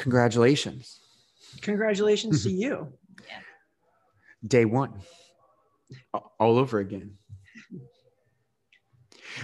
Congratulations. 0.00 0.98
Congratulations 1.60 2.42
to 2.44 2.50
you. 2.50 2.88
Day 4.46 4.64
one. 4.64 4.94
All 6.14 6.56
over 6.56 6.78
again. 6.78 7.18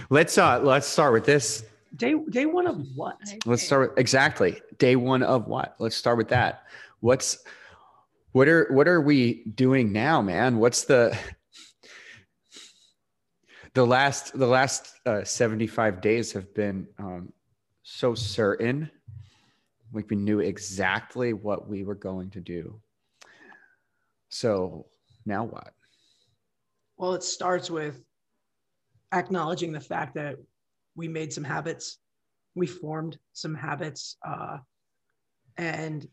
Let's 0.09 0.37
uh 0.39 0.59
let's 0.63 0.87
start 0.87 1.13
with 1.13 1.25
this. 1.25 1.63
Day 1.95 2.15
day 2.29 2.47
one 2.47 2.65
of 2.65 2.83
what? 2.95 3.17
Let's 3.45 3.61
start 3.61 3.91
with 3.91 3.99
exactly 3.99 4.59
day 4.79 4.95
one 4.95 5.21
of 5.21 5.47
what? 5.47 5.75
Let's 5.77 5.95
start 5.95 6.17
with 6.17 6.29
that. 6.29 6.63
What's 7.01 7.37
what 8.31 8.47
are 8.47 8.67
what 8.73 8.87
are 8.87 9.01
we 9.01 9.43
doing 9.53 9.91
now, 9.91 10.23
man? 10.23 10.57
What's 10.57 10.85
the 10.85 11.15
the 13.75 13.85
last 13.85 14.37
the 14.37 14.47
last 14.47 14.91
uh, 15.05 15.23
75 15.23 16.01
days 16.01 16.31
have 16.31 16.51
been 16.55 16.87
um, 16.97 17.31
so 17.83 18.15
certain 18.15 18.89
like 19.93 20.09
we 20.09 20.15
knew 20.15 20.39
exactly 20.39 21.33
what 21.33 21.67
we 21.67 21.83
were 21.83 21.95
going 21.95 22.29
to 22.31 22.41
do. 22.41 22.79
So 24.29 24.87
now 25.25 25.45
what? 25.45 25.73
Well, 26.97 27.13
it 27.13 27.23
starts 27.23 27.69
with 27.69 28.01
acknowledging 29.13 29.71
the 29.71 29.79
fact 29.79 30.15
that 30.15 30.35
we 30.95 31.07
made 31.07 31.31
some 31.31 31.43
habits, 31.43 31.99
we 32.55 32.67
formed 32.67 33.17
some 33.33 33.55
habits, 33.55 34.17
uh, 34.27 34.57
and 35.57 36.05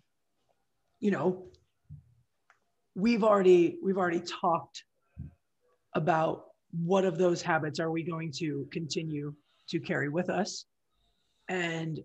you 1.00 1.10
know, 1.10 1.46
we've 2.94 3.24
already 3.24 3.78
we've 3.82 3.98
already 3.98 4.20
talked 4.20 4.84
about 5.94 6.44
what 6.70 7.04
of 7.04 7.18
those 7.18 7.40
habits 7.40 7.80
are 7.80 7.90
we 7.90 8.02
going 8.02 8.32
to 8.32 8.66
continue 8.72 9.34
to 9.68 9.80
carry 9.80 10.08
with 10.08 10.28
us, 10.28 10.66
and 11.48 12.00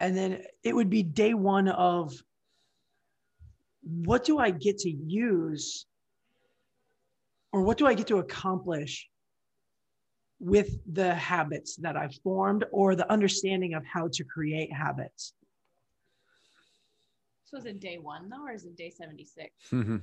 and 0.00 0.16
then 0.16 0.42
it 0.62 0.74
would 0.74 0.90
be 0.90 1.02
day 1.02 1.34
one 1.34 1.68
of 1.68 2.12
what 3.82 4.24
do 4.24 4.38
I 4.38 4.50
get 4.50 4.78
to 4.78 4.90
use 4.90 5.86
or 7.52 7.62
what 7.62 7.78
do 7.78 7.86
I 7.86 7.94
get 7.94 8.06
to 8.08 8.18
accomplish 8.18 9.08
with 10.40 10.76
the 10.92 11.14
habits 11.14 11.76
that 11.76 11.96
I've 11.96 12.14
formed 12.22 12.64
or 12.72 12.94
the 12.94 13.10
understanding 13.10 13.74
of 13.74 13.84
how 13.84 14.08
to 14.12 14.24
create 14.24 14.72
habits? 14.72 15.34
So 17.44 17.58
is 17.58 17.66
it 17.66 17.78
day 17.78 17.98
one 17.98 18.28
though, 18.28 18.44
or 18.44 18.52
is 18.52 18.64
it 18.64 18.76
day 18.76 18.90
76? 18.90 19.48
Mm-hmm. 19.70 19.98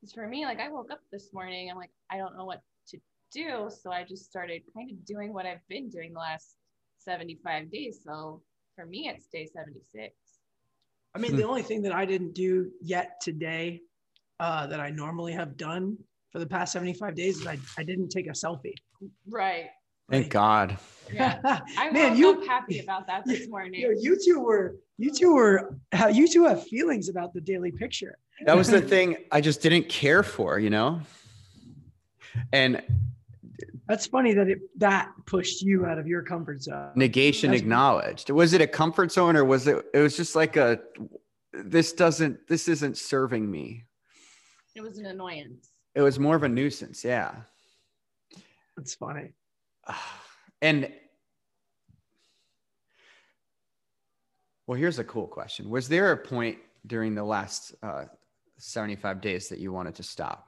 Because 0.00 0.14
for 0.14 0.26
me, 0.26 0.46
like 0.46 0.60
I 0.60 0.70
woke 0.70 0.90
up 0.90 1.00
this 1.12 1.32
morning, 1.32 1.70
I'm 1.70 1.76
like, 1.76 1.90
I 2.10 2.16
don't 2.16 2.36
know 2.36 2.46
what 2.46 2.62
to 2.88 2.98
do. 3.30 3.68
So 3.68 3.92
I 3.92 4.04
just 4.04 4.24
started 4.24 4.62
kind 4.74 4.90
of 4.90 5.04
doing 5.04 5.34
what 5.34 5.44
I've 5.44 5.66
been 5.68 5.90
doing 5.90 6.14
the 6.14 6.20
last 6.20 6.56
75 6.98 7.70
days. 7.70 8.00
So 8.02 8.42
for 8.76 8.86
me, 8.86 9.10
it's 9.12 9.26
day 9.26 9.46
76. 9.52 10.14
I 11.14 11.18
mean, 11.18 11.34
the 11.34 11.44
only 11.44 11.62
thing 11.62 11.82
that 11.82 11.92
I 11.92 12.04
didn't 12.04 12.34
do 12.34 12.70
yet 12.82 13.20
today 13.22 13.80
uh, 14.38 14.66
that 14.66 14.78
I 14.80 14.90
normally 14.90 15.32
have 15.32 15.56
done 15.56 15.96
for 16.30 16.38
the 16.38 16.46
past 16.46 16.72
75 16.74 17.14
days 17.14 17.40
is 17.40 17.46
I, 17.46 17.58
I 17.78 17.82
didn't 17.82 18.10
take 18.10 18.26
a 18.26 18.32
selfie. 18.32 18.74
Right. 19.28 19.66
thank 20.10 20.28
god 20.30 20.76
Yeah. 21.12 21.40
I 21.78 21.90
Man, 21.90 22.10
woke 22.10 22.18
you- 22.18 22.30
up 22.42 22.46
happy 22.46 22.78
about 22.80 23.06
that 23.06 23.24
this 23.24 23.48
morning. 23.54 23.80
Yo, 23.80 23.90
you 23.98 24.18
two 24.22 24.40
were, 24.40 24.76
you 24.98 25.10
two 25.10 25.34
were, 25.34 25.78
how 25.92 26.08
you 26.08 26.28
two 26.28 26.44
have 26.44 26.62
feelings 26.64 27.08
about 27.08 27.32
the 27.32 27.40
daily 27.40 27.72
picture. 27.72 28.18
that 28.44 28.54
was 28.56 28.68
the 28.68 28.80
thing 28.94 29.16
i 29.32 29.40
just 29.40 29.62
didn't 29.62 29.88
care 29.88 30.22
for 30.22 30.58
you 30.58 30.68
know 30.68 31.00
and 32.52 32.82
That's 33.88 34.06
funny 34.06 34.34
that 34.34 34.48
it 34.48 34.58
that 34.78 35.12
pushed 35.26 35.62
you 35.62 35.86
out 35.86 35.98
of 35.98 36.06
your 36.06 36.22
comfort 36.22 36.62
zone. 36.62 36.90
negation 36.96 37.50
That's- 37.50 37.62
acknowledged 37.62 38.30
was 38.30 38.52
it 38.52 38.60
a 38.60 38.66
comfort 38.66 39.12
zone 39.12 39.36
or 39.36 39.44
was 39.44 39.66
it 39.66 39.84
it 39.94 40.00
was 40.00 40.16
just 40.16 40.34
like 40.34 40.56
a 40.56 40.80
this 41.52 41.92
doesn't 41.92 42.46
this 42.48 42.68
isn't 42.68 42.98
serving 42.98 43.48
me 43.50 43.84
It 44.74 44.80
was 44.82 44.98
an 44.98 45.06
annoyance. 45.06 45.70
it 45.94 46.02
was 46.02 46.18
more 46.18 46.34
of 46.36 46.42
a 46.42 46.48
nuisance 46.48 47.04
yeah 47.04 47.34
That's 48.76 48.94
funny. 48.94 49.32
and 50.62 50.90
well 54.66 54.76
here's 54.78 54.98
a 54.98 55.04
cool 55.04 55.26
question 55.28 55.70
was 55.70 55.88
there 55.88 56.12
a 56.12 56.16
point 56.16 56.58
during 56.86 57.14
the 57.14 57.24
last 57.24 57.74
uh, 57.82 58.04
75 58.58 59.20
days 59.20 59.48
that 59.48 59.58
you 59.58 59.72
wanted 59.72 59.94
to 59.94 60.02
stop 60.02 60.45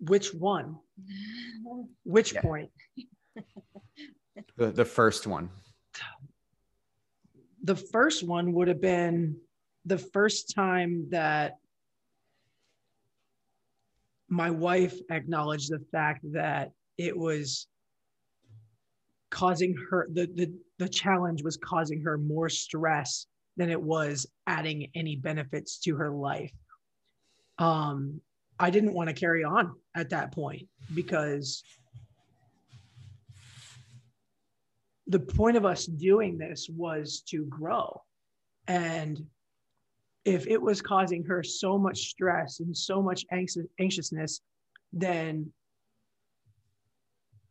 Which 0.00 0.34
one? 0.34 0.78
Which 2.04 2.34
Yeah. 2.34 2.40
point? 2.42 2.70
the, 4.56 4.70
the 4.70 4.84
first 4.84 5.26
one 5.26 5.50
The 7.64 7.76
first 7.76 8.26
one 8.26 8.52
would 8.52 8.68
have 8.68 8.80
been 8.80 9.36
the 9.84 9.98
first 9.98 10.54
time 10.54 11.08
that 11.10 11.58
my 14.28 14.50
wife 14.50 14.94
acknowledged 15.10 15.70
the 15.70 15.84
fact 15.90 16.20
that 16.32 16.70
it 16.96 17.16
was 17.16 17.66
causing 19.30 19.74
her 19.90 20.08
the, 20.12 20.26
the 20.34 20.52
the 20.78 20.88
challenge 20.88 21.42
was 21.42 21.56
causing 21.56 22.02
her 22.02 22.16
more 22.16 22.48
stress 22.48 23.26
than 23.56 23.70
it 23.70 23.80
was 23.80 24.26
adding 24.46 24.90
any 24.94 25.16
benefits 25.16 25.78
to 25.78 25.96
her 25.96 26.10
life 26.10 26.52
um 27.58 28.20
i 28.58 28.70
didn't 28.70 28.94
want 28.94 29.08
to 29.08 29.14
carry 29.14 29.44
on 29.44 29.74
at 29.98 30.10
that 30.10 30.30
point 30.32 30.62
because 30.94 31.64
the 35.08 35.18
point 35.18 35.56
of 35.56 35.64
us 35.64 35.86
doing 35.86 36.38
this 36.38 36.68
was 36.68 37.22
to 37.28 37.44
grow. 37.46 38.00
And 38.68 39.26
if 40.24 40.46
it 40.46 40.60
was 40.62 40.80
causing 40.80 41.24
her 41.24 41.42
so 41.42 41.78
much 41.78 41.98
stress 42.10 42.60
and 42.60 42.76
so 42.76 43.02
much 43.02 43.26
anx- 43.32 43.56
anxiousness 43.80 44.40
then 44.92 45.52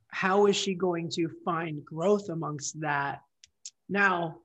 how 0.09 0.47
is 0.47 0.55
she 0.55 0.73
going 0.73 1.09
to 1.09 1.29
find 1.45 1.83
growth 1.85 2.29
amongst 2.29 2.79
that? 2.79 3.21
Now 3.89 4.37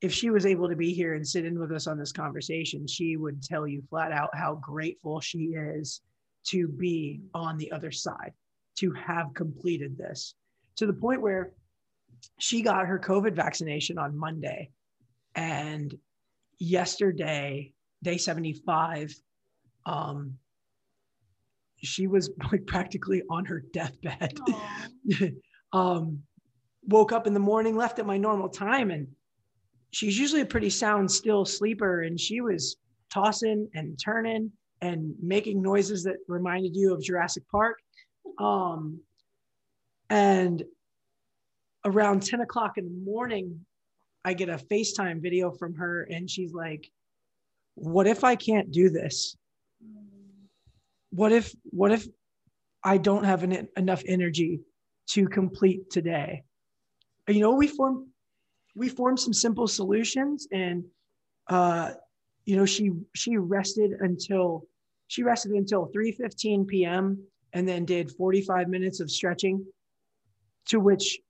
if 0.00 0.12
she 0.12 0.30
was 0.30 0.46
able 0.46 0.68
to 0.68 0.74
be 0.74 0.92
here 0.94 1.14
and 1.14 1.26
sit 1.26 1.44
in 1.44 1.58
with 1.58 1.70
us 1.70 1.86
on 1.86 1.98
this 1.98 2.12
conversation 2.12 2.86
she 2.86 3.16
would 3.16 3.42
tell 3.42 3.66
you 3.66 3.82
flat 3.90 4.10
out 4.10 4.30
how 4.34 4.54
grateful 4.54 5.20
she 5.20 5.54
is 5.54 6.00
to 6.44 6.68
be 6.68 7.20
on 7.34 7.56
the 7.56 7.70
other 7.72 7.90
side 7.90 8.32
to 8.78 8.92
have 8.92 9.34
completed 9.34 9.96
this 9.96 10.34
to 10.76 10.86
the 10.86 10.92
point 10.92 11.20
where 11.20 11.52
she 12.38 12.62
got 12.62 12.86
her 12.86 12.98
covid 12.98 13.34
vaccination 13.34 13.98
on 13.98 14.16
monday. 14.16 14.70
And 15.34 15.94
yesterday 16.58 17.72
day 18.02 18.16
75 18.16 19.14
um 19.86 20.38
she 21.82 22.06
was 22.06 22.30
like 22.52 22.66
practically 22.66 23.22
on 23.30 23.44
her 23.44 23.62
deathbed. 23.72 24.38
Um, 25.74 26.18
woke 26.86 27.12
up 27.12 27.26
in 27.26 27.32
the 27.32 27.40
morning, 27.40 27.76
left 27.76 27.98
at 27.98 28.04
my 28.04 28.18
normal 28.18 28.50
time, 28.50 28.90
and 28.90 29.06
she's 29.90 30.18
usually 30.18 30.42
a 30.42 30.46
pretty 30.46 30.68
sound, 30.68 31.10
still 31.10 31.46
sleeper. 31.46 32.02
And 32.02 32.20
she 32.20 32.42
was 32.42 32.76
tossing 33.10 33.70
and 33.72 33.98
turning 33.98 34.52
and 34.82 35.14
making 35.22 35.62
noises 35.62 36.04
that 36.04 36.16
reminded 36.28 36.76
you 36.76 36.92
of 36.92 37.02
Jurassic 37.02 37.44
Park. 37.50 37.78
Um, 38.38 39.00
and 40.10 40.62
around 41.86 42.22
10 42.22 42.42
o'clock 42.42 42.76
in 42.76 42.84
the 42.84 43.10
morning, 43.10 43.64
I 44.24 44.34
get 44.34 44.50
a 44.50 44.56
FaceTime 44.56 45.22
video 45.22 45.50
from 45.52 45.74
her, 45.76 46.06
and 46.10 46.28
she's 46.28 46.52
like, 46.52 46.90
What 47.74 48.06
if 48.06 48.24
I 48.24 48.36
can't 48.36 48.70
do 48.70 48.90
this? 48.90 49.36
What 51.10 51.32
if, 51.32 51.54
what 51.70 51.92
if 51.92 52.06
I 52.84 52.98
don't 52.98 53.24
have 53.24 53.42
en- 53.42 53.68
enough 53.76 54.02
energy 54.06 54.60
to 55.08 55.28
complete 55.28 55.90
today. 55.90 56.42
You 57.28 57.40
know, 57.40 57.52
we 57.52 57.66
formed 57.68 58.06
we 58.74 58.88
formed 58.88 59.20
some 59.20 59.32
simple 59.32 59.68
solutions, 59.68 60.48
and 60.50 60.84
uh, 61.48 61.92
you 62.44 62.56
know, 62.56 62.66
she 62.66 62.90
she 63.14 63.36
rested 63.36 63.92
until 64.00 64.64
she 65.12 65.22
rested 65.22 65.52
until 65.52 65.90
3:15 65.94 66.66
p.m. 66.66 67.22
and 67.52 67.68
then 67.68 67.84
did 67.84 68.10
45 68.12 68.68
minutes 68.68 68.98
of 68.98 69.10
stretching, 69.10 69.62
to 70.68 70.80
which 70.80 71.20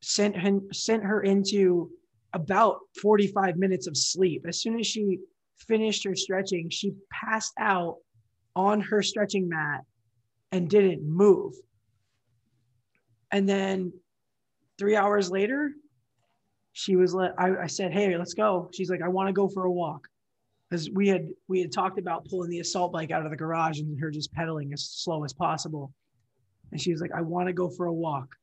sent 0.00 0.34
her, 0.34 0.60
sent 0.72 1.04
her 1.04 1.20
into 1.20 1.90
about 2.32 2.78
45 3.02 3.58
minutes 3.58 3.86
of 3.86 3.98
sleep. 3.98 4.46
As 4.48 4.62
soon 4.62 4.80
as 4.80 4.86
she 4.86 5.18
finished 5.58 6.04
her 6.04 6.14
stretching, 6.14 6.70
she 6.70 6.94
passed 7.10 7.52
out 7.58 7.96
on 8.56 8.80
her 8.80 9.02
stretching 9.02 9.46
mat 9.46 9.84
and 10.50 10.70
didn't 10.70 11.06
move. 11.06 11.52
And 13.30 13.46
then 13.46 13.92
three 14.78 14.96
hours 14.96 15.30
later, 15.30 15.72
she 16.72 16.96
was 16.96 17.12
let 17.12 17.34
I, 17.38 17.64
I 17.64 17.66
said, 17.66 17.92
Hey, 17.92 18.16
let's 18.16 18.32
go. 18.32 18.70
She's 18.72 18.88
like, 18.88 19.02
I 19.02 19.08
want 19.08 19.26
to 19.26 19.34
go 19.34 19.48
for 19.48 19.64
a 19.64 19.70
walk. 19.70 20.08
Because 20.70 20.90
we 20.90 21.08
had 21.08 21.28
we 21.48 21.60
had 21.60 21.72
talked 21.72 21.98
about 21.98 22.26
pulling 22.28 22.50
the 22.50 22.60
assault 22.60 22.92
bike 22.92 23.10
out 23.10 23.24
of 23.24 23.30
the 23.30 23.36
garage 23.36 23.80
and 23.80 23.98
her 23.98 24.10
just 24.10 24.32
pedaling 24.32 24.72
as 24.72 24.84
slow 24.84 25.24
as 25.24 25.32
possible. 25.32 25.92
And 26.72 26.80
she 26.80 26.92
was 26.92 27.00
like, 27.00 27.12
I 27.16 27.22
want 27.22 27.46
to 27.46 27.54
go 27.54 27.70
for 27.70 27.86
a 27.86 27.92
walk. 27.92 28.34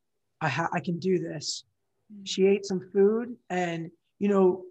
I 0.42 0.50
ha- 0.50 0.69
I 0.74 0.80
can 0.80 0.98
do 0.98 1.19
this. 1.19 1.66
Mm-hmm. 2.12 2.24
She 2.24 2.48
ate 2.48 2.66
some 2.66 2.89
food 2.92 3.36
and 3.50 3.92
you 4.19 4.30
know, 4.30 4.63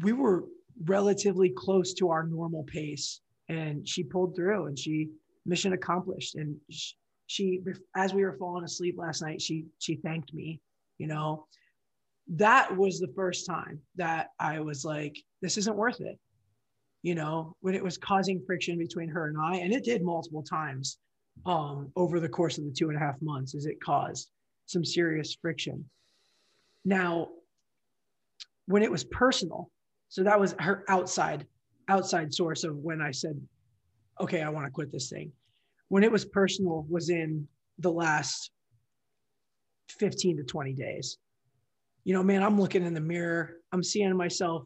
we 0.00 0.12
were 0.12 0.44
relatively 0.84 1.50
close 1.50 1.92
to 1.94 2.10
our 2.10 2.24
normal 2.24 2.62
pace 2.64 3.20
and 3.48 3.88
she 3.88 4.02
pulled 4.02 4.36
through 4.36 4.66
and 4.66 4.78
she 4.78 5.08
mission 5.46 5.72
accomplished 5.72 6.34
and 6.36 6.56
she, 6.70 6.94
she 7.26 7.60
as 7.96 8.14
we 8.14 8.22
were 8.22 8.36
falling 8.38 8.64
asleep 8.64 8.96
last 8.98 9.22
night 9.22 9.40
she 9.40 9.64
she 9.78 9.96
thanked 9.96 10.32
me 10.32 10.60
you 10.98 11.06
know 11.06 11.46
that 12.28 12.76
was 12.76 13.00
the 13.00 13.12
first 13.16 13.46
time 13.46 13.80
that 13.96 14.28
i 14.38 14.60
was 14.60 14.84
like 14.84 15.16
this 15.42 15.56
isn't 15.56 15.76
worth 15.76 16.00
it 16.00 16.18
you 17.02 17.14
know 17.14 17.54
when 17.60 17.74
it 17.74 17.82
was 17.82 17.96
causing 17.96 18.42
friction 18.46 18.78
between 18.78 19.08
her 19.08 19.28
and 19.28 19.36
i 19.40 19.56
and 19.56 19.72
it 19.72 19.84
did 19.84 20.02
multiple 20.02 20.42
times 20.42 20.98
um, 21.46 21.90
over 21.96 22.20
the 22.20 22.28
course 22.28 22.58
of 22.58 22.64
the 22.64 22.72
two 22.72 22.88
and 22.88 22.96
a 22.96 23.00
half 23.00 23.20
months 23.22 23.54
as 23.54 23.66
it 23.66 23.80
caused 23.80 24.30
some 24.66 24.84
serious 24.84 25.36
friction. 25.40 25.84
Now 26.84 27.28
when 28.66 28.82
it 28.82 28.90
was 28.90 29.04
personal 29.04 29.70
so 30.08 30.22
that 30.22 30.38
was 30.38 30.54
her 30.58 30.84
outside 30.88 31.46
outside 31.88 32.32
source 32.32 32.64
of 32.64 32.76
when 32.76 33.00
i 33.00 33.10
said 33.10 33.40
okay 34.20 34.42
i 34.42 34.48
want 34.48 34.66
to 34.66 34.70
quit 34.70 34.92
this 34.92 35.08
thing. 35.08 35.32
When 35.88 36.04
it 36.04 36.12
was 36.12 36.24
personal 36.26 36.86
was 36.88 37.08
in 37.08 37.48
the 37.78 37.90
last 37.90 38.50
15 39.98 40.38
to 40.38 40.42
20 40.42 40.74
days. 40.74 41.16
You 42.04 42.14
know 42.14 42.22
man 42.22 42.42
i'm 42.42 42.60
looking 42.60 42.84
in 42.84 42.94
the 42.94 43.00
mirror 43.00 43.56
i'm 43.72 43.82
seeing 43.82 44.16
myself 44.16 44.64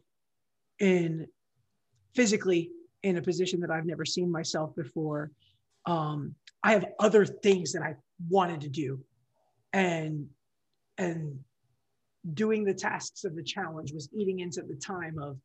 in 0.79 1.27
physically 2.15 2.69
in 3.03 3.17
a 3.17 3.21
position 3.21 3.59
that 3.59 3.71
i've 3.71 3.85
never 3.85 4.05
seen 4.05 4.31
myself 4.31 4.75
before 4.75 5.31
um, 5.85 6.35
i 6.63 6.71
have 6.71 6.85
other 6.99 7.25
things 7.25 7.71
that 7.73 7.81
i 7.81 7.95
wanted 8.29 8.61
to 8.61 8.69
do 8.69 8.99
and 9.73 10.27
and 10.97 11.39
doing 12.33 12.63
the 12.63 12.73
tasks 12.73 13.25
of 13.25 13.35
the 13.35 13.43
challenge 13.43 13.91
was 13.91 14.09
eating 14.13 14.39
into 14.39 14.61
the 14.61 14.75
time 14.75 15.19
of 15.19 15.37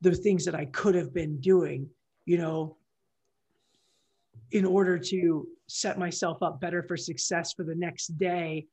the 0.00 0.14
things 0.14 0.44
that 0.44 0.54
I 0.54 0.66
could 0.66 0.94
have 0.94 1.14
been 1.14 1.38
doing, 1.40 1.88
you 2.24 2.38
know, 2.38 2.76
in 4.52 4.64
order 4.64 4.98
to 4.98 5.46
set 5.68 5.98
myself 5.98 6.42
up 6.42 6.60
better 6.60 6.82
for 6.82 6.96
success 6.96 7.52
for 7.52 7.64
the 7.64 7.74
next 7.74 8.18
day. 8.18 8.66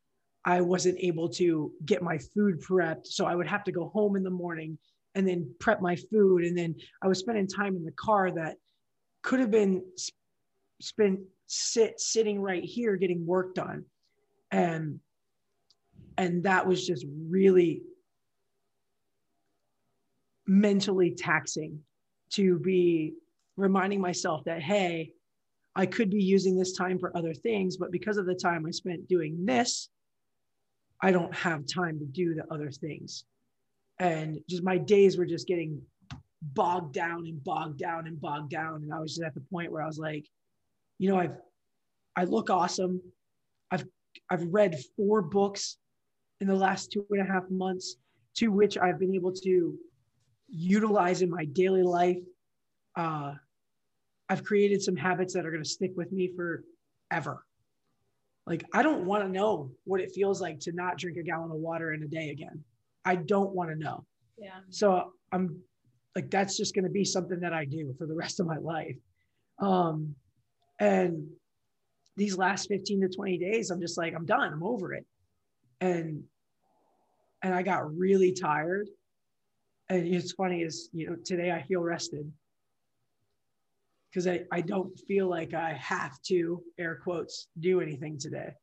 I 0.46 0.62
wasn't 0.62 1.00
able 1.00 1.30
to 1.30 1.72
get 1.86 2.02
my 2.02 2.18
food 2.18 2.62
prepped. 2.62 3.08
So 3.08 3.26
I 3.26 3.36
would 3.36 3.48
have 3.48 3.64
to 3.66 3.72
go 3.72 3.88
home 3.90 4.16
in 4.16 4.24
the 4.24 4.30
morning 4.30 4.78
and 5.16 5.28
then 5.28 5.54
prep 5.60 5.82
my 5.82 5.96
food. 5.96 6.44
And 6.44 6.58
then 6.58 6.76
I 7.02 7.08
was 7.08 7.20
spending 7.20 7.48
time 7.48 7.76
in 7.76 7.84
the 7.84 7.92
car 7.92 8.32
that 8.32 8.58
could 9.22 9.40
have 9.40 9.52
been 9.52 9.84
spent 10.82 11.20
sit 11.48 12.00
sitting 12.00 12.42
right 12.42 12.64
here 12.64 12.96
getting 12.96 13.26
work 13.26 13.56
done. 13.56 13.86
And 14.52 15.00
and 16.18 16.44
that 16.44 16.68
was 16.68 16.86
just 16.86 17.06
really 17.30 17.82
mentally 20.46 21.12
taxing 21.12 21.80
to 22.32 22.60
be 22.60 23.14
reminding 23.56 24.02
myself 24.02 24.44
that 24.46 24.62
hey 24.62 25.12
i 25.76 25.86
could 25.86 26.10
be 26.10 26.22
using 26.22 26.58
this 26.58 26.74
time 26.74 27.00
for 27.00 27.16
other 27.16 27.34
things 27.34 27.78
but 27.78 27.92
because 27.92 28.18
of 28.18 28.26
the 28.26 28.36
time 28.36 28.66
i 28.66 28.72
spent 28.72 29.08
doing 29.08 29.46
this 29.46 29.90
i 31.02 31.12
don't 31.12 31.34
have 31.34 31.66
time 31.66 31.98
to 31.98 32.06
do 32.06 32.34
the 32.34 32.44
other 32.54 32.72
things 32.72 33.26
and 34.00 34.40
just 34.50 34.64
my 34.64 34.78
days 34.78 35.18
were 35.18 35.26
just 35.26 35.48
getting 35.48 35.82
bogged 36.42 36.94
down 36.94 37.26
and 37.26 37.44
bogged 37.44 37.78
down 37.78 38.08
and 38.08 38.20
bogged 38.20 38.50
down 38.50 38.84
and 38.84 38.94
i 38.94 39.00
was 39.00 39.16
just 39.16 39.24
at 39.24 39.34
the 39.34 39.42
point 39.52 39.72
where 39.72 39.82
i 39.82 39.88
was 39.88 39.98
like 39.98 40.26
you 41.00 41.10
know 41.10 41.18
i've 41.18 41.36
i 42.18 42.26
look 42.26 42.50
awesome 42.50 43.02
i've 43.72 43.86
i've 44.30 44.44
read 44.52 44.78
four 44.98 45.22
books 45.22 45.78
in 46.44 46.48
the 46.50 46.56
last 46.56 46.92
two 46.92 47.06
and 47.10 47.22
a 47.22 47.32
half 47.32 47.50
months, 47.50 47.96
to 48.36 48.50
which 48.50 48.78
I've 48.78 49.00
been 49.00 49.16
able 49.16 49.32
to 49.32 49.80
utilize 50.50 51.22
in 51.22 51.30
my 51.30 51.46
daily 51.46 51.84
life. 51.84 52.18
Uh, 52.98 53.36
I've 54.28 54.44
created 54.44 54.82
some 54.82 54.98
habits 54.98 55.34
that 55.34 55.46
are 55.46 55.52
going 55.52 55.64
to 55.64 55.70
stick 55.70 55.92
with 55.96 56.12
me 56.12 56.34
forever. 56.36 57.46
Like, 58.46 58.66
I 58.74 58.84
don't 58.84 59.06
want 59.06 59.24
to 59.24 59.30
know 59.30 59.72
what 59.86 60.02
it 60.02 60.12
feels 60.12 60.42
like 60.42 60.60
to 60.62 60.74
not 60.74 60.98
drink 60.98 61.18
a 61.18 61.24
gallon 61.24 61.50
of 61.50 61.58
water 61.58 61.94
in 61.94 62.04
a 62.04 62.08
day 62.08 62.32
again. 62.32 62.62
I 63.06 63.16
don't 63.16 63.54
want 63.54 63.70
to 63.70 63.76
know. 63.76 64.06
Yeah. 64.38 64.60
So 64.70 65.14
I'm 65.32 65.62
like, 66.16 66.30
that's 66.30 66.58
just 66.58 66.76
going 66.76 66.86
to 66.86 66.92
be 66.92 67.06
something 67.06 67.40
that 67.40 67.54
I 67.54 67.66
do 67.66 67.94
for 67.98 68.06
the 68.06 68.16
rest 68.16 68.40
of 68.40 68.48
my 68.48 68.58
life. 68.58 68.98
Um, 69.60 70.16
and 70.80 71.28
these 72.16 72.38
last 72.38 72.68
15 72.68 73.02
to 73.02 73.10
20 73.10 73.38
days, 73.38 73.72
I'm 73.72 73.82
just 73.82 73.98
like, 73.98 74.14
I'm 74.16 74.26
done. 74.26 74.54
I'm 74.54 74.64
over 74.64 74.94
it. 74.94 75.06
And 75.82 76.24
and 77.42 77.54
I 77.54 77.62
got 77.62 77.96
really 77.96 78.32
tired. 78.32 78.88
And 79.90 80.08
it's 80.08 80.32
funny 80.32 80.62
is, 80.62 80.90
you 80.94 81.10
know, 81.10 81.18
today 81.26 81.52
I 81.52 81.62
feel 81.62 81.82
rested 81.82 82.32
because 84.10 84.28
I, 84.28 84.44
I 84.52 84.62
don't 84.62 84.98
feel 85.08 85.28
like 85.28 85.54
I 85.54 85.74
have 85.74 86.22
to, 86.28 86.64
air 86.80 87.00
quotes, 87.04 87.48
do 87.60 87.82
anything 87.82 88.18
today. 88.18 88.54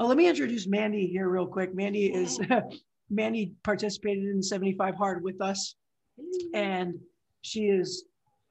Oh, 0.00 0.06
let 0.06 0.16
me 0.16 0.28
introduce 0.28 0.68
Mandy 0.68 1.08
here 1.08 1.28
real 1.28 1.46
quick. 1.46 1.74
Mandy 1.74 2.06
is 2.06 2.40
Mandy 3.10 3.52
participated 3.64 4.24
in 4.24 4.42
75 4.42 4.94
hard 4.94 5.24
with 5.24 5.40
us, 5.40 5.74
and 6.54 6.94
she 7.42 7.66
is 7.66 8.04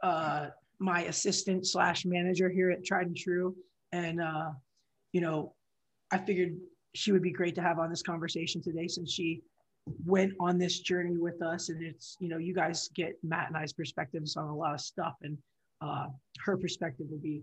uh, 0.03 0.47
my 0.79 1.03
assistant 1.03 1.65
slash 1.65 2.05
manager 2.05 2.49
here 2.49 2.71
at 2.71 2.83
Tried 2.83 3.07
and 3.07 3.15
True. 3.17 3.55
And 3.93 4.21
uh, 4.21 4.49
you 5.13 5.21
know, 5.21 5.53
I 6.11 6.17
figured 6.17 6.57
she 6.95 7.13
would 7.13 7.23
be 7.23 7.31
great 7.31 7.55
to 7.55 7.61
have 7.61 7.79
on 7.79 7.89
this 7.89 8.01
conversation 8.01 8.61
today 8.61 8.87
since 8.87 9.11
she 9.11 9.41
went 10.05 10.33
on 10.41 10.57
this 10.57 10.79
journey 10.79 11.17
with 11.17 11.41
us. 11.41 11.69
And 11.69 11.81
it's, 11.81 12.17
you 12.19 12.27
know, 12.27 12.37
you 12.37 12.53
guys 12.53 12.89
get 12.93 13.13
Matt 13.23 13.47
and 13.47 13.55
I's 13.55 13.71
perspectives 13.71 14.35
on 14.35 14.49
a 14.49 14.55
lot 14.55 14.73
of 14.73 14.81
stuff, 14.81 15.13
and 15.21 15.37
uh, 15.79 16.07
her 16.43 16.57
perspective 16.57 17.07
will 17.09 17.19
be 17.19 17.41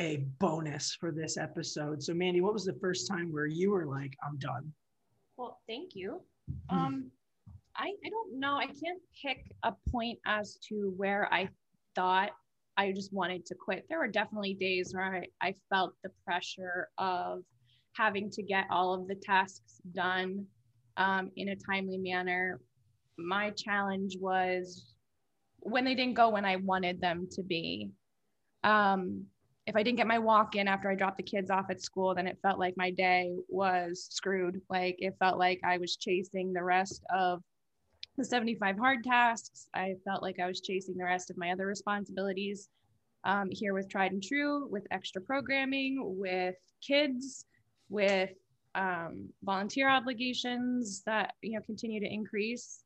a 0.00 0.18
bonus 0.38 0.96
for 0.98 1.10
this 1.10 1.36
episode. 1.36 2.02
So, 2.02 2.14
Mandy, 2.14 2.40
what 2.40 2.52
was 2.52 2.64
the 2.64 2.78
first 2.80 3.08
time 3.08 3.32
where 3.32 3.46
you 3.46 3.70
were 3.70 3.86
like, 3.86 4.16
I'm 4.24 4.38
done? 4.38 4.72
Well, 5.36 5.60
thank 5.68 5.94
you. 5.94 6.20
Mm-hmm. 6.70 6.76
Um, 6.76 7.10
I, 7.76 7.92
I 8.04 8.08
don't 8.08 8.38
know. 8.38 8.56
I 8.56 8.66
can't 8.66 9.00
pick 9.24 9.52
a 9.62 9.72
point 9.90 10.18
as 10.26 10.58
to 10.68 10.92
where 10.96 11.32
I 11.32 11.48
thought 11.94 12.30
I 12.76 12.92
just 12.92 13.12
wanted 13.12 13.44
to 13.46 13.54
quit. 13.54 13.86
There 13.88 13.98
were 13.98 14.08
definitely 14.08 14.54
days 14.54 14.94
where 14.94 15.26
I, 15.42 15.46
I 15.46 15.54
felt 15.68 15.94
the 16.02 16.10
pressure 16.24 16.88
of 16.98 17.40
having 17.94 18.30
to 18.30 18.42
get 18.42 18.66
all 18.70 18.94
of 18.94 19.08
the 19.08 19.16
tasks 19.16 19.80
done 19.92 20.46
um, 20.96 21.30
in 21.36 21.48
a 21.50 21.56
timely 21.56 21.98
manner. 21.98 22.60
My 23.16 23.50
challenge 23.50 24.16
was 24.20 24.94
when 25.60 25.84
they 25.84 25.96
didn't 25.96 26.14
go 26.14 26.28
when 26.30 26.44
I 26.44 26.56
wanted 26.56 27.00
them 27.00 27.26
to 27.32 27.42
be. 27.42 27.90
Um, 28.62 29.24
if 29.68 29.76
I 29.76 29.82
didn't 29.82 29.98
get 29.98 30.06
my 30.06 30.18
walk 30.18 30.56
in 30.56 30.66
after 30.66 30.90
I 30.90 30.94
dropped 30.94 31.18
the 31.18 31.22
kids 31.22 31.50
off 31.50 31.68
at 31.68 31.82
school, 31.82 32.14
then 32.14 32.26
it 32.26 32.38
felt 32.40 32.58
like 32.58 32.74
my 32.78 32.90
day 32.90 33.36
was 33.48 34.08
screwed. 34.10 34.62
Like 34.70 34.96
it 34.98 35.14
felt 35.20 35.38
like 35.38 35.60
I 35.62 35.76
was 35.76 35.96
chasing 35.96 36.54
the 36.54 36.64
rest 36.64 37.04
of 37.14 37.42
the 38.16 38.24
75 38.24 38.78
hard 38.78 39.04
tasks. 39.04 39.68
I 39.74 39.96
felt 40.06 40.22
like 40.22 40.40
I 40.40 40.46
was 40.46 40.62
chasing 40.62 40.96
the 40.96 41.04
rest 41.04 41.28
of 41.28 41.36
my 41.36 41.52
other 41.52 41.66
responsibilities 41.66 42.70
um, 43.24 43.50
here 43.50 43.74
with 43.74 43.90
Tried 43.90 44.12
and 44.12 44.22
True, 44.22 44.66
with 44.68 44.86
extra 44.90 45.20
programming, 45.20 45.98
with 46.18 46.56
kids, 46.80 47.44
with 47.90 48.30
um, 48.74 49.28
volunteer 49.42 49.90
obligations 49.90 51.02
that 51.04 51.34
you 51.42 51.52
know 51.52 51.60
continue 51.66 52.00
to 52.00 52.10
increase. 52.10 52.84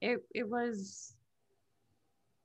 It 0.00 0.20
it 0.34 0.48
was 0.48 1.14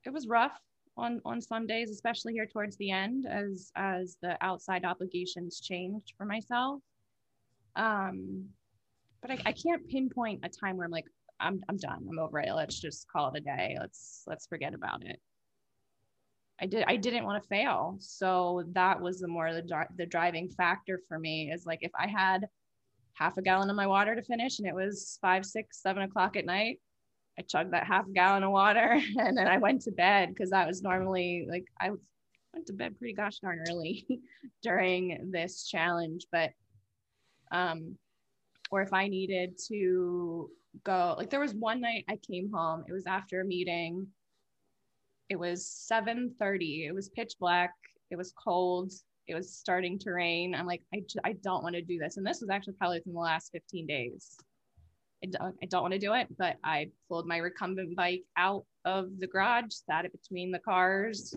it 0.04 0.12
was 0.12 0.26
rough 0.26 0.60
on 1.00 1.20
on 1.24 1.40
some 1.40 1.66
days, 1.66 1.90
especially 1.90 2.32
here 2.32 2.46
towards 2.46 2.76
the 2.76 2.90
end, 2.90 3.26
as 3.26 3.72
as 3.76 4.16
the 4.22 4.36
outside 4.40 4.84
obligations 4.84 5.60
changed 5.60 6.14
for 6.16 6.24
myself. 6.24 6.80
Um, 7.76 8.46
but 9.22 9.30
I, 9.30 9.38
I 9.46 9.52
can't 9.52 9.88
pinpoint 9.88 10.40
a 10.44 10.48
time 10.48 10.76
where 10.76 10.84
I'm 10.86 10.92
like, 10.92 11.06
I'm 11.40 11.62
I'm 11.68 11.76
done. 11.76 12.06
I'm 12.08 12.18
over 12.18 12.38
it. 12.40 12.52
Let's 12.52 12.78
just 12.80 13.08
call 13.08 13.32
it 13.32 13.38
a 13.38 13.40
day. 13.40 13.76
Let's 13.80 14.22
let's 14.26 14.46
forget 14.46 14.74
about 14.74 15.04
it. 15.04 15.20
I 16.60 16.66
did 16.66 16.84
I 16.86 16.96
didn't 16.96 17.24
want 17.24 17.42
to 17.42 17.48
fail. 17.48 17.96
So 17.98 18.64
that 18.72 19.00
was 19.00 19.20
the 19.20 19.28
more 19.28 19.52
the 19.52 19.86
the 19.96 20.06
driving 20.06 20.48
factor 20.50 21.00
for 21.08 21.18
me 21.18 21.50
is 21.50 21.66
like 21.66 21.80
if 21.82 21.92
I 21.98 22.06
had 22.06 22.46
half 23.14 23.36
a 23.38 23.42
gallon 23.42 23.70
of 23.70 23.76
my 23.76 23.86
water 23.86 24.14
to 24.14 24.22
finish 24.22 24.58
and 24.58 24.68
it 24.68 24.74
was 24.74 25.18
five, 25.20 25.44
six, 25.44 25.82
seven 25.82 26.02
o'clock 26.02 26.36
at 26.36 26.46
night, 26.46 26.78
I 27.40 27.42
chugged 27.42 27.72
that 27.72 27.86
half 27.86 28.04
gallon 28.12 28.42
of 28.42 28.52
water 28.52 29.00
and 29.18 29.36
then 29.36 29.48
I 29.48 29.56
went 29.56 29.82
to 29.82 29.92
bed 29.92 30.28
because 30.28 30.50
that 30.50 30.66
was 30.66 30.82
normally 30.82 31.46
like 31.48 31.64
I 31.80 31.90
went 32.52 32.66
to 32.66 32.74
bed 32.74 32.98
pretty 32.98 33.14
gosh 33.14 33.38
darn 33.38 33.64
early 33.70 34.06
during 34.62 35.30
this 35.32 35.66
challenge. 35.66 36.26
But 36.30 36.50
um 37.50 37.96
or 38.70 38.82
if 38.82 38.92
I 38.92 39.08
needed 39.08 39.58
to 39.68 40.50
go. 40.84 41.14
Like 41.16 41.30
there 41.30 41.40
was 41.40 41.54
one 41.54 41.80
night 41.80 42.04
I 42.08 42.16
came 42.16 42.50
home. 42.52 42.84
It 42.88 42.92
was 42.92 43.06
after 43.06 43.40
a 43.40 43.44
meeting. 43.44 44.06
It 45.28 45.38
was 45.38 45.64
7:30. 45.90 46.86
It 46.86 46.94
was 46.94 47.08
pitch 47.08 47.34
black. 47.40 47.72
It 48.10 48.16
was 48.16 48.32
cold. 48.32 48.92
it 49.28 49.34
was 49.34 49.54
starting 49.54 49.96
to 50.00 50.10
rain. 50.10 50.54
I'm 50.54 50.66
like, 50.66 50.82
I, 50.92 51.04
I 51.24 51.32
don't 51.44 51.62
want 51.62 51.76
to 51.76 51.82
do 51.82 51.98
this. 51.98 52.16
And 52.16 52.26
this 52.26 52.40
was 52.40 52.50
actually 52.50 52.74
probably 52.74 52.98
within 52.98 53.12
the 53.12 53.20
last 53.20 53.52
15 53.52 53.86
days. 53.86 54.36
I 55.22 55.26
don't, 55.26 55.54
I 55.62 55.66
don't 55.66 55.82
want 55.82 55.92
to 55.92 55.98
do 55.98 56.14
it, 56.14 56.28
but 56.38 56.56
I 56.64 56.90
pulled 57.08 57.26
my 57.26 57.36
recumbent 57.36 57.94
bike 57.94 58.24
out 58.36 58.64
of 58.84 59.10
the 59.18 59.26
garage, 59.26 59.66
sat 59.70 60.06
it 60.06 60.12
between 60.12 60.50
the 60.50 60.58
cars, 60.58 61.34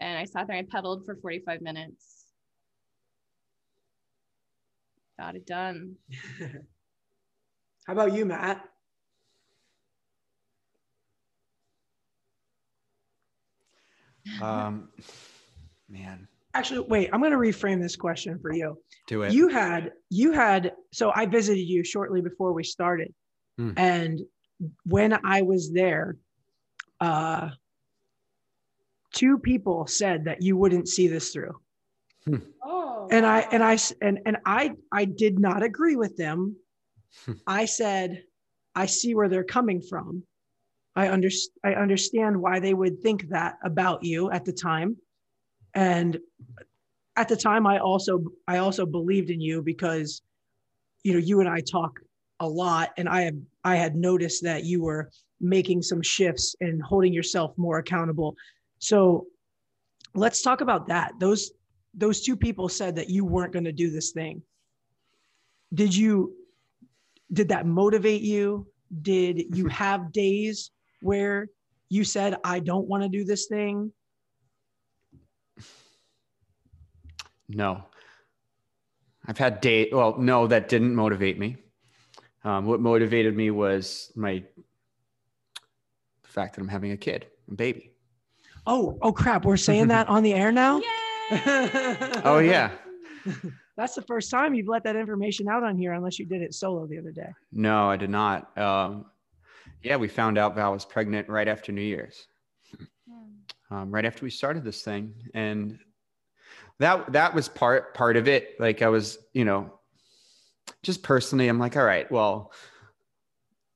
and 0.00 0.18
I 0.18 0.24
sat 0.24 0.46
there 0.46 0.56
and 0.56 0.68
pedaled 0.68 1.04
for 1.04 1.16
45 1.16 1.60
minutes. 1.60 2.24
Got 5.18 5.36
it 5.36 5.46
done. 5.46 5.96
How 7.86 7.92
about 7.92 8.14
you, 8.14 8.24
Matt? 8.24 8.64
Um, 14.40 14.88
man, 15.88 16.28
Actually, 16.54 16.80
wait, 16.88 17.08
I'm 17.12 17.20
going 17.20 17.32
to 17.32 17.38
reframe 17.38 17.80
this 17.80 17.96
question 17.96 18.38
for 18.40 18.52
you. 18.52 18.78
do 19.06 19.22
it. 19.22 19.32
You 19.32 19.48
had, 19.48 19.92
you 20.10 20.32
had, 20.32 20.72
so 20.92 21.10
I 21.14 21.26
visited 21.26 21.62
you 21.62 21.82
shortly 21.82 22.20
before 22.20 22.52
we 22.52 22.62
started. 22.62 23.12
Hmm. 23.56 23.72
And 23.76 24.20
when 24.84 25.18
I 25.24 25.42
was 25.42 25.72
there, 25.72 26.16
uh, 27.00 27.50
two 29.12 29.38
people 29.38 29.86
said 29.86 30.24
that 30.24 30.42
you 30.42 30.56
wouldn't 30.56 30.88
see 30.88 31.08
this 31.08 31.30
through. 31.30 31.58
Oh. 32.64 33.08
and 33.10 33.26
I 33.26 33.40
and 33.50 33.64
i 33.64 33.76
and 34.00 34.20
and 34.24 34.36
I 34.46 34.74
I 34.92 35.06
did 35.06 35.40
not 35.40 35.64
agree 35.64 35.96
with 35.96 36.16
them. 36.16 36.54
I 37.46 37.64
said, 37.64 38.22
I 38.74 38.86
see 38.86 39.14
where 39.14 39.28
they're 39.28 39.44
coming 39.44 39.80
from. 39.82 40.22
I 40.94 41.08
under, 41.08 41.28
I 41.64 41.74
understand 41.74 42.40
why 42.40 42.60
they 42.60 42.74
would 42.74 43.00
think 43.00 43.28
that 43.28 43.56
about 43.64 44.04
you 44.04 44.30
at 44.30 44.44
the 44.44 44.52
time, 44.52 44.96
and 45.74 46.18
at 47.16 47.28
the 47.28 47.36
time 47.36 47.66
I 47.66 47.78
also 47.78 48.24
I 48.48 48.58
also 48.58 48.86
believed 48.86 49.30
in 49.30 49.40
you 49.40 49.62
because, 49.62 50.22
you 51.02 51.12
know, 51.12 51.18
you 51.18 51.40
and 51.40 51.48
I 51.48 51.60
talk 51.60 52.00
a 52.40 52.48
lot, 52.48 52.90
and 52.96 53.08
I 53.08 53.22
have 53.22 53.36
I 53.64 53.76
had 53.76 53.94
noticed 53.94 54.42
that 54.44 54.64
you 54.64 54.82
were 54.82 55.10
making 55.40 55.82
some 55.82 56.02
shifts 56.02 56.54
and 56.60 56.82
holding 56.82 57.12
yourself 57.12 57.52
more 57.56 57.78
accountable. 57.78 58.36
So, 58.78 59.26
let's 60.14 60.42
talk 60.42 60.60
about 60.60 60.88
that. 60.88 61.12
Those 61.18 61.52
those 61.94 62.22
two 62.22 62.36
people 62.36 62.68
said 62.68 62.96
that 62.96 63.10
you 63.10 63.24
weren't 63.24 63.52
going 63.52 63.64
to 63.64 63.72
do 63.72 63.90
this 63.90 64.12
thing 64.12 64.42
did 65.74 65.94
you 65.94 66.34
did 67.32 67.48
that 67.48 67.66
motivate 67.66 68.22
you 68.22 68.66
did 69.02 69.42
you 69.54 69.66
have 69.82 70.12
days 70.12 70.70
where 71.00 71.48
you 71.88 72.04
said 72.04 72.36
i 72.44 72.58
don't 72.58 72.86
want 72.86 73.02
to 73.02 73.08
do 73.08 73.24
this 73.24 73.46
thing 73.46 73.92
No. 77.54 77.84
I've 79.26 79.38
had 79.38 79.60
day. 79.60 79.88
Well, 79.92 80.16
no, 80.18 80.46
that 80.48 80.68
didn't 80.68 80.94
motivate 80.94 81.38
me. 81.38 81.56
Um, 82.44 82.66
what 82.66 82.80
motivated 82.80 83.36
me 83.36 83.50
was 83.50 84.10
my 84.16 84.42
the 86.22 86.28
fact 86.28 86.54
that 86.56 86.60
I'm 86.60 86.68
having 86.68 86.90
a 86.92 86.96
kid, 86.96 87.26
a 87.50 87.54
baby. 87.54 87.92
oh 88.66 88.98
oh 89.02 89.12
crap 89.12 89.44
we're 89.44 89.56
saying 89.56 89.88
that 89.88 90.08
on 90.14 90.22
the 90.24 90.34
air 90.34 90.50
now 90.50 90.80
Oh 92.24 92.40
yeah. 92.42 92.70
that's 93.76 93.94
the 93.94 94.02
first 94.02 94.28
time 94.30 94.54
you've 94.54 94.66
let 94.68 94.82
that 94.84 94.96
information 94.96 95.48
out 95.48 95.62
on 95.62 95.76
here 95.76 95.92
unless 95.92 96.18
you 96.18 96.26
did 96.26 96.42
it 96.42 96.52
solo 96.52 96.86
the 96.86 96.98
other 96.98 97.12
day 97.12 97.30
No, 97.52 97.88
I 97.88 97.96
did 97.96 98.10
not. 98.10 98.56
Um, 98.58 99.06
yeah, 99.82 99.96
we 99.96 100.08
found 100.08 100.36
out 100.38 100.54
Val 100.56 100.72
was 100.72 100.84
pregnant 100.84 101.28
right 101.28 101.46
after 101.48 101.70
New 101.72 101.82
Year's, 101.82 102.26
um, 103.70 103.90
right 103.90 104.04
after 104.04 104.24
we 104.24 104.30
started 104.30 104.64
this 104.64 104.82
thing, 104.82 105.12
and 105.34 105.78
that 106.82 107.12
that 107.12 107.34
was 107.34 107.48
part 107.48 107.94
part 107.94 108.16
of 108.16 108.28
it. 108.28 108.56
Like 108.58 108.82
I 108.82 108.88
was, 108.88 109.18
you 109.32 109.44
know, 109.44 109.72
just 110.82 111.02
personally, 111.02 111.48
I'm 111.48 111.58
like, 111.58 111.76
all 111.76 111.84
right, 111.84 112.10
well, 112.10 112.52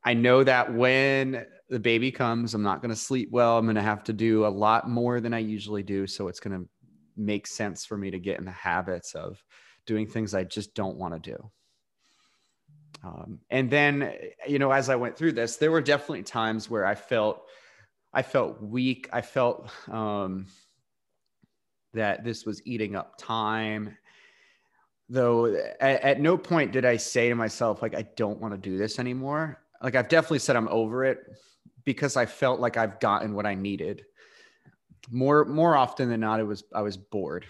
I 0.04 0.14
know 0.14 0.44
that 0.44 0.74
when 0.74 1.46
the 1.68 1.80
baby 1.80 2.12
comes, 2.12 2.54
I'm 2.54 2.62
not 2.62 2.80
going 2.80 2.90
to 2.90 2.96
sleep 2.96 3.30
well. 3.32 3.58
I'm 3.58 3.66
going 3.66 3.76
to 3.76 3.82
have 3.82 4.04
to 4.04 4.12
do 4.12 4.46
a 4.46 4.48
lot 4.48 4.88
more 4.88 5.20
than 5.20 5.34
I 5.34 5.38
usually 5.38 5.82
do, 5.82 6.06
so 6.06 6.28
it's 6.28 6.40
going 6.40 6.60
to 6.60 6.68
make 7.16 7.46
sense 7.46 7.84
for 7.84 7.96
me 7.96 8.10
to 8.10 8.18
get 8.18 8.38
in 8.38 8.44
the 8.44 8.50
habits 8.50 9.14
of 9.14 9.42
doing 9.86 10.06
things 10.06 10.34
I 10.34 10.44
just 10.44 10.74
don't 10.74 10.96
want 10.96 11.14
to 11.14 11.30
do. 11.30 11.50
Um, 13.04 13.40
and 13.50 13.70
then, 13.70 14.12
you 14.46 14.58
know, 14.58 14.70
as 14.70 14.88
I 14.88 14.96
went 14.96 15.16
through 15.16 15.32
this, 15.32 15.56
there 15.56 15.70
were 15.70 15.80
definitely 15.80 16.24
times 16.24 16.68
where 16.68 16.84
I 16.84 16.94
felt, 16.94 17.42
I 18.12 18.22
felt 18.22 18.60
weak. 18.60 19.08
I 19.12 19.22
felt 19.22 19.70
um, 19.88 20.46
that 21.96 22.24
this 22.24 22.46
was 22.46 22.62
eating 22.64 22.94
up 22.94 23.18
time. 23.18 23.96
Though 25.08 25.46
at, 25.80 26.02
at 26.02 26.20
no 26.20 26.36
point 26.36 26.72
did 26.72 26.84
I 26.84 26.96
say 26.96 27.28
to 27.28 27.34
myself, 27.34 27.82
like, 27.82 27.94
I 27.94 28.02
don't 28.16 28.40
want 28.40 28.54
to 28.54 28.58
do 28.58 28.78
this 28.78 28.98
anymore. 28.98 29.60
Like, 29.82 29.94
I've 29.94 30.08
definitely 30.08 30.38
said 30.40 30.56
I'm 30.56 30.68
over 30.68 31.04
it 31.04 31.18
because 31.84 32.16
I 32.16 32.26
felt 32.26 32.60
like 32.60 32.76
I've 32.76 32.98
gotten 33.00 33.34
what 33.34 33.46
I 33.46 33.54
needed. 33.54 34.04
More, 35.10 35.44
more 35.44 35.76
often 35.76 36.08
than 36.08 36.20
not, 36.20 36.40
it 36.40 36.44
was 36.44 36.64
I 36.74 36.82
was 36.82 36.96
bored 36.96 37.46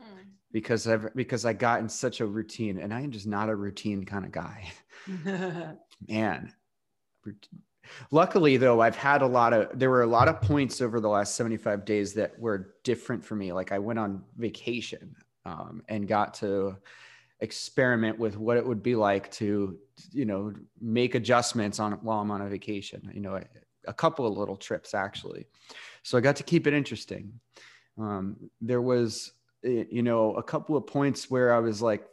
Hmm. 0.00 0.22
because 0.52 0.88
I've 0.88 1.14
because 1.14 1.44
I 1.44 1.52
got 1.52 1.80
in 1.80 1.88
such 1.88 2.20
a 2.20 2.26
routine, 2.26 2.78
and 2.78 2.94
I 2.94 3.02
am 3.02 3.10
just 3.10 3.26
not 3.26 3.50
a 3.50 3.54
routine 3.54 4.04
kind 4.04 4.24
of 4.24 4.32
guy. 4.32 4.72
Man, 6.08 6.52
luckily 8.10 8.56
though, 8.56 8.80
I've 8.80 8.96
had 8.96 9.22
a 9.22 9.26
lot 9.26 9.52
of. 9.52 9.78
There 9.78 9.90
were 9.90 10.02
a 10.02 10.06
lot 10.06 10.28
of 10.28 10.40
points 10.40 10.80
over 10.80 11.00
the 11.00 11.08
last 11.08 11.34
seventy-five 11.34 11.84
days 11.84 12.14
that 12.14 12.38
were 12.38 12.74
different 12.84 13.24
for 13.24 13.34
me. 13.34 13.52
Like 13.52 13.72
I 13.72 13.78
went 13.78 13.98
on 13.98 14.22
vacation 14.36 15.14
um, 15.44 15.82
and 15.88 16.06
got 16.06 16.34
to 16.34 16.76
experiment 17.40 18.18
with 18.18 18.36
what 18.36 18.56
it 18.56 18.64
would 18.64 18.82
be 18.82 18.94
like 18.94 19.30
to, 19.32 19.76
you 20.12 20.24
know, 20.24 20.52
make 20.80 21.14
adjustments 21.14 21.80
on 21.80 21.92
while 21.94 22.20
I'm 22.20 22.30
on 22.30 22.42
a 22.42 22.48
vacation. 22.48 23.10
You 23.12 23.20
know, 23.20 23.36
a, 23.36 23.44
a 23.86 23.92
couple 23.92 24.26
of 24.26 24.36
little 24.36 24.56
trips 24.56 24.94
actually. 24.94 25.46
So 26.02 26.16
I 26.16 26.20
got 26.20 26.36
to 26.36 26.42
keep 26.42 26.66
it 26.66 26.74
interesting. 26.74 27.40
Um, 27.98 28.36
there 28.60 28.80
was 28.80 29.32
eh, 29.64 29.84
you 29.90 30.02
know, 30.02 30.34
a 30.34 30.42
couple 30.42 30.76
of 30.76 30.86
points 30.86 31.30
where 31.30 31.54
I 31.54 31.58
was 31.58 31.82
like, 31.82 32.06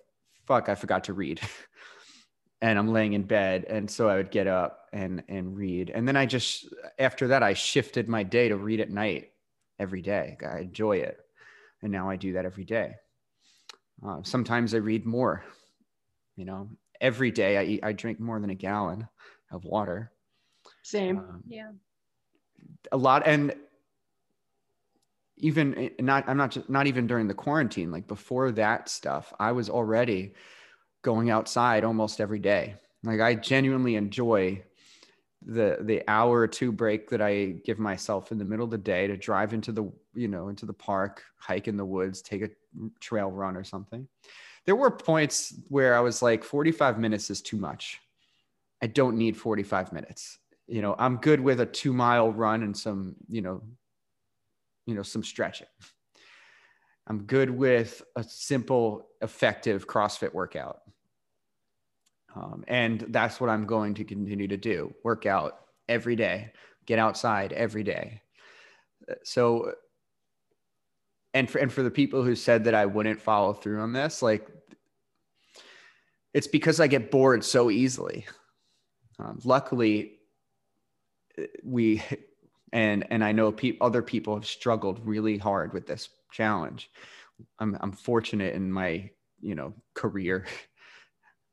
fuck, 0.46 0.70
I 0.70 0.76
forgot 0.76 1.06
to 1.06 1.14
read. 1.14 1.40
and 2.62 2.78
I'm 2.78 2.92
laying 2.92 3.14
in 3.14 3.24
bed. 3.24 3.66
And 3.70 3.90
so 3.90 4.10
I 4.10 4.18
would 4.18 4.32
get 4.32 4.48
up 4.48 4.79
and 4.94 5.24
and 5.28 5.56
read. 5.56 5.90
And 5.90 6.08
then 6.08 6.16
I 6.16 6.26
just 6.26 6.68
after 6.98 7.30
that, 7.30 7.44
I 7.44 7.54
shifted 7.54 8.08
my 8.08 8.24
day 8.24 8.50
to 8.50 8.58
read 8.58 8.80
at 8.80 8.90
night 8.90 9.32
every 9.80 10.02
day. 10.02 10.38
I 10.46 10.60
enjoy 10.60 10.98
it. 10.98 11.18
And 11.82 11.92
now 11.92 12.10
I 12.10 12.16
do 12.18 12.34
that 12.34 12.46
every 12.46 12.66
day. 12.66 12.96
Uh, 14.06 14.20
sometimes 14.24 14.74
I 14.74 14.78
read 14.78 15.06
more. 15.06 15.44
You 16.36 16.46
know, 16.46 16.70
every 17.02 17.32
day 17.32 17.58
I 17.58 17.64
eat, 17.64 17.84
I 17.84 17.94
drink 17.94 18.20
more 18.20 18.40
than 18.40 18.50
a 18.50 18.56
gallon 18.56 19.08
of 19.52 19.66
water. 19.66 20.12
same 20.84 21.18
Um, 21.18 21.44
Yeah. 21.48 21.72
a 22.92 22.98
lot 22.98 23.24
and 23.26 23.54
even 25.38 25.78
eh, 25.78 25.90
not 26.00 26.28
i'm 26.28 26.38
not 26.38 26.52
just 26.52 26.70
not 26.70 26.88
even 26.88 27.08
during 27.08 27.28
the 27.28 27.34
quarantine 27.34 27.92
like 27.92 28.08
before 28.08 28.52
that 28.52 28.90
stuff 28.90 29.34
i 29.40 29.52
was 29.52 29.70
already 29.70 30.34
going 31.02 31.30
outside 31.30 31.84
almost 31.84 32.20
every 32.22 32.40
day 32.40 32.76
like 33.04 33.20
i 33.22 33.34
genuinely 33.36 33.96
enjoy 33.96 34.62
the 35.46 35.78
the 35.82 36.04
hour 36.08 36.40
or 36.40 36.48
two 36.48 36.72
break 36.72 37.10
that 37.10 37.22
i 37.22 37.46
give 37.64 37.80
myself 37.80 38.32
in 38.32 38.38
the 38.38 38.46
middle 38.46 38.66
of 38.66 38.72
the 38.72 38.78
day 38.78 39.08
to 39.08 39.16
drive 39.16 39.54
into 39.54 39.72
the 39.72 39.90
you 40.14 40.28
know 40.28 40.50
into 40.50 40.66
the 40.66 40.74
park 40.74 41.24
hike 41.38 41.68
in 41.68 41.78
the 41.78 41.86
woods 41.86 42.22
take 42.22 42.42
a 42.42 42.50
trail 43.00 43.32
run 43.32 43.56
or 43.56 43.64
something. 43.64 44.08
There 44.66 44.76
were 44.76 44.92
points 44.92 45.54
where 45.70 45.96
i 45.96 46.00
was 46.00 46.22
like 46.22 46.44
45 46.44 47.00
minutes 47.00 47.30
is 47.30 47.42
too 47.42 47.58
much. 47.58 48.00
I 48.82 48.88
don't 48.88 49.18
need 49.18 49.36
45 49.38 49.94
minutes. 49.94 50.38
You 50.68 50.82
know 50.82 50.96
i'm 51.00 51.18
good 51.18 51.40
with 51.40 51.62
a 51.62 51.66
two 51.66 51.94
mile 51.94 52.32
run 52.32 52.64
and 52.64 52.78
some 52.78 53.16
you 53.28 53.42
know 53.42 53.62
you 54.86 54.96
know 54.96 55.04
some 55.04 55.24
stretching. 55.24 55.68
I'm 57.08 57.24
good 57.24 57.50
with 57.50 58.04
a 58.16 58.24
simple 58.24 59.08
effective 59.22 59.88
crossfit 59.88 60.34
workout 60.34 60.82
um, 62.36 62.64
and 62.68 63.06
that's 63.10 63.40
what 63.40 63.50
i'm 63.50 63.66
going 63.66 63.94
to 63.94 64.04
continue 64.04 64.48
to 64.48 64.58
do 64.58 64.94
work 65.04 65.26
out 65.26 65.62
every 65.88 66.16
day 66.16 66.52
get 66.86 67.00
outside 67.00 67.54
every 67.54 67.84
day 67.84 68.22
so 69.24 69.74
and 71.34 71.50
for, 71.50 71.60
and 71.60 71.72
for 71.72 71.84
the 71.84 71.92
people 71.92 72.24
who 72.24 72.36
said 72.36 72.64
that 72.64 72.76
i 72.76 72.86
wouldn't 72.86 73.22
follow 73.22 73.54
through 73.54 73.82
on 73.82 73.94
this 73.94 74.22
like 74.22 74.48
it's 76.34 76.48
because 76.48 76.80
i 76.80 76.88
get 76.88 77.12
bored 77.12 77.44
so 77.44 77.70
easily 77.70 78.26
um, 79.20 79.40
luckily 79.44 80.20
we 81.64 82.02
and 82.74 83.06
and 83.10 83.24
I 83.24 83.32
know 83.32 83.52
pe- 83.52 83.78
other 83.82 84.02
people 84.02 84.36
have 84.36 84.46
struggled 84.46 85.06
really 85.06 85.38
hard 85.38 85.74
with 85.74 85.88
this 85.88 86.10
challenge. 86.32 86.90
I'm 87.60 87.78
I'm 87.82 87.92
fortunate 87.92 88.56
in 88.56 88.72
my 88.72 89.10
you 89.42 89.56
know 89.56 89.74
career. 89.94 90.46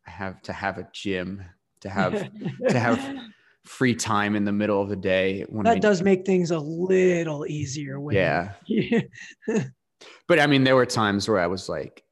I 0.07 0.11
have 0.11 0.43
to 0.43 0.53
have 0.53 0.79
a 0.79 0.89
gym 0.93 1.43
to 1.81 1.89
have 1.89 2.31
to 2.69 2.79
have 2.79 3.17
free 3.65 3.95
time 3.95 4.37
in 4.37 4.45
the 4.45 4.53
middle 4.53 4.81
of 4.81 4.89
the 4.89 4.97
day 4.97 5.45
when 5.49 5.65
that 5.65 5.77
I, 5.77 5.79
does 5.81 6.01
make 6.01 6.25
things 6.25 6.53
a 6.53 6.59
little 6.59 7.45
easier 7.47 7.99
when 7.99 8.15
yeah 8.15 8.53
but 10.29 10.41
I 10.41 10.47
mean, 10.47 10.65
there 10.65 10.77
were 10.77 10.87
times 10.87 11.29
where 11.29 11.39
I 11.39 11.47
was 11.47 11.69
like 11.69 12.03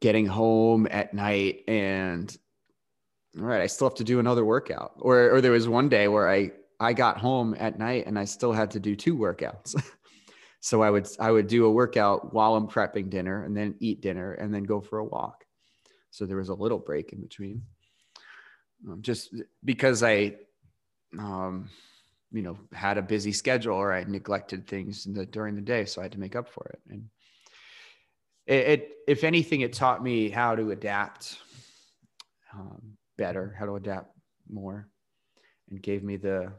getting 0.00 0.26
home 0.26 0.86
at 0.90 1.12
night 1.12 1.64
and 1.68 2.34
all 3.38 3.44
right, 3.44 3.60
I 3.60 3.66
still 3.66 3.88
have 3.88 3.96
to 3.96 4.04
do 4.04 4.18
another 4.18 4.44
workout. 4.44 4.94
Or 4.98 5.30
or 5.30 5.40
there 5.40 5.52
was 5.52 5.68
one 5.68 5.88
day 5.88 6.08
where 6.08 6.28
I 6.28 6.52
I 6.78 6.92
got 6.92 7.18
home 7.18 7.54
at 7.58 7.78
night 7.78 8.06
and 8.06 8.18
I 8.18 8.24
still 8.24 8.52
had 8.52 8.70
to 8.72 8.80
do 8.80 8.96
two 8.96 9.16
workouts. 9.16 9.80
so 10.60 10.82
I 10.82 10.90
would 10.90 11.08
I 11.18 11.30
would 11.30 11.46
do 11.46 11.66
a 11.66 11.70
workout 11.70 12.32
while 12.32 12.54
I'm 12.54 12.68
prepping 12.68 13.10
dinner 13.10 13.44
and 13.44 13.56
then 13.56 13.76
eat 13.80 14.00
dinner 14.00 14.32
and 14.34 14.52
then 14.52 14.64
go 14.64 14.80
for 14.80 14.98
a 14.98 15.04
walk. 15.04 15.44
So 16.10 16.26
there 16.26 16.36
was 16.36 16.48
a 16.48 16.54
little 16.54 16.78
break 16.78 17.12
in 17.12 17.20
between. 17.20 17.62
Um, 18.88 19.02
just 19.02 19.34
because 19.64 20.02
I 20.02 20.36
um 21.18 21.68
you 22.32 22.42
know 22.42 22.56
had 22.72 22.98
a 22.98 23.02
busy 23.02 23.32
schedule 23.32 23.74
or 23.74 23.92
I 23.92 24.04
neglected 24.04 24.66
things 24.66 25.04
the, 25.04 25.26
during 25.26 25.56
the 25.56 25.60
day 25.60 25.84
so 25.84 26.00
I 26.00 26.04
had 26.04 26.12
to 26.12 26.20
make 26.20 26.36
up 26.36 26.48
for 26.48 26.66
it. 26.66 26.80
And 26.88 27.08
it, 28.46 28.68
it 28.68 28.90
if 29.06 29.24
anything 29.24 29.60
it 29.60 29.72
taught 29.72 30.02
me 30.02 30.28
how 30.28 30.54
to 30.54 30.70
adapt 30.70 31.38
um, 32.54 32.96
better, 33.16 33.54
how 33.58 33.66
to 33.66 33.76
adapt 33.76 34.12
more 34.48 34.88
and 35.70 35.80
gave 35.80 36.02
me 36.02 36.16
the 36.16 36.52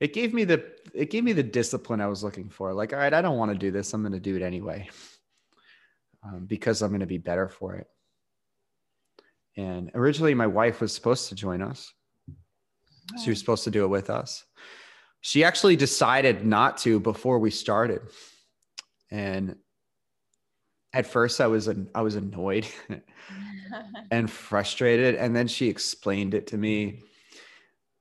it 0.00 0.12
gave 0.12 0.32
me 0.32 0.44
the 0.44 0.64
it 0.94 1.10
gave 1.10 1.24
me 1.24 1.32
the 1.32 1.42
discipline 1.42 2.00
I 2.00 2.06
was 2.06 2.22
looking 2.22 2.48
for. 2.48 2.72
Like, 2.72 2.92
all 2.92 2.98
right, 2.98 3.12
I 3.12 3.22
don't 3.22 3.38
want 3.38 3.52
to 3.52 3.58
do 3.58 3.70
this. 3.70 3.92
I'm 3.92 4.02
going 4.02 4.12
to 4.12 4.20
do 4.20 4.36
it 4.36 4.42
anyway 4.42 4.88
um, 6.24 6.46
because 6.46 6.82
I'm 6.82 6.90
going 6.90 7.00
to 7.00 7.06
be 7.06 7.18
better 7.18 7.48
for 7.48 7.74
it. 7.76 7.88
And 9.56 9.90
originally, 9.94 10.34
my 10.34 10.46
wife 10.46 10.80
was 10.80 10.92
supposed 10.94 11.28
to 11.30 11.34
join 11.34 11.62
us. 11.62 11.92
She 13.22 13.30
was 13.30 13.38
supposed 13.38 13.64
to 13.64 13.70
do 13.70 13.84
it 13.84 13.88
with 13.88 14.10
us. 14.10 14.44
She 15.20 15.44
actually 15.44 15.76
decided 15.76 16.44
not 16.44 16.78
to 16.78 17.00
before 17.00 17.38
we 17.38 17.50
started. 17.50 18.02
And 19.10 19.56
at 20.92 21.06
first, 21.06 21.40
I 21.40 21.46
was 21.46 21.68
I 21.94 22.02
was 22.02 22.16
annoyed 22.16 22.66
and 24.10 24.30
frustrated. 24.30 25.14
And 25.14 25.34
then 25.34 25.48
she 25.48 25.68
explained 25.68 26.34
it 26.34 26.48
to 26.48 26.56
me, 26.56 27.02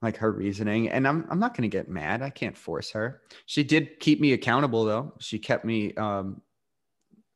like 0.02 0.18
her 0.18 0.32
reasoning. 0.32 0.90
And 0.90 1.08
I'm, 1.08 1.26
I'm 1.30 1.40
not 1.40 1.56
going 1.56 1.70
to 1.70 1.76
get 1.78 1.90
mad. 1.90 2.22
I 2.22 2.30
can't 2.30 2.58
force 2.58 2.92
her. 2.92 3.22
She 3.46 3.64
did 3.64 4.00
keep 4.00 4.20
me 4.20 4.34
accountable, 4.34 4.86
though. 4.86 5.14
She 5.20 5.40
kept 5.40 5.66
me 5.66 5.94
um, 5.96 6.42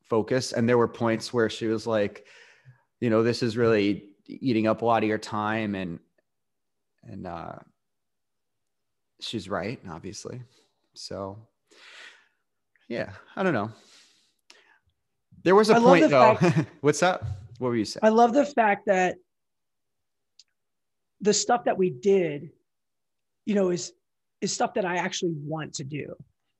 focused. 0.04 0.54
And 0.54 0.68
there 0.68 0.78
were 0.78 0.88
points 0.88 1.34
where 1.34 1.50
she 1.50 1.68
was 1.68 1.88
like, 1.88 2.26
you 3.00 3.10
know, 3.10 3.24
this 3.24 3.42
is 3.44 3.58
really 3.58 4.09
eating 4.30 4.68
up 4.68 4.82
a 4.82 4.86
lot 4.86 5.04
of 5.04 5.10
your 5.10 5.18
time. 5.18 5.76
And, 5.76 6.00
and, 7.04 7.28
uh, 7.28 7.56
she's 9.20 9.50
right, 9.50 9.80
obviously. 9.90 10.42
So, 10.94 11.38
yeah, 12.88 13.12
I 13.36 13.44
don't 13.44 13.54
know. 13.54 13.72
There 15.44 15.56
was 15.56 15.70
a 15.70 15.76
I 15.76 15.80
point 15.80 16.10
though. 16.10 16.36
Fact- 16.36 16.68
What's 16.82 17.04
up? 17.04 17.24
What 17.60 17.70
were 17.70 17.76
you 17.76 17.86
saying? 17.86 18.02
I 18.04 18.10
love 18.10 18.34
the 18.34 18.46
fact 18.46 18.86
that 18.88 19.16
the 21.22 21.34
stuff 21.34 21.66
that 21.66 21.78
we 21.78 21.90
did, 21.90 22.50
you 23.46 23.56
know, 23.56 23.70
is 23.70 23.94
is 24.42 24.54
stuff 24.54 24.74
that 24.76 24.86
I 24.86 24.98
actually 24.98 25.34
want 25.36 25.74
to 25.76 25.84
do. 25.84 26.16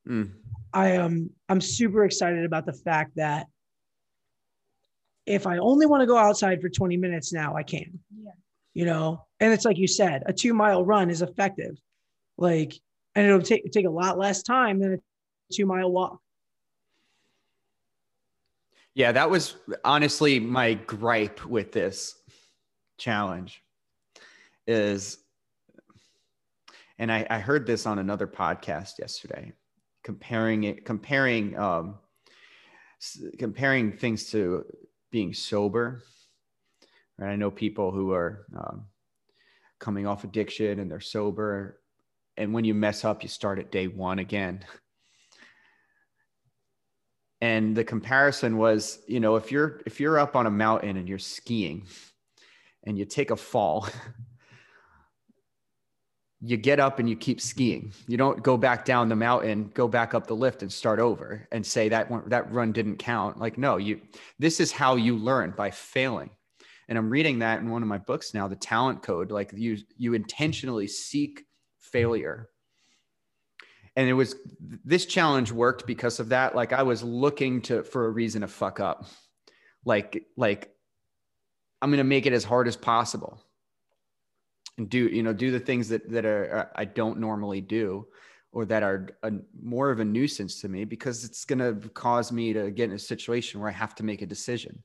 Mm. 0.08 0.32
I 0.74 0.90
am 0.92 1.30
I'm 1.48 1.62
super 1.62 2.06
excited 2.06 2.46
about 2.46 2.66
the 2.66 2.74
fact 2.74 3.16
that 3.16 3.48
if 5.30 5.46
I 5.46 5.60
only 5.60 5.86
want 5.86 6.02
to 6.02 6.08
go 6.08 6.18
outside 6.18 6.60
for 6.60 6.70
20 6.70 6.98
minutes 6.98 7.32
now, 7.32 7.56
I 7.56 7.62
can. 7.62 8.00
Yeah. 8.18 8.32
You 8.74 8.86
know, 8.86 9.26
and 9.40 9.54
it's 9.54 9.64
like 9.64 9.78
you 9.78 9.88
said, 9.88 10.24
a 10.26 10.34
two 10.34 10.54
mile 10.54 10.84
run 10.84 11.10
is 11.10 11.22
effective. 11.22 11.78
Like, 12.38 12.74
and 13.16 13.28
it'll 13.28 13.42
take 13.42 13.72
take 13.72 13.86
a 13.86 13.92
lot 13.92 14.18
less 14.18 14.42
time 14.42 14.80
than 14.80 14.94
a 14.94 14.98
two 15.54 15.66
mile 15.66 15.92
walk. 15.92 16.20
Yeah, 18.96 19.12
that 19.12 19.30
was 19.30 19.56
honestly 19.86 20.40
my 20.40 20.74
gripe 20.74 21.46
with 21.46 21.72
this 21.72 22.16
challenge 22.98 23.62
is 24.68 25.20
and 26.98 27.12
I, 27.12 27.26
I 27.30 27.40
heard 27.40 27.66
this 27.66 27.86
on 27.86 28.00
another 28.00 28.28
podcast 28.28 29.00
yesterday 29.00 29.54
comparing 30.04 30.64
it 30.64 30.86
comparing 30.86 31.58
um 31.58 31.96
comparing 33.38 33.92
things 33.94 34.30
to 34.32 34.66
being 35.12 35.34
sober 35.34 36.02
right? 37.20 37.34
I 37.34 37.36
know 37.36 37.52
people 37.52 37.92
who 37.92 38.12
are 38.14 38.46
um, 38.58 38.86
coming 39.80 40.08
off 40.08 40.24
addiction 40.24 40.80
and 40.80 40.90
they're 40.90 41.00
sober 41.00 41.80
and 42.38 42.54
when 42.54 42.64
you 42.64 42.74
mess 42.74 43.04
up 43.04 43.22
you 43.22 43.30
start 43.30 43.60
at 43.60 43.72
day 43.72 43.88
one 43.88 44.20
again. 44.20 44.64
And 47.42 47.76
the 47.76 47.84
comparison 47.84 48.58
was 48.58 49.00
you 49.08 49.20
know 49.20 49.36
if 49.36 49.52
you're 49.52 49.82
if 49.86 50.00
you're 50.00 50.20
up 50.20 50.36
on 50.36 50.46
a 50.46 50.52
mountain 50.52 50.98
and 50.98 51.08
you're 51.08 51.20
skiing 51.20 51.86
and 52.84 52.98
you 52.98 53.06
take 53.06 53.32
a 53.32 53.36
fall 53.36 53.88
you 56.42 56.56
get 56.56 56.80
up 56.80 57.00
and 57.00 57.10
you 57.10 57.16
keep 57.16 57.42
skiing. 57.42 57.92
You 58.08 58.18
don't 58.18 58.42
go 58.42 58.56
back 58.56 58.86
down 58.86 59.10
the 59.10 59.16
mountain 59.16 59.72
go 59.74 59.88
back 59.88 60.14
up 60.14 60.28
the 60.28 60.36
lift 60.36 60.62
and 60.62 60.72
start 60.72 61.00
over 61.00 61.48
and 61.52 61.66
say 61.66 61.90
that 61.90 62.10
that 62.30 62.52
run 62.52 62.72
didn't 62.72 62.98
count. 62.98 63.40
Like 63.40 63.58
no 63.58 63.78
you 63.78 64.02
this 64.38 64.60
is 64.60 64.72
how 64.72 64.96
you 64.96 65.18
learn 65.18 65.52
by 65.52 65.72
failing. 65.72 66.30
And 66.88 66.98
i'm 66.98 67.10
reading 67.10 67.40
that 67.40 67.60
in 67.60 67.70
one 67.70 67.82
of 67.82 67.90
my 67.90 67.98
books 67.98 68.34
now 68.34 68.48
the 68.48 68.56
talent 68.56 69.04
code 69.04 69.32
like 69.32 69.52
you 69.54 69.78
you 69.98 70.14
intentionally 70.14 70.88
seek 70.88 71.46
failure. 71.80 72.50
And 73.96 74.08
it 74.08 74.14
was 74.14 74.36
this 74.86 75.06
challenge 75.06 75.52
worked 75.52 75.86
because 75.86 76.22
of 76.22 76.30
that. 76.30 76.56
Like 76.56 76.72
i 76.72 76.84
was 76.84 77.04
looking 77.04 77.62
to 77.64 77.84
for 77.84 78.06
a 78.06 78.10
reason 78.10 78.42
to 78.42 78.48
fuck 78.48 78.80
up. 78.80 79.06
Like 79.84 80.26
like 80.38 80.74
i'm 81.82 81.90
going 81.90 81.98
to 81.98 82.04
make 82.06 82.26
it 82.26 82.34
as 82.34 82.46
hard 82.46 82.68
as 82.70 82.78
possible 82.78 83.44
and 84.80 84.90
do 84.90 85.08
you 85.08 85.22
know 85.22 85.34
do 85.34 85.52
the 85.52 85.60
things 85.60 85.88
that 85.90 86.10
that 86.10 86.26
are 86.26 86.58
uh, 86.58 86.66
i 86.76 86.86
don't 86.86 87.20
normally 87.20 87.62
do 87.62 88.08
or 88.52 88.66
that 88.66 88.82
are 88.82 89.10
a, 89.22 89.32
more 89.62 89.92
of 89.92 90.00
a 90.00 90.06
nuisance 90.06 90.60
to 90.60 90.68
me 90.68 90.84
because 90.84 91.24
it's 91.24 91.46
going 91.46 91.60
to 91.60 91.88
cause 91.90 92.32
me 92.32 92.52
to 92.52 92.72
get 92.72 92.90
in 92.90 92.96
a 92.96 93.00
situation 93.00 93.60
where 93.60 93.70
i 93.70 93.74
have 93.74 93.94
to 93.94 94.04
make 94.04 94.22
a 94.22 94.26
decision 94.26 94.84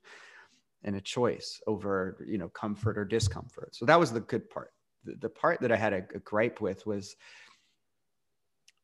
and 0.82 0.96
a 0.96 1.00
choice 1.00 1.60
over 1.66 2.22
you 2.26 2.36
know 2.36 2.48
comfort 2.50 2.98
or 2.98 3.04
discomfort 3.06 3.74
so 3.74 3.86
that 3.86 3.98
was 3.98 4.12
the 4.12 4.20
good 4.20 4.50
part 4.50 4.72
the, 5.04 5.14
the 5.20 5.28
part 5.30 5.60
that 5.60 5.72
i 5.72 5.76
had 5.76 5.94
a, 5.94 6.02
a 6.14 6.18
gripe 6.18 6.60
with 6.60 6.86
was 6.86 7.16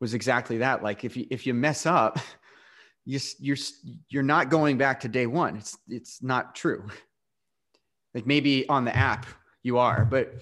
was 0.01 0.15
exactly 0.15 0.59
that. 0.59 0.83
Like 0.83 1.05
if 1.05 1.17
you 1.17 1.27
if 1.31 1.47
you 1.47 1.55
mess 1.55 1.87
up, 1.87 2.19
you 3.05 3.21
you're 3.39 3.57
you're 4.09 4.23
not 4.23 4.49
going 4.49 4.79
back 4.79 5.01
to 5.01 5.09
day 5.09 5.27
one. 5.27 5.57
It's 5.57 5.77
it's 5.89 6.23
not 6.23 6.55
true. 6.55 6.89
Like 8.15 8.27
maybe 8.27 8.69
on 8.69 8.85
the 8.85 8.97
app 8.97 9.27
you 9.63 9.79
are, 9.79 10.05
but 10.05 10.35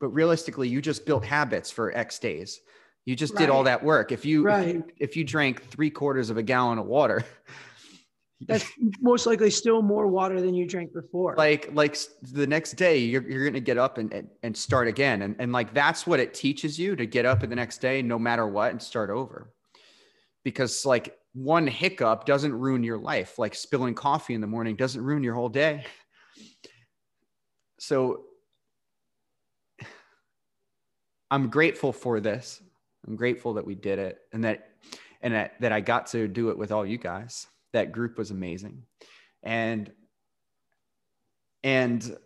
but 0.00 0.08
realistically, 0.08 0.68
you 0.68 0.82
just 0.82 1.06
built 1.06 1.24
habits 1.24 1.70
for 1.70 1.96
X 1.96 2.18
days. 2.18 2.60
You 3.04 3.14
just 3.14 3.34
right. 3.34 3.40
did 3.40 3.50
all 3.50 3.64
that 3.64 3.82
work. 3.82 4.12
If 4.12 4.24
you, 4.24 4.42
right. 4.42 4.68
if 4.68 4.74
you 4.74 4.84
if 4.98 5.16
you 5.16 5.24
drank 5.24 5.62
three 5.62 5.90
quarters 5.90 6.28
of 6.28 6.36
a 6.36 6.42
gallon 6.42 6.78
of 6.78 6.86
water, 6.86 7.24
that's 8.40 8.70
most 9.00 9.26
likely 9.26 9.48
still 9.48 9.80
more 9.80 10.08
water 10.08 10.40
than 10.40 10.54
you 10.54 10.66
drank 10.66 10.92
before. 10.92 11.34
Like 11.36 11.70
like 11.72 11.96
the 12.22 12.46
next 12.46 12.72
day 12.72 12.98
you're 12.98 13.28
you're 13.28 13.44
gonna 13.44 13.60
get 13.60 13.78
up 13.78 13.98
and, 13.98 14.12
and, 14.12 14.28
and 14.42 14.56
start 14.56 14.88
again. 14.88 15.22
And, 15.22 15.36
and 15.38 15.52
like 15.52 15.72
that's 15.72 16.06
what 16.06 16.20
it 16.20 16.34
teaches 16.34 16.78
you 16.78 16.96
to 16.96 17.06
get 17.06 17.24
up 17.24 17.42
in 17.42 17.50
the 17.50 17.56
next 17.56 17.78
day 17.78 18.02
no 18.02 18.18
matter 18.18 18.46
what 18.46 18.72
and 18.72 18.82
start 18.82 19.08
over. 19.08 19.52
Because 20.44 20.84
like 20.84 21.16
one 21.32 21.66
hiccup 21.66 22.26
doesn't 22.26 22.52
ruin 22.52 22.82
your 22.82 22.98
life. 22.98 23.38
Like 23.38 23.54
spilling 23.54 23.94
coffee 23.94 24.34
in 24.34 24.40
the 24.40 24.46
morning 24.46 24.76
doesn't 24.76 25.02
ruin 25.02 25.22
your 25.22 25.34
whole 25.34 25.48
day. 25.48 25.84
So 27.78 28.24
I'm 31.30 31.48
grateful 31.48 31.92
for 31.92 32.20
this. 32.20 32.62
I'm 33.06 33.16
grateful 33.16 33.54
that 33.54 33.66
we 33.66 33.74
did 33.74 33.98
it 33.98 34.18
and 34.32 34.44
that 34.44 34.70
and 35.22 35.34
that, 35.34 35.60
that 35.60 35.72
I 35.72 35.80
got 35.80 36.06
to 36.08 36.28
do 36.28 36.50
it 36.50 36.58
with 36.58 36.72
all 36.72 36.84
you 36.86 36.98
guys. 36.98 37.46
That 37.72 37.92
group 37.92 38.18
was 38.18 38.30
amazing. 38.30 38.82
And 39.42 39.90
and 41.64 42.16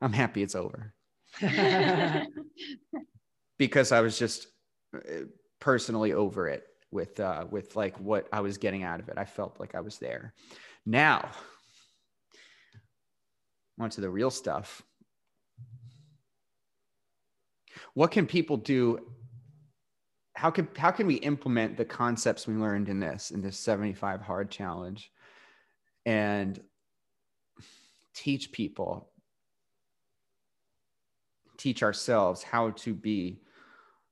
i'm 0.00 0.12
happy 0.12 0.42
it's 0.42 0.54
over. 0.54 0.92
Because 3.56 3.92
i 3.92 4.00
was 4.00 4.18
just 4.18 4.48
uh, 4.94 5.26
personally 5.60 6.12
over 6.12 6.48
it 6.48 6.64
with 6.90 7.20
uh 7.20 7.46
with 7.48 7.76
like 7.76 7.96
what 8.00 8.26
i 8.32 8.40
was 8.40 8.58
getting 8.58 8.82
out 8.82 8.98
of 9.00 9.08
it. 9.08 9.16
I 9.16 9.24
felt 9.24 9.60
like 9.60 9.74
i 9.76 9.80
was 9.80 9.98
there. 9.98 10.34
Now 10.84 11.30
on 13.78 13.90
to 13.90 14.00
the 14.00 14.10
real 14.10 14.30
stuff 14.30 14.82
what 17.94 18.10
can 18.10 18.26
people 18.26 18.56
do 18.56 18.98
how 20.34 20.50
can 20.50 20.68
how 20.76 20.90
can 20.90 21.06
we 21.06 21.14
implement 21.16 21.76
the 21.76 21.84
concepts 21.84 22.46
we 22.46 22.54
learned 22.54 22.88
in 22.88 23.00
this 23.00 23.30
in 23.30 23.40
this 23.40 23.58
75 23.58 24.20
hard 24.20 24.50
challenge 24.50 25.12
and 26.06 26.60
teach 28.14 28.52
people 28.52 29.10
teach 31.56 31.82
ourselves 31.82 32.42
how 32.42 32.70
to 32.70 32.94
be 32.94 33.40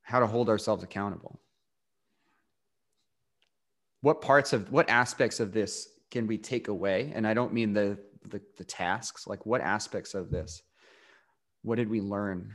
how 0.03 0.21
to 0.21 0.27
hold 0.27 0.49
ourselves 0.49 0.83
accountable 0.83 1.41
what 4.03 4.21
parts 4.21 4.53
of 4.53 4.71
what 4.71 4.91
aspects 4.91 5.41
of 5.41 5.53
this 5.53 5.89
can 6.13 6.27
we 6.27 6.37
take 6.37 6.69
away? 6.69 7.11
And 7.15 7.27
I 7.27 7.35
don't 7.35 7.55
mean 7.55 7.73
the 7.73 7.99
the, 8.29 8.41
the 8.57 8.65
tasks, 8.65 9.27
like 9.27 9.45
what 9.47 9.61
aspects 9.61 10.15
of 10.15 10.31
this, 10.31 10.63
what 11.63 11.75
did 11.75 11.91
we 11.91 12.01
learn? 12.01 12.55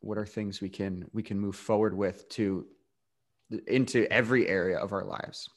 What 0.00 0.18
are 0.18 0.26
things 0.26 0.60
we 0.60 0.68
can 0.68 1.06
we 1.12 1.22
can 1.22 1.38
move 1.38 1.56
forward 1.56 1.94
with 1.94 2.28
to 2.30 2.66
into 3.66 4.10
every 4.12 4.48
area 4.48 4.78
of 4.78 4.92
our 4.92 5.04
lives 5.04 5.48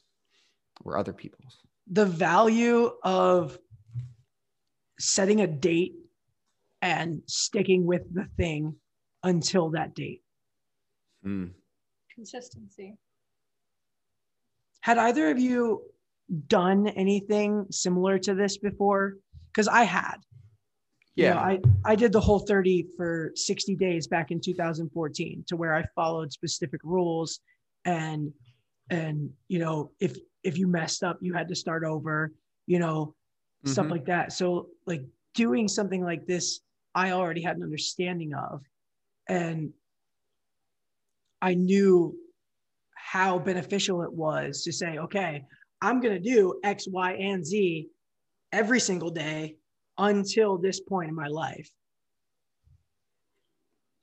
or 0.84 0.96
other 0.96 1.12
people's? 1.12 1.58
The 1.88 2.06
value 2.06 2.90
of 3.02 3.58
setting 4.98 5.40
a 5.40 5.46
date 5.46 5.94
and 6.82 7.22
sticking 7.26 7.84
with 7.84 8.02
the 8.14 8.26
thing 8.36 8.76
until 9.22 9.70
that 9.70 9.94
date. 9.94 10.22
Mm. 11.24 11.50
Consistency. 12.14 12.96
Had 14.80 14.98
either 14.98 15.30
of 15.30 15.38
you 15.38 15.82
done 16.46 16.86
anything 16.88 17.66
similar 17.70 18.18
to 18.18 18.34
this 18.34 18.56
before? 18.56 19.16
Because 19.52 19.68
I 19.68 19.82
had. 19.84 20.16
You 21.20 21.26
Yeah. 21.26 21.34
know, 21.34 21.40
I, 21.40 21.60
I 21.84 21.94
did 21.96 22.12
the 22.12 22.20
whole 22.20 22.38
30 22.38 22.86
for 22.96 23.32
60 23.34 23.76
days 23.76 24.06
back 24.06 24.30
in 24.30 24.40
2014 24.40 25.44
to 25.48 25.56
where 25.56 25.74
I 25.74 25.84
followed 25.94 26.32
specific 26.32 26.80
rules 26.82 27.40
and 27.84 28.32
and 28.88 29.30
you 29.48 29.58
know 29.58 29.90
if 30.00 30.16
if 30.44 30.56
you 30.56 30.66
messed 30.66 31.04
up 31.04 31.18
you 31.20 31.34
had 31.34 31.48
to 31.48 31.54
start 31.54 31.84
over 31.84 32.32
you 32.66 32.78
know 32.78 33.14
stuff 33.66 33.86
Mhm. 33.86 33.90
like 33.90 34.06
that 34.06 34.32
so 34.32 34.68
like 34.86 35.02
doing 35.34 35.68
something 35.68 36.02
like 36.02 36.26
this 36.26 36.60
I 36.94 37.10
already 37.10 37.42
had 37.42 37.56
an 37.58 37.62
understanding 37.64 38.32
of 38.34 38.62
and 39.28 39.72
I 41.42 41.52
knew 41.54 42.16
how 42.94 43.38
beneficial 43.38 44.02
it 44.02 44.12
was 44.12 44.64
to 44.64 44.72
say 44.72 44.96
okay 44.98 45.44
I'm 45.82 46.00
going 46.00 46.14
to 46.14 46.30
do 46.34 46.60
X 46.64 46.88
Y 46.88 47.12
and 47.12 47.44
Z 47.44 47.88
every 48.52 48.80
single 48.80 49.10
day 49.10 49.56
until 50.00 50.56
this 50.56 50.80
point 50.80 51.08
in 51.08 51.14
my 51.14 51.26
life 51.26 51.70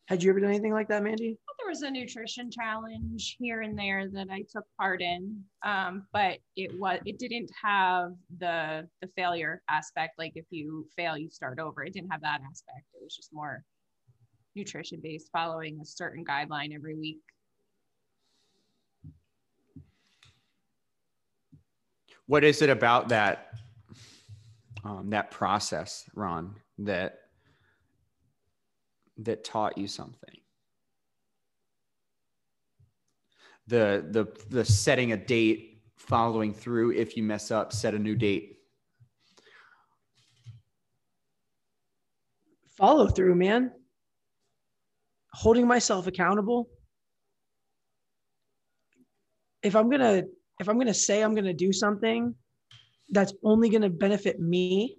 had 0.07 0.23
you 0.23 0.29
ever 0.29 0.39
done 0.39 0.49
anything 0.49 0.73
like 0.73 0.88
that 0.88 1.03
Mandy 1.03 1.38
There 1.60 1.67
was 1.67 1.81
a 1.81 1.91
nutrition 1.91 2.49
challenge 2.49 3.36
here 3.39 3.62
and 3.62 3.77
there 3.77 4.07
that 4.10 4.27
I 4.31 4.43
took 4.49 4.63
part 4.79 5.01
in, 5.01 5.43
um, 5.65 6.07
but 6.13 6.38
it 6.55 6.71
was 6.79 6.99
it 7.05 7.19
didn't 7.19 7.49
have 7.62 8.13
the 8.39 8.88
the 9.01 9.10
failure 9.17 9.62
aspect. 9.69 10.17
Like 10.17 10.33
if 10.36 10.45
you 10.49 10.88
fail, 10.95 11.17
you 11.17 11.29
start 11.29 11.60
over. 11.60 11.83
It 11.83 11.93
didn't 11.93 12.10
have 12.10 12.21
that 12.21 12.39
aspect. 12.49 12.86
It 12.93 13.03
was 13.03 13.15
just 13.15 13.33
more 13.33 13.65
nutrition 14.55 14.99
based, 15.03 15.29
following 15.33 15.79
a 15.81 15.86
certain 15.86 16.23
guideline 16.23 16.73
every 16.73 16.95
week. 16.95 17.19
What 22.27 22.43
is 22.43 22.62
it 22.62 22.69
about 22.69 23.10
that 23.10 23.51
um, 24.88 25.10
that 25.10 25.32
process, 25.32 26.10
Ron, 26.15 26.56
that 26.80 27.19
that 29.17 29.43
taught 29.43 29.78
you 29.78 29.88
something? 29.88 30.36
The 33.67 34.06
the 34.10 34.28
the 34.50 34.63
setting 34.63 35.12
a 35.12 35.17
date, 35.17 35.82
following 35.97 36.54
through. 36.54 36.91
If 36.91 37.17
you 37.17 37.23
mess 37.23 37.52
up, 37.52 37.73
set 37.73 37.93
a 37.93 38.00
new 38.00 38.15
date. 38.15 38.58
follow 42.78 43.08
through 43.08 43.36
man 43.36 43.71
holding 45.34 45.67
myself 45.67 46.06
accountable 46.06 46.69
if 49.63 49.76
i'm 49.76 49.89
to 50.02 50.23
if 50.60 50.69
i'm 50.69 50.78
to 50.88 50.93
say 50.93 51.23
i'm 51.23 51.34
to 51.45 51.54
do 51.54 51.73
something 51.73 52.34
that's 53.09 53.33
only 53.43 53.69
going 53.69 53.81
to 53.81 53.89
benefit 53.89 54.39
me 54.39 54.97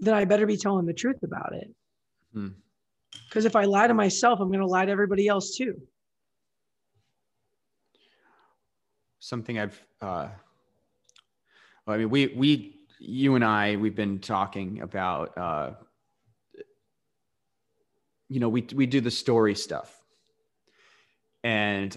then 0.00 0.14
i 0.14 0.24
better 0.24 0.46
be 0.46 0.56
telling 0.56 0.86
the 0.86 0.92
truth 0.92 1.22
about 1.22 1.52
it. 1.54 1.68
Hmm. 2.32 2.48
because 3.28 3.44
if 3.44 3.56
i 3.56 3.64
lie 3.64 3.86
to 3.86 3.94
myself 3.94 4.40
i'm 4.40 4.48
going 4.48 4.60
to 4.60 4.66
lie 4.66 4.84
to 4.84 4.92
everybody 4.92 5.26
else 5.28 5.56
too. 5.56 5.80
Something 9.20 9.58
I've, 9.58 9.84
uh, 10.00 10.28
well, 11.84 11.96
I 11.96 11.98
mean, 11.98 12.08
we, 12.08 12.28
we, 12.28 12.78
you 13.00 13.34
and 13.34 13.44
I, 13.44 13.76
we've 13.76 13.94
been 13.94 14.20
talking 14.20 14.80
about, 14.80 15.36
uh, 15.36 15.70
you 18.28 18.40
know, 18.40 18.48
we, 18.48 18.66
we 18.74 18.86
do 18.86 19.00
the 19.00 19.10
story 19.10 19.54
stuff. 19.54 19.94
And 21.42 21.96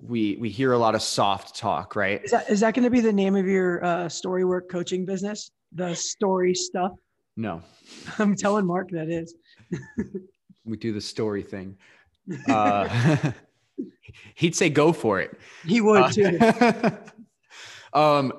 we, 0.00 0.36
we 0.36 0.48
hear 0.48 0.72
a 0.72 0.78
lot 0.78 0.94
of 0.94 1.02
soft 1.02 1.56
talk, 1.56 1.96
right? 1.96 2.24
is 2.24 2.30
that 2.30 2.48
is 2.50 2.60
that 2.60 2.74
going 2.74 2.84
to 2.84 2.90
be 2.90 3.00
the 3.00 3.12
name 3.12 3.34
of 3.34 3.46
your 3.46 3.84
uh, 3.84 4.08
story 4.08 4.44
work 4.44 4.70
coaching 4.70 5.04
business 5.04 5.50
the 5.72 5.94
story 5.94 6.54
stuff 6.54 6.92
No, 7.36 7.62
i'm 8.18 8.34
telling 8.34 8.64
mark 8.66 8.90
that 8.90 9.08
is 9.08 9.34
we 10.64 10.76
do 10.76 10.92
the 10.92 11.00
story 11.00 11.42
thing. 11.42 11.76
Uh, 12.46 13.32
he'd 14.34 14.54
say, 14.54 14.68
go 14.68 14.92
for 14.92 15.18
it. 15.18 15.38
he 15.64 15.80
would 15.80 16.12
too 16.12 16.36
Uh, 16.40 16.90
um, 17.94 18.34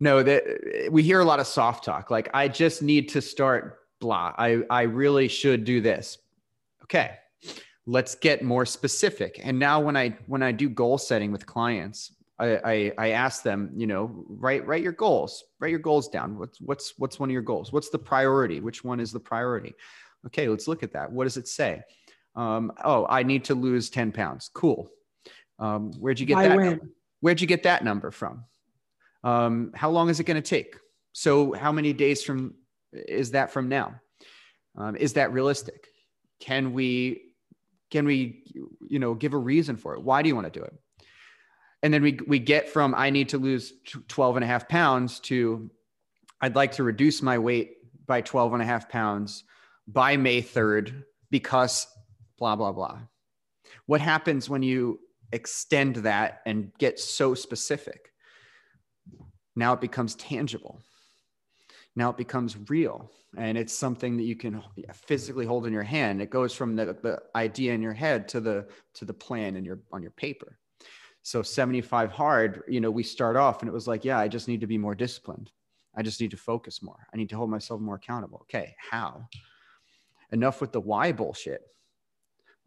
no, 0.00 0.24
that 0.24 0.88
we 0.90 1.04
hear 1.04 1.20
a 1.20 1.24
lot 1.24 1.38
of 1.38 1.46
soft 1.46 1.84
talk. 1.84 2.10
Like, 2.10 2.30
I 2.34 2.48
just 2.48 2.82
need 2.82 3.10
to 3.10 3.22
start 3.22 3.78
blah. 4.00 4.34
I, 4.36 4.62
I 4.68 4.82
really 4.82 5.28
should 5.28 5.62
do 5.62 5.80
this. 5.80 6.18
Okay. 6.82 7.16
Let's 7.86 8.14
get 8.14 8.42
more 8.42 8.64
specific. 8.64 9.40
And 9.42 9.58
now 9.58 9.80
when 9.80 9.96
I, 9.96 10.16
when 10.26 10.42
I 10.42 10.52
do 10.52 10.68
goal 10.68 10.98
setting 10.98 11.32
with 11.32 11.46
clients, 11.46 12.14
I, 12.38 12.56
I, 12.64 12.92
I 12.98 13.08
ask 13.10 13.42
them, 13.42 13.70
you 13.74 13.86
know, 13.86 14.24
write, 14.28 14.66
write 14.66 14.82
your 14.82 14.92
goals, 14.92 15.44
write 15.60 15.70
your 15.70 15.80
goals 15.80 16.08
down. 16.08 16.38
What's, 16.38 16.60
what's, 16.60 16.94
what's 16.98 17.18
one 17.18 17.28
of 17.28 17.32
your 17.32 17.42
goals? 17.42 17.72
What's 17.72 17.90
the 17.90 17.98
priority? 17.98 18.60
Which 18.60 18.84
one 18.84 19.00
is 19.00 19.12
the 19.12 19.20
priority? 19.20 19.74
Okay. 20.26 20.48
Let's 20.48 20.68
look 20.68 20.82
at 20.82 20.92
that. 20.92 21.10
What 21.10 21.24
does 21.24 21.36
it 21.36 21.48
say? 21.48 21.82
Um, 22.34 22.72
oh, 22.84 23.06
I 23.08 23.22
need 23.22 23.44
to 23.44 23.54
lose 23.54 23.90
10 23.90 24.12
pounds. 24.12 24.50
Cool. 24.54 24.88
Um, 25.58 25.92
where'd 25.92 26.18
you 26.18 26.26
get 26.26 26.38
I 26.38 26.48
that? 26.48 26.56
win. 26.56 26.66
number? 26.66 26.88
Where'd 27.20 27.40
you 27.40 27.46
get 27.46 27.62
that 27.64 27.84
number 27.84 28.10
from? 28.10 28.44
Um, 29.22 29.70
how 29.74 29.90
long 29.90 30.08
is 30.08 30.18
it 30.18 30.24
going 30.24 30.40
to 30.42 30.48
take? 30.48 30.76
So, 31.12 31.52
how 31.52 31.70
many 31.70 31.92
days 31.92 32.22
from 32.24 32.54
is 32.92 33.30
that 33.32 33.50
from 33.52 33.68
now? 33.68 34.00
Um, 34.76 34.96
is 34.96 35.12
that 35.14 35.32
realistic? 35.32 35.88
Can 36.40 36.72
we, 36.72 37.31
can 37.92 38.06
we, 38.06 38.42
you 38.88 38.98
know, 38.98 39.14
give 39.14 39.34
a 39.34 39.38
reason 39.38 39.76
for 39.76 39.94
it? 39.94 40.02
Why 40.02 40.22
do 40.22 40.28
you 40.28 40.34
want 40.34 40.52
to 40.52 40.58
do 40.58 40.64
it? 40.64 40.74
And 41.82 41.92
then 41.92 42.02
we, 42.02 42.18
we 42.26 42.38
get 42.38 42.68
from 42.68 42.94
I 42.94 43.10
need 43.10 43.28
to 43.28 43.38
lose 43.38 43.74
12 44.08 44.36
and 44.36 44.44
a 44.44 44.48
half 44.48 44.68
pounds 44.68 45.20
to 45.20 45.70
I'd 46.40 46.56
like 46.56 46.72
to 46.72 46.82
reduce 46.82 47.22
my 47.22 47.38
weight 47.38 47.76
by 48.06 48.22
12 48.22 48.54
and 48.54 48.62
a 48.62 48.66
half 48.66 48.88
pounds 48.88 49.44
by 49.86 50.16
May 50.16 50.42
3rd 50.42 51.04
because 51.30 51.86
blah, 52.38 52.56
blah, 52.56 52.72
blah. 52.72 52.98
What 53.86 54.00
happens 54.00 54.48
when 54.48 54.62
you 54.62 54.98
extend 55.32 55.96
that 55.96 56.40
and 56.46 56.72
get 56.78 56.98
so 56.98 57.34
specific? 57.34 58.12
Now 59.54 59.74
it 59.74 59.80
becomes 59.80 60.14
tangible. 60.16 60.80
Now 61.94 62.10
it 62.10 62.16
becomes 62.16 62.56
real. 62.68 63.10
And 63.36 63.56
it's 63.56 63.72
something 63.72 64.16
that 64.18 64.24
you 64.24 64.36
can 64.36 64.62
physically 64.92 65.46
hold 65.46 65.66
in 65.66 65.72
your 65.72 65.82
hand. 65.82 66.20
It 66.20 66.30
goes 66.30 66.54
from 66.54 66.76
the, 66.76 66.96
the 67.02 67.20
idea 67.34 67.72
in 67.72 67.80
your 67.80 67.94
head 67.94 68.28
to 68.28 68.40
the 68.40 68.66
to 68.94 69.04
the 69.04 69.14
plan 69.14 69.56
in 69.56 69.64
your 69.64 69.80
on 69.90 70.02
your 70.02 70.10
paper. 70.10 70.58
So 71.22 71.40
75 71.42 72.10
hard, 72.10 72.62
you 72.68 72.80
know, 72.80 72.90
we 72.90 73.04
start 73.04 73.36
off 73.36 73.62
and 73.62 73.68
it 73.68 73.72
was 73.72 73.86
like, 73.86 74.04
yeah, 74.04 74.18
I 74.18 74.28
just 74.28 74.48
need 74.48 74.60
to 74.60 74.66
be 74.66 74.76
more 74.76 74.94
disciplined. 74.94 75.50
I 75.94 76.02
just 76.02 76.20
need 76.20 76.32
to 76.32 76.36
focus 76.36 76.82
more. 76.82 77.06
I 77.12 77.16
need 77.16 77.28
to 77.30 77.36
hold 77.36 77.48
myself 77.48 77.80
more 77.80 77.94
accountable. 77.94 78.40
Okay, 78.42 78.74
how? 78.90 79.28
Enough 80.32 80.60
with 80.60 80.72
the 80.72 80.80
why 80.80 81.12
bullshit. 81.12 81.62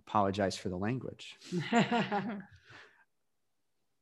Apologize 0.08 0.56
for 0.56 0.70
the 0.70 0.78
language. 0.78 1.36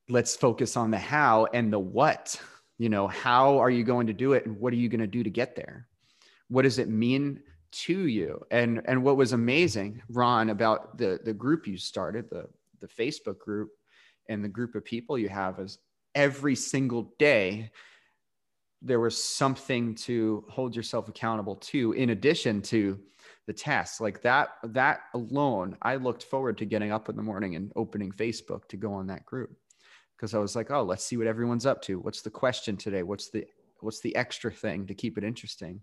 Let's 0.10 0.36
focus 0.36 0.76
on 0.76 0.92
the 0.92 0.98
how 0.98 1.48
and 1.54 1.72
the 1.72 1.80
what. 1.80 2.40
You 2.78 2.90
know, 2.90 3.08
how 3.08 3.60
are 3.60 3.70
you 3.70 3.84
going 3.84 4.08
to 4.08 4.14
do 4.14 4.34
it 4.34 4.46
and 4.46 4.60
what 4.60 4.74
are 4.74 4.78
you 4.78 4.90
going 4.90 5.02
to 5.02 5.08
do 5.08 5.24
to 5.24 5.30
get 5.30 5.56
there? 5.56 5.88
What 6.48 6.64
does 6.64 6.80
it 6.80 6.90
mean 6.90 7.42
to 7.72 8.08
you? 8.08 8.42
And 8.52 8.82
and 8.86 9.04
what 9.04 9.18
was 9.18 9.34
amazing, 9.34 10.02
Ron, 10.10 10.50
about 10.50 10.98
the 10.98 11.20
the 11.24 11.34
group 11.34 11.68
you 11.68 11.78
started, 11.78 12.30
the 12.30 12.48
the 12.80 12.88
Facebook 12.88 13.40
group 13.40 13.70
and 14.30 14.44
the 14.44 14.50
group 14.50 14.76
of 14.76 14.84
people 14.84 15.18
you 15.18 15.30
have 15.30 15.60
is 15.60 15.80
every 16.16 16.56
single 16.56 17.14
day 17.20 17.72
there 18.82 19.00
was 19.00 19.22
something 19.22 19.96
to 19.96 20.44
hold 20.50 20.76
yourself 20.76 21.08
accountable 21.08 21.56
to 21.56 21.94
in 21.94 22.10
addition 22.10 22.62
to 22.62 23.00
the 23.48 23.54
tasks 23.54 24.00
like 24.02 24.22
that 24.22 24.50
that 24.64 25.02
alone 25.14 25.76
i 25.82 25.96
looked 25.96 26.24
forward 26.24 26.58
to 26.58 26.66
getting 26.66 26.92
up 26.92 27.10
in 27.10 27.16
the 27.16 27.22
morning 27.22 27.56
and 27.56 27.72
opening 27.76 28.12
facebook 28.12 28.68
to 28.68 28.78
go 28.78 28.94
on 28.94 29.08
that 29.08 29.26
group 29.26 29.56
because 30.24 30.34
i 30.34 30.40
was 30.40 30.56
like 30.56 30.72
oh 30.72 30.84
let's 30.84 31.04
see 31.04 31.18
what 31.18 31.28
everyone's 31.28 31.66
up 31.66 31.82
to 31.82 32.00
what's 32.00 32.22
the 32.22 32.30
question 32.30 32.78
today 32.78 33.04
what's 33.04 33.30
the 33.30 33.46
what's 33.82 34.00
the 34.00 34.16
extra 34.16 34.50
thing 34.50 34.88
to 34.88 34.94
keep 34.94 35.18
it 35.18 35.24
interesting 35.24 35.82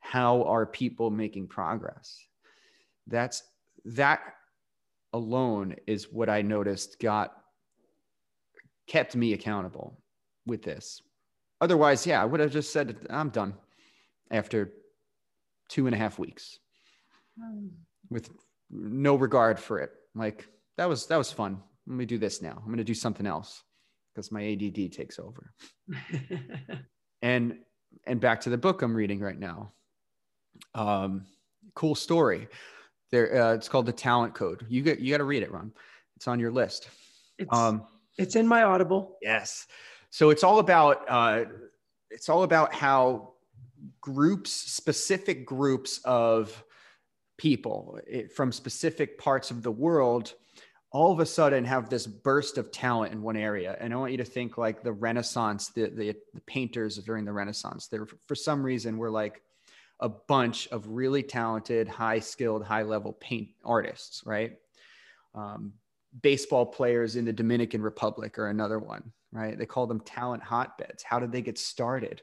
how 0.00 0.42
are 0.44 0.66
people 0.66 1.10
making 1.10 1.46
progress 1.46 2.18
that's 3.06 3.42
that 3.86 4.20
alone 5.14 5.74
is 5.86 6.12
what 6.12 6.28
i 6.28 6.42
noticed 6.42 6.98
got 7.00 7.42
kept 8.86 9.16
me 9.16 9.32
accountable 9.32 9.98
with 10.46 10.62
this. 10.62 11.00
Otherwise, 11.60 12.06
yeah, 12.06 12.20
I 12.20 12.24
would 12.24 12.40
have 12.40 12.52
just 12.52 12.72
said, 12.72 13.06
I'm 13.08 13.30
done 13.30 13.54
after 14.30 14.72
two 15.68 15.86
and 15.86 15.94
a 15.94 15.98
half 15.98 16.18
weeks 16.18 16.58
Hmm. 17.40 17.68
with 18.10 18.28
no 18.70 19.14
regard 19.14 19.58
for 19.58 19.78
it. 19.78 19.90
Like 20.14 20.46
that 20.76 20.88
was 20.88 21.06
that 21.06 21.16
was 21.16 21.32
fun. 21.32 21.62
Let 21.86 21.96
me 21.96 22.06
do 22.06 22.18
this 22.18 22.42
now. 22.42 22.56
I'm 22.56 22.66
going 22.66 22.78
to 22.78 22.84
do 22.84 22.94
something 22.94 23.26
else 23.26 23.62
because 24.14 24.30
my 24.30 24.44
ADD 24.52 24.92
takes 24.92 25.18
over. 25.18 25.52
And 27.22 27.58
and 28.06 28.20
back 28.20 28.40
to 28.42 28.50
the 28.50 28.58
book 28.58 28.82
I'm 28.82 28.94
reading 28.94 29.20
right 29.20 29.38
now. 29.38 29.72
Um, 30.74 31.24
cool 31.74 31.94
story. 31.94 32.48
There, 33.10 33.42
uh, 33.42 33.54
it's 33.54 33.68
called 33.68 33.86
the 33.86 33.92
Talent 33.92 34.34
Code. 34.34 34.66
You 34.68 34.82
get 34.82 34.98
you 34.98 35.12
got 35.12 35.18
to 35.18 35.24
read 35.24 35.42
it, 35.42 35.52
Ron. 35.52 35.72
It's 36.16 36.26
on 36.26 36.40
your 36.40 36.50
list. 36.50 36.88
it's, 37.38 37.56
Um, 37.56 37.86
it's 38.18 38.34
in 38.34 38.46
my 38.46 38.64
Audible. 38.64 39.18
Yes. 39.22 39.66
So 40.10 40.30
it's 40.30 40.42
all 40.42 40.58
about 40.58 41.04
uh, 41.08 41.44
it's 42.10 42.28
all 42.28 42.42
about 42.42 42.74
how 42.74 43.34
groups, 44.00 44.50
specific 44.50 45.46
groups 45.46 46.00
of 46.04 46.64
people 47.38 47.98
it, 48.06 48.32
from 48.32 48.52
specific 48.52 49.18
parts 49.18 49.50
of 49.50 49.62
the 49.62 49.72
world, 49.72 50.34
all 50.92 51.10
of 51.10 51.20
a 51.20 51.26
sudden 51.26 51.64
have 51.64 51.88
this 51.88 52.06
burst 52.06 52.58
of 52.58 52.70
talent 52.70 53.12
in 53.12 53.22
one 53.22 53.36
area. 53.36 53.76
And 53.80 53.92
I 53.92 53.96
want 53.96 54.12
you 54.12 54.18
to 54.18 54.24
think 54.24 54.58
like 54.58 54.82
the 54.82 54.92
Renaissance, 54.92 55.70
the 55.70 55.88
the, 55.88 56.14
the 56.34 56.40
painters 56.42 56.98
during 56.98 57.24
the 57.24 57.32
Renaissance. 57.32 57.88
There, 57.88 58.06
for 58.26 58.34
some 58.34 58.62
reason, 58.62 58.98
were 58.98 59.10
like 59.10 59.42
a 60.00 60.08
bunch 60.08 60.68
of 60.68 60.86
really 60.88 61.22
talented, 61.22 61.88
high 61.88 62.18
skilled, 62.18 62.64
high 62.64 62.82
level 62.82 63.12
paint 63.12 63.48
artists, 63.64 64.22
right? 64.26 64.58
Um, 65.34 65.74
baseball 66.20 66.66
players 66.66 67.16
in 67.16 67.24
the 67.24 67.32
Dominican 67.32 67.80
Republic 67.80 68.38
are 68.38 68.48
another 68.48 68.78
one, 68.78 69.12
right? 69.32 69.56
They 69.56 69.64
call 69.64 69.86
them 69.86 70.00
talent 70.00 70.42
hotbeds. 70.42 71.02
How 71.02 71.20
did 71.20 71.32
they 71.32 71.40
get 71.40 71.56
started? 71.56 72.20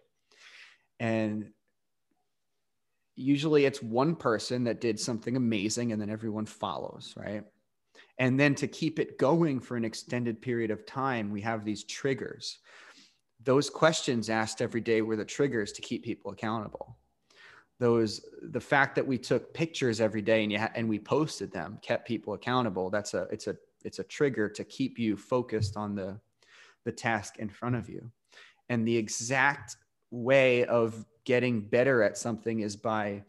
And 0.99 1.51
usually 3.15 3.65
it's 3.65 3.82
one 3.82 4.15
person 4.15 4.65
that 4.65 4.82
did 4.82 4.99
something 4.99 5.36
amazing 5.36 5.91
and 5.91 6.01
then 6.01 6.10
everyone 6.10 6.45
follows, 6.45 7.13
right? 7.17 7.43
And 8.19 8.38
then 8.38 8.53
to 8.55 8.67
keep 8.67 8.99
it 8.99 9.17
going 9.17 9.62
for 9.62 9.77
an 9.77 9.86
extended 9.86 10.41
period 10.41 10.71
of 10.71 10.86
time, 10.86 11.32
we 11.32 11.41
have 11.41 11.63
these 11.63 11.86
triggers. 11.86 12.60
Those 13.45 13.69
questions 13.69 14.29
asked 14.29 14.62
every 14.62 14.82
day 14.82 15.01
were 15.01 15.15
the 15.15 15.23
triggers 15.23 15.71
to 15.71 15.82
keep 15.82 16.03
people 16.03 16.32
accountable. 16.32 16.97
Those, 17.79 18.19
the 18.41 18.60
fact 18.60 18.95
that 18.95 19.08
we 19.08 19.17
took 19.17 19.53
pictures 19.53 20.01
every 20.01 20.21
day 20.21 20.43
and 20.43 20.51
you 20.51 20.60
ha- 20.60 20.71
and 20.75 20.89
we 20.89 20.99
posted 20.99 21.49
them 21.53 21.79
kept 21.82 22.05
people 22.05 22.34
accountable. 22.34 22.89
That's 22.89 23.13
a, 23.13 23.21
it's 23.32 23.47
a, 23.47 23.55
it's 23.86 23.99
a 23.99 24.03
trigger 24.03 24.49
to 24.49 24.65
keep 24.65 24.99
you 24.99 25.15
focused 25.15 25.77
on 25.77 25.95
the, 25.95 26.19
the 26.84 26.91
task 26.91 27.38
in 27.39 27.47
front 27.47 27.77
of 27.77 27.88
you. 27.88 28.12
And 28.67 28.86
the 28.86 28.97
exact 28.97 29.77
way 30.12 30.65
of 30.65 31.05
getting 31.23 31.62
better 31.62 32.03
at 32.03 32.17
something 32.17 32.60
is 32.60 32.75
by 32.75 33.23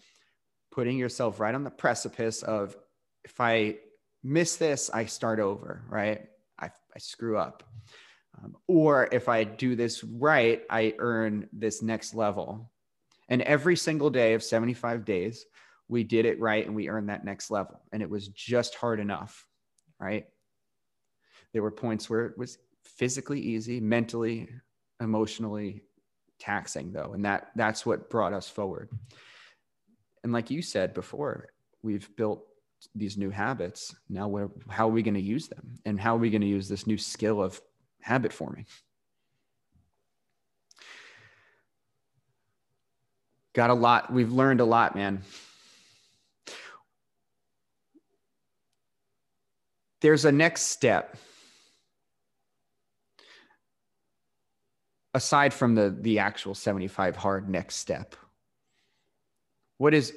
putting 0.72 0.98
yourself 0.98 1.38
right 1.38 1.54
on 1.54 1.62
the 1.62 1.70
precipice 1.70 2.42
of 2.42 2.76
if 3.24 3.40
I 3.40 3.76
miss 4.22 4.56
this, 4.56 4.90
I 4.92 5.06
start 5.06 5.40
over, 5.40 5.82
right? 5.88 6.28
I, 6.58 6.66
I 6.66 6.98
screw 6.98 7.38
up. 7.38 7.62
Um, 8.42 8.56
or 8.66 9.08
if 9.12 9.28
I 9.28 9.44
do 9.44 9.76
this 9.76 10.04
right, 10.04 10.62
I 10.70 10.94
earn 10.98 11.48
this 11.52 11.82
next 11.82 12.14
level. 12.14 12.70
And 13.28 13.42
every 13.42 13.76
single 13.76 14.10
day 14.10 14.34
of 14.34 14.42
75 14.42 15.04
days, 15.04 15.46
we 15.88 16.04
did 16.04 16.24
it 16.24 16.40
right 16.40 16.64
and 16.64 16.74
we 16.74 16.88
earned 16.88 17.08
that 17.08 17.24
next 17.24 17.50
level. 17.50 17.80
And 17.92 18.02
it 18.02 18.10
was 18.10 18.28
just 18.28 18.74
hard 18.74 19.00
enough, 19.00 19.46
right? 19.98 20.26
There 21.52 21.62
were 21.62 21.70
points 21.70 22.08
where 22.08 22.26
it 22.26 22.38
was 22.38 22.58
physically 22.84 23.40
easy, 23.40 23.80
mentally, 23.80 24.48
emotionally 25.00 25.82
taxing 26.38 26.92
though. 26.92 27.12
And 27.12 27.24
that 27.24 27.50
that's 27.56 27.84
what 27.84 28.10
brought 28.10 28.32
us 28.32 28.48
forward. 28.48 28.90
And 30.22 30.32
like 30.32 30.50
you 30.50 30.62
said 30.62 30.94
before, 30.94 31.48
we've 31.82 32.08
built 32.16 32.44
these 32.94 33.16
new 33.16 33.30
habits. 33.30 33.94
Now, 34.08 34.28
where, 34.28 34.48
how 34.68 34.88
are 34.88 34.92
we 34.92 35.02
going 35.02 35.14
to 35.14 35.20
use 35.20 35.48
them? 35.48 35.78
And 35.84 36.00
how 36.00 36.16
are 36.16 36.18
we 36.18 36.30
going 36.30 36.40
to 36.40 36.46
use 36.46 36.68
this 36.68 36.86
new 36.86 36.98
skill 36.98 37.42
of 37.42 37.60
habit 38.00 38.32
forming? 38.32 38.66
Got 43.52 43.70
a 43.70 43.74
lot. 43.74 44.12
We've 44.12 44.32
learned 44.32 44.60
a 44.60 44.64
lot, 44.64 44.94
man. 44.94 45.22
There's 50.00 50.24
a 50.24 50.32
next 50.32 50.62
step. 50.62 51.16
Aside 55.12 55.52
from 55.52 55.74
the 55.74 55.94
the 56.00 56.20
actual 56.20 56.54
75 56.54 57.16
hard 57.16 57.48
next 57.48 57.76
step. 57.76 58.14
What 59.78 59.92
is 59.92 60.14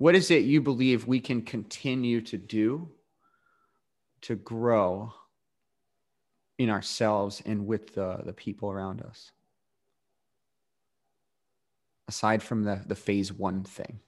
what 0.00 0.14
is 0.14 0.30
it 0.30 0.44
you 0.44 0.62
believe 0.62 1.06
we 1.06 1.20
can 1.20 1.42
continue 1.42 2.22
to 2.22 2.38
do 2.38 2.88
to 4.22 4.34
grow 4.34 5.12
in 6.56 6.70
ourselves 6.70 7.42
and 7.44 7.66
with 7.66 7.94
the, 7.94 8.18
the 8.24 8.32
people 8.32 8.70
around 8.70 9.02
us? 9.02 9.30
Aside 12.08 12.42
from 12.42 12.64
the, 12.64 12.80
the 12.86 12.94
phase 12.94 13.30
one 13.30 13.62
thing. 13.62 14.00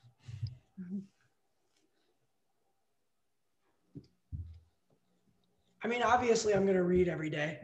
I 5.85 5.89
mean, 5.89 6.03
obviously, 6.03 6.55
I'm 6.55 6.65
going 6.65 6.79
to 6.79 6.85
read 6.85 7.07
every 7.07 7.29
day. 7.29 7.59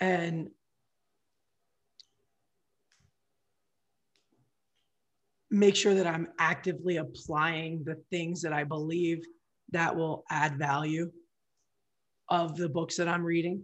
And 0.00 0.50
make 5.50 5.74
sure 5.74 5.94
that 5.94 6.06
I'm 6.06 6.28
actively 6.38 6.98
applying 6.98 7.82
the 7.84 7.96
things 8.10 8.42
that 8.42 8.52
I 8.52 8.64
believe 8.64 9.24
that 9.72 9.96
will 9.96 10.24
add 10.30 10.58
value 10.58 11.10
of 12.28 12.56
the 12.56 12.68
books 12.68 12.96
that 12.96 13.08
I'm 13.08 13.24
reading. 13.24 13.62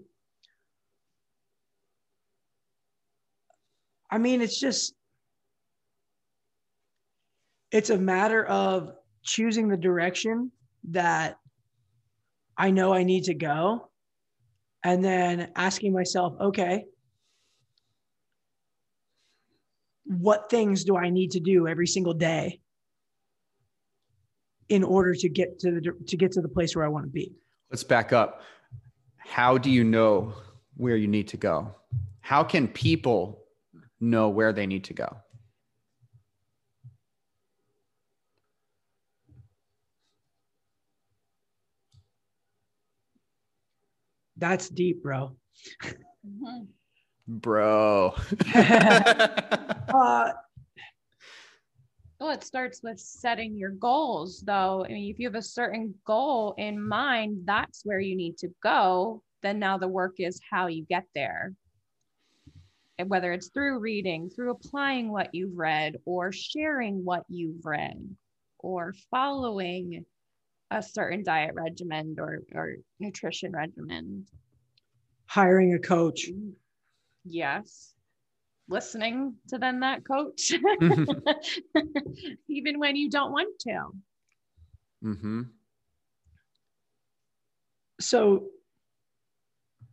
I 4.10 4.18
mean, 4.18 4.40
it's 4.40 4.58
just, 4.58 4.94
it's 7.70 7.90
a 7.90 7.98
matter 7.98 8.44
of 8.44 8.92
choosing 9.22 9.68
the 9.68 9.76
direction 9.76 10.50
that 10.90 11.36
I 12.56 12.70
know 12.70 12.92
I 12.94 13.02
need 13.02 13.24
to 13.24 13.34
go 13.34 13.90
and 14.84 15.04
then 15.04 15.50
asking 15.56 15.92
myself, 15.92 16.34
okay, 16.40 16.84
what 20.06 20.48
things 20.50 20.84
do 20.84 20.96
I 20.96 21.10
need 21.10 21.32
to 21.32 21.40
do 21.40 21.66
every 21.66 21.86
single 21.86 22.14
day 22.14 22.60
in 24.68 24.82
order 24.82 25.14
to 25.14 25.28
get 25.28 25.58
to 25.60 25.72
the 25.72 25.92
to 26.06 26.16
get 26.16 26.32
to 26.32 26.40
the 26.40 26.48
place 26.48 26.74
where 26.74 26.84
I 26.84 26.88
want 26.88 27.04
to 27.06 27.10
be? 27.10 27.32
Let's 27.70 27.84
back 27.84 28.12
up. 28.12 28.42
How 29.16 29.58
do 29.58 29.70
you 29.70 29.84
know 29.84 30.34
where 30.76 30.96
you 30.96 31.08
need 31.08 31.28
to 31.28 31.36
go? 31.36 31.74
How 32.20 32.44
can 32.44 32.68
people 32.68 33.44
know 34.00 34.28
where 34.28 34.52
they 34.52 34.66
need 34.66 34.84
to 34.84 34.94
go? 34.94 35.16
That's 44.36 44.68
deep, 44.68 45.02
bro. 45.02 45.36
Mhm. 46.26 46.68
Bro. 47.26 48.14
Uh, 49.96 50.32
Well, 52.18 52.30
it 52.30 52.44
starts 52.44 52.82
with 52.82 52.98
setting 52.98 53.56
your 53.56 53.70
goals, 53.70 54.40
though. 54.40 54.84
I 54.84 54.88
mean, 54.88 55.10
if 55.10 55.18
you 55.18 55.26
have 55.26 55.34
a 55.34 55.42
certain 55.42 55.94
goal 56.06 56.54
in 56.56 56.80
mind, 56.80 57.42
that's 57.44 57.82
where 57.84 58.00
you 58.00 58.16
need 58.16 58.38
to 58.38 58.48
go. 58.62 59.22
Then 59.42 59.58
now 59.58 59.76
the 59.76 59.88
work 59.88 60.14
is 60.18 60.40
how 60.50 60.66
you 60.68 60.86
get 60.86 61.04
there. 61.14 61.52
And 62.98 63.10
whether 63.10 63.32
it's 63.32 63.48
through 63.48 63.80
reading, 63.80 64.30
through 64.30 64.52
applying 64.52 65.12
what 65.12 65.34
you've 65.34 65.58
read, 65.58 65.96
or 66.06 66.32
sharing 66.32 67.04
what 67.04 67.24
you've 67.28 67.64
read, 67.64 68.16
or 68.58 68.94
following 69.10 70.06
a 70.70 70.82
certain 70.82 71.22
diet 71.22 71.54
regimen 71.54 72.16
or, 72.18 72.40
or 72.54 72.76
nutrition 72.98 73.52
regimen. 73.52 74.26
hiring 75.26 75.74
a 75.74 75.78
coach. 75.78 76.30
Yes. 77.24 77.95
Listening 78.68 79.34
to 79.48 79.58
then 79.58 79.80
that 79.80 80.04
coach, 80.04 80.52
even 82.48 82.78
when 82.80 82.96
you 82.96 83.08
don't 83.08 83.30
want 83.30 83.58
to. 83.60 83.80
Mm-hmm. 85.04 85.42
So 88.00 88.46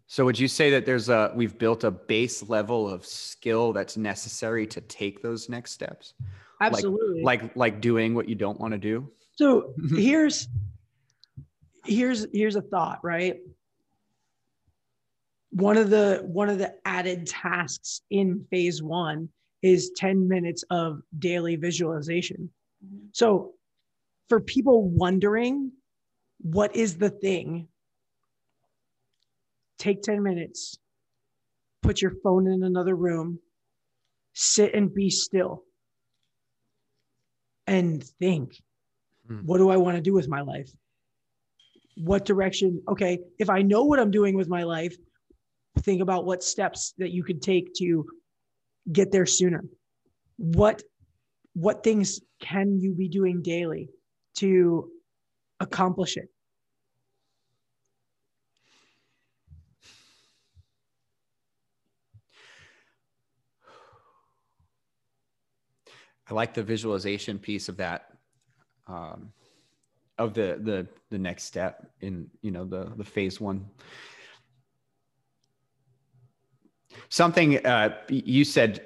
So 0.08 0.26
would 0.26 0.40
you 0.40 0.48
say 0.48 0.72
that 0.72 0.86
there's 0.86 1.10
a 1.10 1.32
we've 1.36 1.58
built 1.58 1.84
a 1.84 1.92
base 1.92 2.50
level 2.50 2.90
of 2.90 3.06
skill 3.06 3.74
that's 3.74 3.96
necessary 3.96 4.66
to 4.68 4.82
take 4.82 5.22
those 5.22 5.50
next 5.50 5.72
steps? 5.72 6.14
absolutely. 6.62 7.22
Like 7.22 7.56
like 7.56 7.80
doing 7.80 8.16
what 8.16 8.28
you 8.28 8.36
don't 8.36 8.60
want 8.60 8.72
to 8.72 8.80
do? 8.80 9.12
so 9.36 9.74
here's 9.96 10.48
here's 11.86 12.28
here's 12.34 12.56
a 12.56 12.62
thought, 12.62 13.00
right? 13.04 13.38
One 15.54 15.78
of 15.78 15.90
the 15.92 16.22
one 16.26 16.50
of 16.50 16.58
the 16.58 16.76
added 16.86 17.28
tasks 17.28 18.02
in 18.10 18.46
phase 18.50 18.82
one 18.82 19.30
is 19.62 19.92
10 19.96 20.28
minutes 20.28 20.64
of 20.72 21.02
daily 21.20 21.56
visualization. 21.56 22.50
Mhm. 22.84 23.10
So 23.14 23.54
for 24.30 24.42
people 24.42 24.90
wondering 24.90 25.72
what 26.42 26.76
is 26.76 26.98
the 26.98 27.10
thing, 27.12 27.68
take 29.78 30.02
10 30.02 30.24
minutes, 30.24 30.80
put 31.82 32.02
your 32.02 32.12
phone 32.24 32.48
in 32.48 32.64
another 32.64 32.96
room, 32.96 33.40
sit 34.34 34.74
and 34.74 34.94
be 34.94 35.10
still, 35.10 35.66
and 37.68 38.04
think 38.04 38.62
Hmm. 39.28 39.40
what 39.46 39.60
do 39.60 39.70
I 39.70 39.78
want 39.78 39.96
to 39.98 40.02
do 40.02 40.14
with 40.14 40.28
my 40.28 40.42
life? 40.42 40.76
What 41.96 42.26
direction? 42.26 42.82
Okay, 42.88 43.20
if 43.40 43.50
I 43.50 43.62
know 43.62 43.86
what 43.86 44.00
I'm 44.00 44.12
doing 44.12 44.36
with 44.36 44.50
my 44.50 44.64
life, 44.64 44.98
think 45.80 46.02
about 46.02 46.26
what 46.26 46.44
steps 46.44 46.94
that 46.98 47.12
you 47.12 47.24
could 47.24 47.42
take 47.42 47.74
to 47.76 48.06
get 48.92 49.12
there 49.12 49.26
sooner. 49.26 49.64
What 50.38 50.84
what 51.54 51.84
things 51.84 52.20
can 52.42 52.80
you 52.80 52.94
be 52.94 53.08
doing 53.08 53.42
daily 53.42 53.90
to 54.38 54.90
accomplish 55.60 56.18
it? 56.18 56.30
I 66.28 66.34
like 66.34 66.54
the 66.54 66.64
visualization 66.64 67.38
piece 67.38 67.70
of 67.70 67.78
that, 67.78 68.08
um, 68.88 69.32
of 70.18 70.34
the 70.34 70.60
the 70.62 70.88
the 71.10 71.18
next 71.18 71.44
step 71.44 71.92
in 72.02 72.30
you 72.42 72.52
know 72.52 72.66
the 72.66 72.92
the 72.96 73.04
phase 73.04 73.42
one. 73.42 73.66
Something 77.14 77.64
uh, 77.64 77.96
you 78.10 78.44
said, 78.44 78.82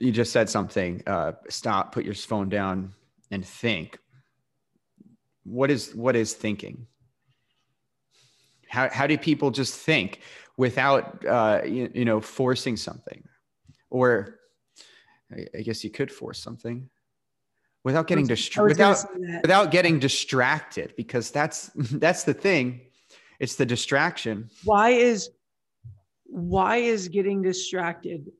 you 0.00 0.10
just 0.10 0.32
said 0.32 0.50
something. 0.50 1.00
Uh, 1.06 1.34
stop, 1.48 1.92
put 1.92 2.04
your 2.04 2.12
phone 2.12 2.48
down, 2.48 2.92
and 3.30 3.46
think. 3.46 4.00
What 5.44 5.70
is 5.70 5.94
what 5.94 6.16
is 6.16 6.34
thinking? 6.34 6.88
How 8.68 8.88
how 8.88 9.06
do 9.06 9.16
people 9.16 9.52
just 9.52 9.74
think 9.76 10.22
without 10.56 11.24
uh, 11.24 11.60
you, 11.64 11.88
you 11.94 12.04
know 12.04 12.20
forcing 12.20 12.76
something, 12.76 13.22
or 13.90 14.40
I, 15.30 15.60
guess 15.60 15.84
you 15.84 15.90
could 15.90 16.10
force 16.10 16.40
something 16.40 16.90
without 17.84 18.08
getting 18.08 18.26
distracted 18.26 18.70
without 18.70 19.06
without 19.42 19.70
getting 19.70 20.00
distracted 20.00 20.94
because 20.96 21.30
that's 21.30 21.70
that's 21.76 22.24
the 22.24 22.34
thing 22.34 22.80
it's 23.38 23.54
the 23.54 23.66
distraction 23.66 24.50
why 24.64 24.88
is 24.90 25.30
why 26.28 26.76
is 26.76 27.08
getting 27.08 27.40
distracted 27.42 28.30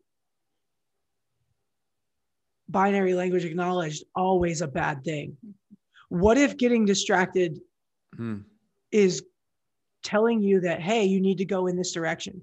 binary 2.68 3.14
language 3.14 3.44
acknowledged 3.44 4.04
always 4.14 4.60
a 4.60 4.68
bad 4.68 5.02
thing 5.02 5.34
what 6.10 6.36
if 6.38 6.56
getting 6.56 6.84
distracted 6.84 7.58
Hmm. 8.16 8.38
is 8.90 9.22
telling 10.02 10.42
you 10.42 10.60
that 10.60 10.80
hey 10.80 11.04
you 11.04 11.20
need 11.20 11.38
to 11.38 11.44
go 11.44 11.66
in 11.66 11.76
this 11.76 11.92
direction 11.92 12.42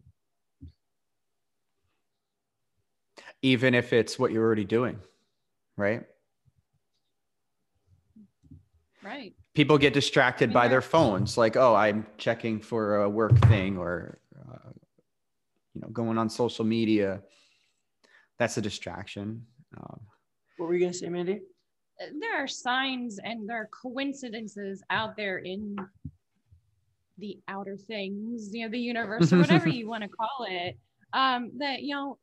even 3.41 3.73
if 3.75 3.93
it's 3.93 4.17
what 4.17 4.31
you're 4.31 4.43
already 4.43 4.65
doing 4.65 4.99
right 5.77 6.03
Right. 9.03 9.35
people 9.53 9.77
get 9.77 9.93
distracted 9.93 10.51
by 10.51 10.67
their 10.67 10.81
phones 10.81 11.37
like 11.37 11.55
oh 11.55 11.75
i'm 11.75 12.07
checking 12.17 12.59
for 12.59 13.01
a 13.03 13.09
work 13.09 13.37
thing 13.47 13.77
or 13.77 14.17
uh, 14.39 14.69
you 15.75 15.81
know 15.81 15.89
going 15.89 16.17
on 16.17 16.29
social 16.29 16.65
media 16.65 17.21
that's 18.39 18.57
a 18.57 18.61
distraction 18.61 19.45
um, 19.77 19.99
what 20.57 20.67
were 20.67 20.73
you 20.73 20.79
going 20.79 20.91
to 20.91 20.97
say 20.97 21.09
mandy 21.09 21.41
there 22.19 22.43
are 22.43 22.47
signs 22.47 23.19
and 23.23 23.47
there 23.47 23.57
are 23.57 23.69
coincidences 23.71 24.83
out 24.89 25.15
there 25.15 25.37
in 25.37 25.77
the 27.17 27.39
outer 27.47 27.77
things, 27.77 28.49
you 28.53 28.65
know, 28.65 28.71
the 28.71 28.79
universe 28.79 29.31
or 29.31 29.37
whatever 29.37 29.69
you 29.79 29.87
want 29.87 30.03
to 30.03 30.09
call 30.09 30.45
it, 30.49 30.77
um, 31.13 31.51
that 31.57 31.81
you 31.81 31.95
know 31.95 32.17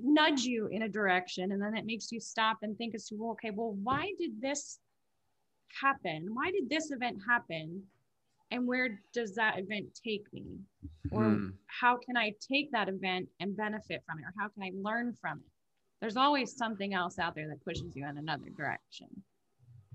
nudge 0.00 0.42
you 0.42 0.68
in 0.68 0.82
a 0.82 0.88
direction, 0.88 1.52
and 1.52 1.60
then 1.60 1.76
it 1.76 1.84
makes 1.84 2.10
you 2.10 2.20
stop 2.20 2.58
and 2.62 2.76
think 2.78 2.94
as 2.94 3.06
to, 3.08 3.16
well, 3.16 3.32
okay, 3.32 3.50
well, 3.50 3.76
why 3.82 4.12
did 4.18 4.40
this 4.40 4.78
happen? 5.80 6.28
Why 6.32 6.50
did 6.50 6.68
this 6.70 6.90
event 6.90 7.18
happen? 7.26 7.82
And 8.52 8.66
where 8.66 9.00
does 9.14 9.34
that 9.36 9.58
event 9.58 9.98
take 10.04 10.30
me? 10.32 10.44
Or 11.10 11.24
hmm. 11.24 11.48
how 11.80 11.96
can 11.96 12.16
I 12.18 12.34
take 12.46 12.70
that 12.72 12.88
event 12.88 13.28
and 13.40 13.56
benefit 13.56 14.02
from 14.06 14.18
it? 14.18 14.22
Or 14.22 14.32
how 14.38 14.48
can 14.48 14.62
I 14.62 14.70
learn 14.76 15.14
from 15.18 15.38
it? 15.38 15.50
There's 16.02 16.18
always 16.18 16.54
something 16.56 16.92
else 16.94 17.18
out 17.18 17.34
there 17.34 17.48
that 17.48 17.64
pushes 17.64 17.96
you 17.96 18.06
in 18.06 18.18
another 18.18 18.50
direction. 18.56 19.08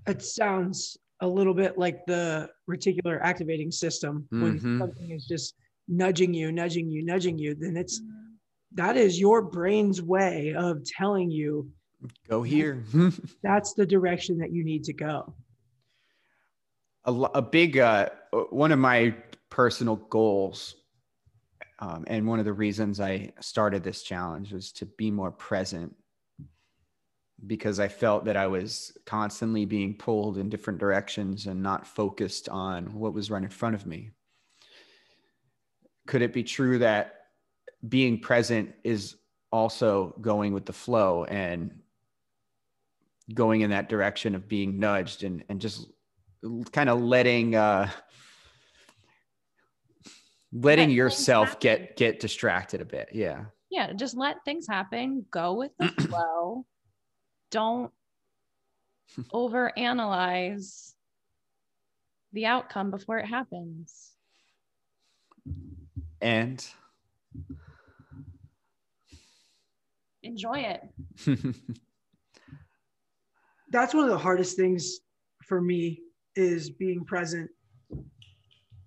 it 0.06 0.22
sounds 0.22 0.96
a 1.20 1.26
little 1.28 1.52
bit 1.54 1.76
like 1.76 2.04
the 2.06 2.48
reticular 2.70 3.20
activating 3.22 3.70
system 3.70 4.26
when 4.30 4.58
Mhm. 4.58 4.78
something 4.78 5.10
is 5.10 5.26
just 5.26 5.54
nudging 5.88 6.32
you 6.32 6.50
nudging 6.52 6.88
you 6.90 7.02
nudging 7.02 7.36
you 7.38 7.54
then 7.54 7.76
it's 7.76 8.00
that 8.72 8.96
is 8.96 9.18
your 9.18 9.42
brain's 9.42 10.00
way 10.00 10.54
of 10.54 10.84
telling 10.84 11.30
you 11.30 11.70
go 12.28 12.42
here 12.42 12.84
that's 13.42 13.74
the 13.74 13.84
direction 13.86 14.38
that 14.38 14.52
you 14.52 14.62
need 14.64 14.84
to 14.84 14.92
go 14.92 15.34
a, 17.04 17.12
a 17.12 17.42
big 17.42 17.78
uh, 17.78 18.08
one 18.50 18.72
of 18.72 18.78
my 18.78 19.14
personal 19.50 19.96
goals 19.96 20.74
um, 21.80 22.04
and 22.08 22.26
one 22.26 22.38
of 22.38 22.44
the 22.44 22.52
reasons 22.52 23.00
i 23.00 23.30
started 23.40 23.82
this 23.82 24.02
challenge 24.02 24.52
was 24.52 24.72
to 24.72 24.86
be 24.86 25.10
more 25.10 25.30
present 25.30 25.94
because 27.46 27.78
i 27.78 27.88
felt 27.88 28.24
that 28.24 28.36
i 28.36 28.46
was 28.46 28.96
constantly 29.06 29.64
being 29.64 29.94
pulled 29.94 30.38
in 30.38 30.48
different 30.48 30.78
directions 30.78 31.46
and 31.46 31.62
not 31.62 31.86
focused 31.86 32.48
on 32.48 32.92
what 32.92 33.14
was 33.14 33.30
right 33.30 33.42
in 33.42 33.48
front 33.48 33.74
of 33.74 33.86
me. 33.86 34.10
Could 36.06 36.20
it 36.20 36.34
be 36.34 36.42
true 36.42 36.78
that 36.78 37.14
being 37.88 38.20
present 38.20 38.74
is 38.84 39.16
also 39.50 40.14
going 40.20 40.52
with 40.52 40.66
the 40.66 40.72
flow 40.72 41.24
and 41.24 41.80
going 43.32 43.62
in 43.62 43.70
that 43.70 43.88
direction 43.88 44.34
of 44.34 44.48
being 44.48 44.78
nudged 44.78 45.22
and, 45.22 45.44
and 45.48 45.60
just 45.60 45.86
kind 46.72 46.88
of 46.88 47.00
letting 47.00 47.54
uh 47.54 47.88
letting 50.52 50.88
Let 50.88 50.96
yourself 50.96 51.60
get 51.60 51.96
get 51.96 52.20
distracted 52.20 52.80
a 52.80 52.84
bit 52.84 53.10
yeah 53.12 53.44
yeah, 53.70 53.92
just 53.92 54.16
let 54.16 54.44
things 54.44 54.66
happen. 54.66 55.24
Go 55.30 55.54
with 55.54 55.72
the 55.78 55.88
flow. 56.08 56.64
Don't 57.50 57.92
overanalyze 59.32 60.92
the 62.32 62.46
outcome 62.46 62.90
before 62.90 63.18
it 63.18 63.26
happens. 63.26 64.12
and 66.20 66.66
Enjoy 70.22 70.58
it. 70.58 70.82
that's 73.70 73.94
one 73.94 74.04
of 74.04 74.10
the 74.10 74.18
hardest 74.18 74.56
things 74.56 74.98
for 75.44 75.60
me 75.60 76.00
is 76.36 76.70
being 76.70 77.04
present 77.04 77.48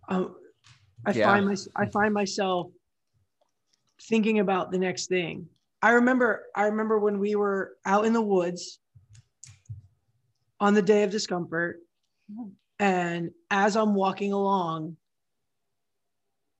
um, 0.09 0.35
i 1.05 1.11
Yeah. 1.11 1.25
find 1.27 1.47
my, 1.47 1.55
i 1.75 1.85
find 1.87 2.13
myself 2.13 2.67
thinking 4.03 4.39
about 4.39 4.71
the 4.71 4.77
next 4.77 5.07
thing 5.07 5.47
i 5.81 5.91
remember 5.91 6.43
i 6.55 6.63
remember 6.65 6.99
when 6.99 7.19
we 7.19 7.35
were 7.35 7.75
out 7.85 8.05
in 8.05 8.13
the 8.13 8.21
woods 8.21 8.79
on 10.59 10.73
the 10.73 10.81
day 10.81 11.03
of 11.03 11.11
discomfort 11.11 11.79
and 12.79 13.31
as 13.49 13.75
i'm 13.75 13.93
walking 13.95 14.31
along 14.33 14.95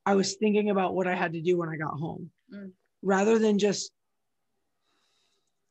i 0.05 0.13
was 0.15 0.35
thinking 0.35 0.69
about 0.69 0.93
what 0.95 1.07
i 1.07 1.15
had 1.15 1.33
to 1.33 1.41
do 1.41 1.57
when 1.57 1.69
i 1.69 1.75
got 1.77 1.93
home 1.93 2.29
Mm. 2.53 2.71
rather 3.01 3.39
than 3.39 3.57
just 3.57 3.93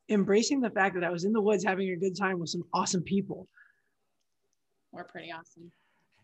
embracing 0.09 0.61
the 0.63 0.71
fact 0.71 0.95
that 0.95 1.05
i 1.05 1.11
was 1.11 1.25
in 1.25 1.33
the 1.35 1.41
woods 1.41 1.63
having 1.63 1.91
a 1.91 1.97
good 1.97 2.17
time 2.17 2.39
with 2.39 2.49
some 2.49 2.63
awesome 2.73 3.03
people 3.03 3.47
We're 4.93 5.05
pretty 5.05 5.31
awesome. 5.31 5.71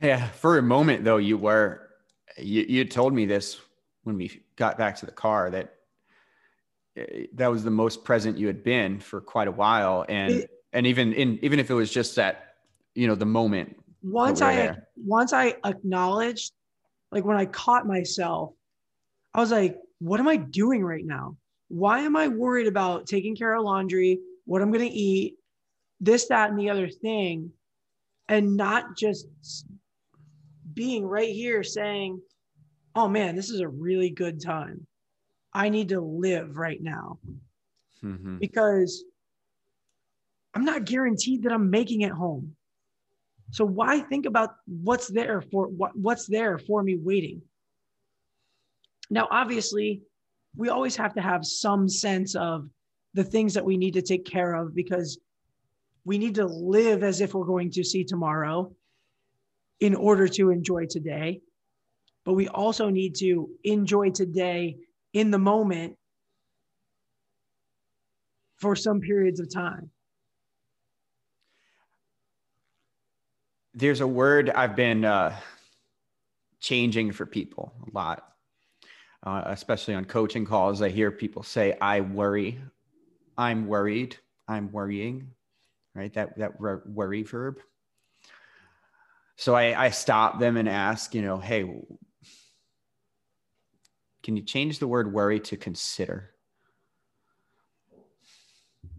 yeah 0.00 0.28
for 0.28 0.56
a 0.58 0.62
moment 0.62 1.04
though 1.04 1.18
you 1.18 1.36
were 1.36 1.90
you, 2.38 2.64
you 2.68 2.84
told 2.84 3.12
me 3.14 3.26
this 3.26 3.60
when 4.04 4.16
we 4.16 4.42
got 4.56 4.78
back 4.78 4.96
to 4.96 5.06
the 5.06 5.12
car 5.12 5.50
that 5.50 5.74
eh, 6.96 7.26
that 7.34 7.48
was 7.48 7.64
the 7.64 7.70
most 7.70 8.04
present 8.04 8.38
you 8.38 8.46
had 8.46 8.62
been 8.62 9.00
for 9.00 9.20
quite 9.20 9.48
a 9.48 9.52
while 9.52 10.04
and 10.08 10.34
It- 10.40 10.50
and 10.72 10.86
even 10.86 11.12
in 11.14 11.38
even 11.42 11.58
if 11.58 11.70
it 11.70 11.74
was 11.74 11.90
just 11.90 12.16
that 12.16 12.56
you 12.94 13.06
know 13.06 13.14
the 13.14 13.24
moment 13.24 13.76
once 14.02 14.42
I 14.42 14.54
there. 14.54 14.88
once 14.96 15.32
I 15.32 15.56
acknowledged, 15.64 16.52
like 17.10 17.24
when 17.24 17.36
I 17.36 17.46
caught 17.46 17.86
myself, 17.86 18.52
I 19.32 19.40
was 19.40 19.50
like, 19.50 19.78
what 20.00 20.20
am 20.20 20.28
I 20.28 20.36
doing 20.36 20.84
right 20.84 21.04
now? 21.04 21.36
Why 21.68 22.00
am 22.00 22.14
I 22.14 22.28
worried 22.28 22.66
about 22.66 23.06
taking 23.06 23.34
care 23.34 23.54
of 23.54 23.64
laundry, 23.64 24.20
what 24.44 24.60
I'm 24.60 24.70
gonna 24.70 24.88
eat, 24.90 25.36
this, 26.00 26.28
that, 26.28 26.50
and 26.50 26.58
the 26.58 26.68
other 26.70 26.88
thing, 26.88 27.52
and 28.28 28.56
not 28.56 28.96
just 28.96 29.26
being 30.76 31.04
right 31.04 31.30
here 31.32 31.64
saying, 31.64 32.20
oh 32.94 33.08
man, 33.08 33.34
this 33.34 33.50
is 33.50 33.60
a 33.60 33.68
really 33.68 34.10
good 34.10 34.40
time. 34.40 34.86
I 35.52 35.70
need 35.70 35.88
to 35.88 36.00
live 36.00 36.56
right 36.56 36.80
now 36.80 37.18
Mhm. 38.04 38.38
because 38.38 39.02
I'm 40.54 40.64
not 40.64 40.84
guaranteed 40.84 41.42
that 41.42 41.52
I'm 41.52 41.70
making 41.70 42.02
it 42.02 42.12
home. 42.12 42.54
So 43.50 43.64
why 43.64 44.00
think 44.00 44.26
about 44.26 44.56
what's 44.66 45.08
there 45.08 45.40
for 45.40 45.66
what, 45.68 45.96
what's 45.96 46.26
there 46.26 46.58
for 46.58 46.82
me 46.82 46.96
waiting? 46.96 47.42
Now, 49.08 49.28
obviously, 49.30 50.02
we 50.56 50.68
always 50.68 50.96
have 50.96 51.14
to 51.14 51.20
have 51.22 51.44
some 51.46 51.88
sense 51.88 52.34
of 52.34 52.68
the 53.14 53.24
things 53.24 53.54
that 53.54 53.64
we 53.64 53.76
need 53.76 53.94
to 53.94 54.02
take 54.02 54.24
care 54.24 54.54
of 54.54 54.74
because 54.74 55.18
we 56.04 56.18
need 56.18 56.34
to 56.34 56.46
live 56.46 57.02
as 57.02 57.20
if 57.20 57.34
we're 57.34 57.44
going 57.46 57.70
to 57.70 57.84
see 57.84 58.04
tomorrow 58.04 58.74
in 59.80 59.94
order 59.94 60.28
to 60.28 60.50
enjoy 60.50 60.86
today. 60.86 61.40
But 62.24 62.34
we 62.34 62.48
also 62.48 62.88
need 62.88 63.14
to 63.16 63.48
enjoy 63.64 64.10
today 64.10 64.78
in 65.12 65.30
the 65.30 65.38
moment 65.38 65.96
for 68.56 68.74
some 68.74 69.00
periods 69.00 69.38
of 69.40 69.52
time. 69.52 69.90
There's 73.74 74.00
a 74.00 74.06
word 74.06 74.50
I've 74.50 74.74
been 74.74 75.04
uh, 75.04 75.36
changing 76.60 77.12
for 77.12 77.26
people 77.26 77.74
a 77.86 77.90
lot, 77.94 78.32
uh, 79.22 79.42
especially 79.46 79.94
on 79.94 80.06
coaching 80.06 80.46
calls. 80.46 80.80
I 80.80 80.88
hear 80.88 81.10
people 81.10 81.42
say, 81.42 81.76
"I 81.80 82.00
worry," 82.00 82.58
"I'm 83.36 83.66
worried," 83.66 84.16
"I'm 84.48 84.72
worrying," 84.72 85.30
right? 85.94 86.12
That 86.14 86.38
that 86.38 86.58
worry 86.58 87.22
verb. 87.22 87.58
So 89.36 89.54
I, 89.54 89.86
I 89.86 89.90
stop 89.90 90.40
them 90.40 90.56
and 90.56 90.68
ask, 90.68 91.14
you 91.14 91.22
know, 91.22 91.38
hey, 91.38 91.70
can 94.22 94.36
you 94.36 94.42
change 94.42 94.78
the 94.78 94.88
word 94.88 95.12
worry 95.12 95.38
to 95.40 95.56
consider? 95.56 96.30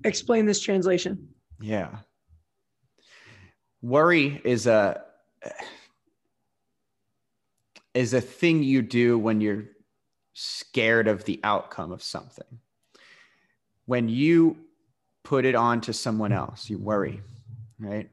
Explain 0.03 0.45
this 0.45 0.61
translation. 0.61 1.27
Yeah. 1.59 1.97
Worry 3.81 4.41
is 4.43 4.67
a 4.67 5.03
is 7.93 8.13
a 8.13 8.21
thing 8.21 8.61
you 8.61 8.81
do 8.83 9.17
when 9.17 9.41
you're 9.41 9.65
scared 10.33 11.07
of 11.07 11.23
the 11.25 11.39
outcome 11.43 11.91
of 11.91 12.03
something. 12.03 12.59
When 13.85 14.07
you 14.07 14.57
put 15.23 15.45
it 15.45 15.55
on 15.55 15.81
to 15.81 15.93
someone 15.93 16.31
else, 16.31 16.69
you 16.69 16.77
worry, 16.77 17.21
right? 17.79 18.09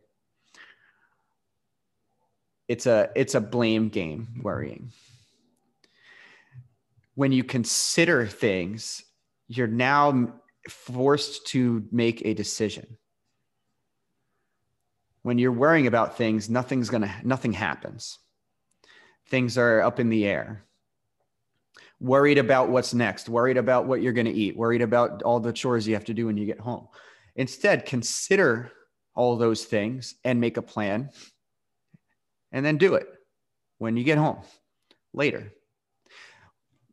It's 2.68 2.86
a 2.86 3.10
it's 3.14 3.34
a 3.34 3.40
blame 3.40 3.88
game, 3.88 4.40
worrying. 4.42 4.92
When 7.14 7.30
you 7.30 7.44
consider 7.44 8.26
things, 8.26 9.02
you're 9.48 9.66
now 9.66 10.40
forced 10.68 11.46
to 11.48 11.86
make 11.92 12.22
a 12.24 12.34
decision. 12.34 12.96
When 15.22 15.38
you're 15.38 15.52
worrying 15.52 15.86
about 15.86 16.16
things 16.16 16.48
nothing's 16.48 16.90
gonna 16.90 17.14
nothing 17.22 17.52
happens. 17.52 18.18
Things 19.28 19.56
are 19.58 19.80
up 19.80 20.00
in 20.00 20.08
the 20.08 20.26
air. 20.26 20.64
Worried 22.00 22.38
about 22.38 22.70
what's 22.70 22.94
next 22.94 23.28
worried 23.28 23.56
about 23.56 23.86
what 23.86 24.02
you're 24.02 24.12
going 24.12 24.26
to 24.26 24.32
eat 24.32 24.56
worried 24.56 24.82
about 24.82 25.22
all 25.22 25.40
the 25.40 25.52
chores 25.52 25.86
you 25.86 25.94
have 25.94 26.04
to 26.06 26.14
do 26.14 26.26
when 26.26 26.36
you 26.36 26.44
get 26.44 26.60
home. 26.60 26.88
Instead 27.36 27.86
consider 27.86 28.70
all 29.14 29.36
those 29.36 29.64
things 29.64 30.16
and 30.24 30.40
make 30.40 30.56
a 30.56 30.62
plan 30.62 31.10
and 32.54 32.64
then 32.64 32.78
do 32.78 32.94
it 32.94 33.06
when 33.76 33.98
you 33.98 34.04
get 34.04 34.16
home 34.16 34.38
later. 35.12 35.52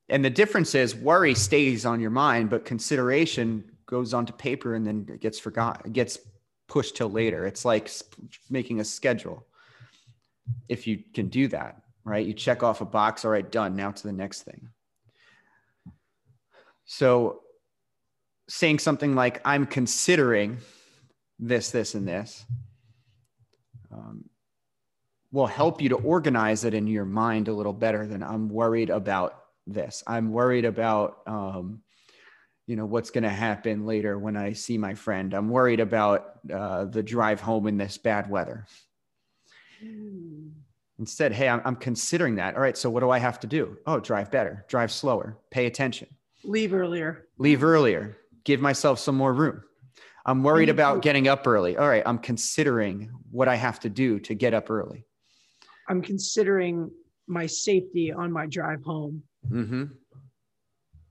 And 0.10 0.26
the 0.26 0.30
difference 0.30 0.76
is 0.76 0.94
worry 0.94 1.34
stays 1.34 1.86
on 1.86 2.02
your 2.02 2.10
mind 2.10 2.50
but 2.50 2.66
consideration 2.66 3.64
goes 3.86 4.14
onto 4.14 4.34
paper 4.34 4.76
and 4.76 4.86
then 4.86 5.06
gets 5.22 5.40
forgot 5.40 5.94
gets 5.94 6.20
pushed 6.68 6.98
till 6.98 7.10
later. 7.10 7.46
It's 7.46 7.64
like 7.64 7.90
making 8.50 8.82
a 8.82 8.84
schedule. 8.84 9.46
If 10.68 10.86
you 10.86 11.02
can 11.14 11.30
do 11.30 11.48
that 11.48 11.78
right? 12.04 12.26
You 12.26 12.34
check 12.34 12.64
off 12.64 12.82
a 12.82 12.86
box 12.86 13.24
all 13.24 13.32
right 13.32 13.50
done 13.50 13.76
now 13.76 13.92
to 13.92 14.04
the 14.04 14.12
next 14.12 14.42
thing. 14.42 14.70
So 16.86 17.42
saying 18.52 18.80
something 18.80 19.16
like 19.16 19.40
i'm 19.46 19.66
considering 19.66 20.58
this 21.40 21.72
this 21.72 21.96
and 21.96 22.06
this 22.06 22.46
um, 23.94 24.26
will 25.32 25.48
help 25.48 25.82
you 25.82 25.90
to 25.90 25.96
organize 25.96 26.66
it 26.66 26.74
in 26.74 26.88
your 26.88 27.06
mind 27.06 27.48
a 27.48 27.54
little 27.54 27.74
better 27.74 28.06
than 28.06 28.24
i'm 28.24 28.50
worried 28.50 28.90
about 28.90 29.42
this. 29.68 30.04
I'm 30.08 30.32
worried 30.32 30.66
about 30.66 31.20
um, 31.28 31.82
you 32.68 32.76
know 32.76 32.86
what's 32.86 33.10
going 33.10 33.24
to 33.24 33.30
happen 33.30 33.86
later 33.86 34.18
when 34.18 34.38
i 34.38 34.54
see 34.54 34.78
my 34.78 34.94
friend. 34.94 35.34
I'm 35.34 35.50
worried 35.50 35.80
about 35.80 36.40
uh, 36.52 36.86
the 36.86 37.04
drive 37.04 37.42
home 37.42 37.68
in 37.68 37.78
this 37.78 37.98
bad 37.98 38.30
weather. 38.30 38.66
Instead 41.00 41.34
hey 41.34 41.50
I'm, 41.50 41.62
I'm 41.66 41.76
considering 41.76 42.36
that. 42.36 42.56
All 42.56 42.62
right 42.62 42.78
so 42.78 42.90
what 42.90 43.02
do 43.02 43.10
i 43.10 43.20
have 43.20 43.40
to 43.42 43.48
do? 43.48 43.78
Oh 43.86 44.00
drive 44.00 44.32
better 44.32 44.66
drive 44.68 44.92
slower 44.92 45.38
pay 45.50 45.66
attention. 45.66 46.08
Leave 46.44 46.74
earlier. 46.74 47.28
leave 47.38 47.64
earlier 47.64 48.18
give 48.44 48.60
myself 48.60 49.00
some 49.00 49.16
more 49.16 49.34
room. 49.34 49.62
I'm 50.26 50.44
worried 50.44 50.70
about 50.70 51.02
getting 51.02 51.28
up 51.28 51.46
early. 51.48 51.78
All 51.78 51.88
right 51.88 52.04
i'm 52.06 52.20
considering 52.20 53.12
what 53.32 53.48
i 53.48 53.56
have 53.56 53.80
to 53.82 53.90
do 53.90 54.20
to 54.20 54.34
get 54.34 54.54
up 54.54 54.70
early 54.70 55.06
I'm 55.90 56.02
considering 56.02 56.92
my 57.28 57.46
safety 57.46 58.12
on 58.12 58.32
my 58.32 58.46
drive 58.46 58.84
home. 58.84 59.24
hmm 59.48 59.86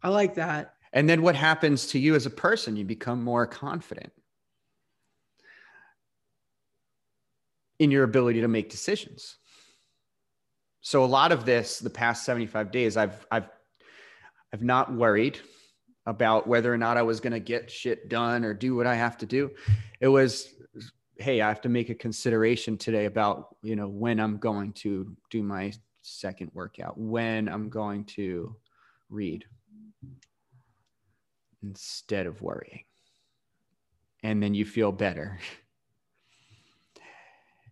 I 0.03 0.09
like 0.09 0.35
that. 0.37 0.75
And 0.93 1.09
then 1.09 1.23
what 1.23 1.37
happens 1.37 1.87
to 1.89 1.99
you 1.99 2.15
as 2.15 2.27
a 2.27 2.31
person? 2.31 2.77
You 2.77 2.85
become 2.85 3.23
more 3.23 3.47
confident 3.47 4.13
in 7.79 7.91
your 7.91 8.05
ability 8.05 8.41
to 8.41 8.49
make 8.49 8.71
decisions. 8.71 9.37
So 10.81 11.05
a 11.05 11.07
lot 11.07 11.33
of 11.33 11.45
this, 11.45 11.79
the 11.79 11.91
past 11.91 12.25
75 12.25 12.71
days, 12.71 12.97
I've 12.97 13.27
I've 13.31 13.49
I've 14.53 14.63
not 14.63 14.93
worried 14.93 15.39
about 16.07 16.47
whether 16.47 16.73
or 16.73 16.79
not 16.79 16.97
I 16.97 17.03
was 17.03 17.21
going 17.21 17.33
to 17.35 17.41
get 17.41 17.71
shit 17.71 18.09
done 18.09 18.45
or 18.45 18.55
do 18.55 18.75
what 18.75 18.87
I 18.87 18.95
have 18.97 19.19
to 19.19 19.27
do. 19.27 19.51
It 20.01 20.09
was 20.09 20.49
hey, 21.21 21.43
I 21.43 21.49
have 21.49 21.61
to 21.63 21.69
make 21.69 21.91
a 21.91 21.95
consideration 21.95 22.79
today 22.79 23.05
about, 23.05 23.55
you 23.63 23.77
know, 23.77 23.89
when 23.89 24.19
I'm 24.19 24.39
going 24.39 24.73
to 24.75 25.15
do 25.31 25.43
my 25.43 25.73
second 26.01 26.51
workout, 26.55 26.97
when 26.97 27.49
I'm 27.49 27.69
going 27.69 28.05
to 28.17 28.57
read 29.11 29.45
instead 31.63 32.27
of 32.27 32.41
worrying. 32.41 32.85
And 34.23 34.43
then 34.43 34.55
you 34.55 34.65
feel 34.65 34.93
better. 34.93 35.39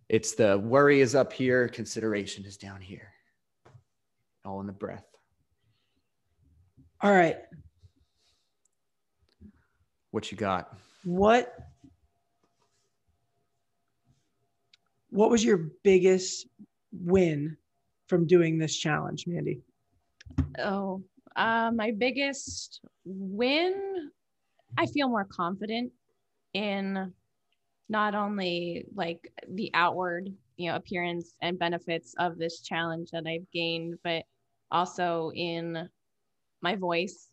It's 0.09 0.35
the 0.35 0.59
worry 0.59 1.03
is 1.03 1.15
up 1.15 1.35
here, 1.35 1.69
consideration 1.69 2.47
is 2.47 2.57
down 2.57 2.81
here. 2.81 3.13
All 4.43 4.59
in 4.63 4.67
the 4.67 4.73
breath. 4.73 5.05
All 7.03 7.13
right. 7.13 7.37
What 10.11 10.33
you 10.33 10.39
got? 10.39 10.75
What 11.05 11.55
what 15.11 15.31
was 15.31 15.45
your 15.45 15.71
biggest 15.83 16.47
win 16.93 17.57
from 18.07 18.27
doing 18.27 18.59
this 18.59 18.77
challenge, 18.77 19.27
Mandy? 19.27 19.61
Oh, 20.59 21.03
uh, 21.37 21.71
my 21.75 21.93
biggest 21.97 22.81
win, 23.05 24.11
I 24.77 24.87
feel 24.87 25.09
more 25.09 25.27
confident 25.31 25.93
in 26.55 27.13
not 27.89 28.15
only 28.15 28.85
like 28.95 29.33
the 29.53 29.71
outward, 29.75 30.29
you 30.57 30.71
know, 30.71 30.77
appearance 30.77 31.35
and 31.41 31.59
benefits 31.59 32.15
of 32.19 32.39
this 32.39 32.61
challenge 32.61 33.11
that 33.13 33.27
I've 33.27 33.51
gained, 33.53 33.95
but 34.05 34.25
also 34.71 35.31
in 35.35 35.89
my 36.61 36.77
voice, 36.77 37.29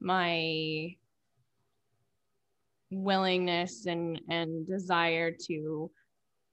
my 0.00 0.94
willingness 2.90 3.86
and 3.86 4.20
and 4.28 4.66
desire 4.66 5.30
to 5.30 5.90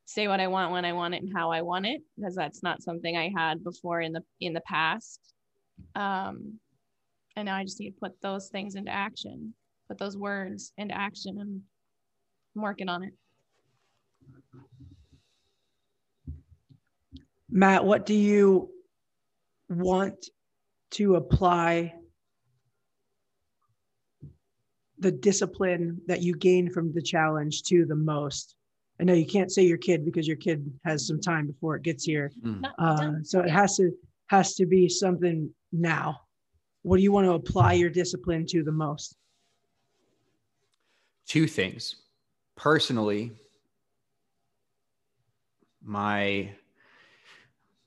say 0.10 0.28
what 0.28 0.40
I 0.40 0.48
want 0.48 0.72
when 0.72 0.86
I 0.86 0.94
want 0.94 1.14
it 1.14 1.22
and 1.22 1.32
how 1.32 1.52
I 1.52 1.62
want 1.62 1.86
it 1.86 2.02
because 2.18 2.36
that's 2.36 2.64
not 2.64 2.82
something 2.82 3.16
I 3.16 3.32
had 3.36 3.64
before 3.64 4.02
in 4.02 4.12
the 4.12 4.24
in 4.42 4.54
the 4.54 4.62
past. 4.62 5.20
Um, 5.94 6.60
and 7.36 7.46
now 7.46 7.56
I 7.56 7.64
just 7.64 7.80
need 7.80 7.92
to 7.92 8.00
put 8.00 8.20
those 8.20 8.50
things 8.50 8.74
into 8.74 8.92
action, 8.92 9.54
put 9.88 10.00
those 10.00 10.18
words 10.18 10.74
into 10.80 10.96
action, 10.96 11.38
and 11.40 11.62
I'm 12.56 12.62
working 12.64 12.90
on 12.90 13.04
it. 13.04 13.14
Matt, 17.52 17.86
what 17.86 18.08
do 18.08 18.16
you 18.16 18.72
want 19.70 20.26
to 20.92 21.18
apply 21.18 21.94
the 24.98 25.12
discipline 25.12 26.02
that 26.08 26.24
you 26.24 26.34
gain 26.34 26.72
from 26.72 26.94
the 26.94 27.02
challenge 27.02 27.62
to 27.64 27.86
the 27.86 27.96
most 27.96 28.56
I 29.00 29.04
know 29.06 29.14
you 29.14 29.26
can't 29.26 29.52
say 29.52 29.64
your 29.64 29.78
kid 29.78 30.04
because 30.04 30.28
your 30.28 30.36
kid 30.38 30.70
has 30.84 31.08
some 31.08 31.22
time 31.22 31.48
before 31.48 31.76
it 31.76 31.84
gets 31.84 32.04
here. 32.04 32.32
Mm. 32.44 32.70
Uh, 32.78 33.12
so 33.24 33.40
it 33.40 33.50
has 33.50 33.78
to 33.78 33.92
has 34.28 34.56
to 34.56 34.66
be 34.66 34.90
something 34.90 35.50
now. 35.72 36.22
What 36.84 36.98
do 36.98 37.04
you 37.04 37.12
want 37.12 37.26
to 37.26 37.32
apply 37.34 37.74
your 37.74 37.90
discipline 37.90 38.46
to 38.48 38.64
the 38.64 38.72
most? 38.72 39.16
two 41.30 41.46
things 41.46 41.96
personally 42.56 43.32
my 45.84 46.50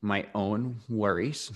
my 0.01 0.25
own 0.33 0.77
worries 0.89 1.51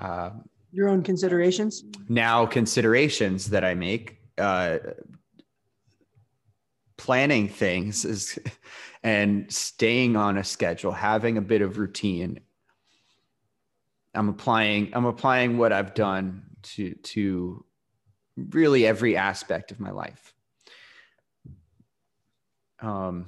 uh, 0.00 0.30
Your 0.70 0.88
own 0.88 1.02
considerations. 1.02 1.82
now 2.08 2.46
considerations 2.46 3.50
that 3.50 3.64
i 3.64 3.74
make 3.74 4.18
uh, 4.38 4.78
planning 6.98 7.48
things 7.48 8.04
is 8.04 8.38
and 9.02 9.50
staying 9.50 10.16
on 10.16 10.36
a 10.36 10.44
schedule 10.44 10.92
having 10.92 11.38
a 11.38 11.40
bit 11.40 11.62
of 11.62 11.78
routine. 11.78 12.40
I'm 14.14 14.28
applying 14.28 14.90
i'm 14.94 15.04
applying 15.04 15.58
what 15.58 15.72
i've 15.72 15.94
done 15.94 16.42
to 16.62 16.94
to 16.94 17.64
really 18.36 18.86
every 18.86 19.16
aspect 19.16 19.70
of 19.70 19.80
my 19.80 19.90
life. 19.90 20.34
Um 22.80 23.26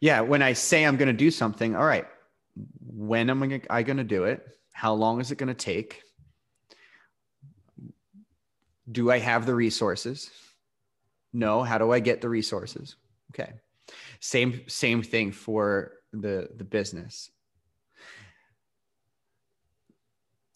yeah 0.00 0.20
when 0.20 0.42
i 0.42 0.52
say 0.52 0.84
i'm 0.84 0.96
going 0.96 1.08
to 1.08 1.12
do 1.12 1.30
something 1.30 1.76
all 1.76 1.84
right 1.84 2.06
when 2.80 3.30
am 3.30 3.42
i 3.70 3.82
going 3.82 3.96
to 3.96 4.04
do 4.04 4.24
it? 4.24 4.46
How 4.72 4.94
long 4.94 5.20
is 5.20 5.30
it 5.30 5.38
going 5.38 5.48
to 5.48 5.54
take 5.54 6.02
do 8.90 9.10
i 9.10 9.18
have 9.18 9.46
the 9.46 9.54
resources? 9.54 10.30
No. 11.32 11.62
How 11.62 11.78
do 11.78 11.92
i 11.92 12.00
get 12.00 12.20
the 12.20 12.28
resources? 12.28 12.96
Okay. 13.32 13.52
Same 14.20 14.62
same 14.68 15.02
thing 15.02 15.32
for 15.32 15.92
the 16.12 16.48
the 16.56 16.64
business. 16.64 17.30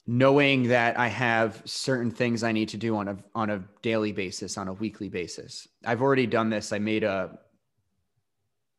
Knowing 0.07 0.69
that 0.69 0.99
i 0.99 1.09
have 1.09 1.63
certain 1.65 2.11
things 2.11 2.43
i 2.43 2.53
need 2.53 2.69
to 2.71 2.77
do 2.77 2.97
on 2.97 3.09
a 3.09 3.17
on 3.35 3.51
a 3.51 3.63
daily 3.83 4.13
basis 4.13 4.59
on 4.59 4.69
a 4.69 4.73
weekly 4.73 5.09
basis. 5.09 5.69
I've 5.85 6.03
already 6.03 6.27
done 6.27 6.51
this. 6.51 6.73
I 6.73 6.79
made 6.79 7.05
a 7.05 7.39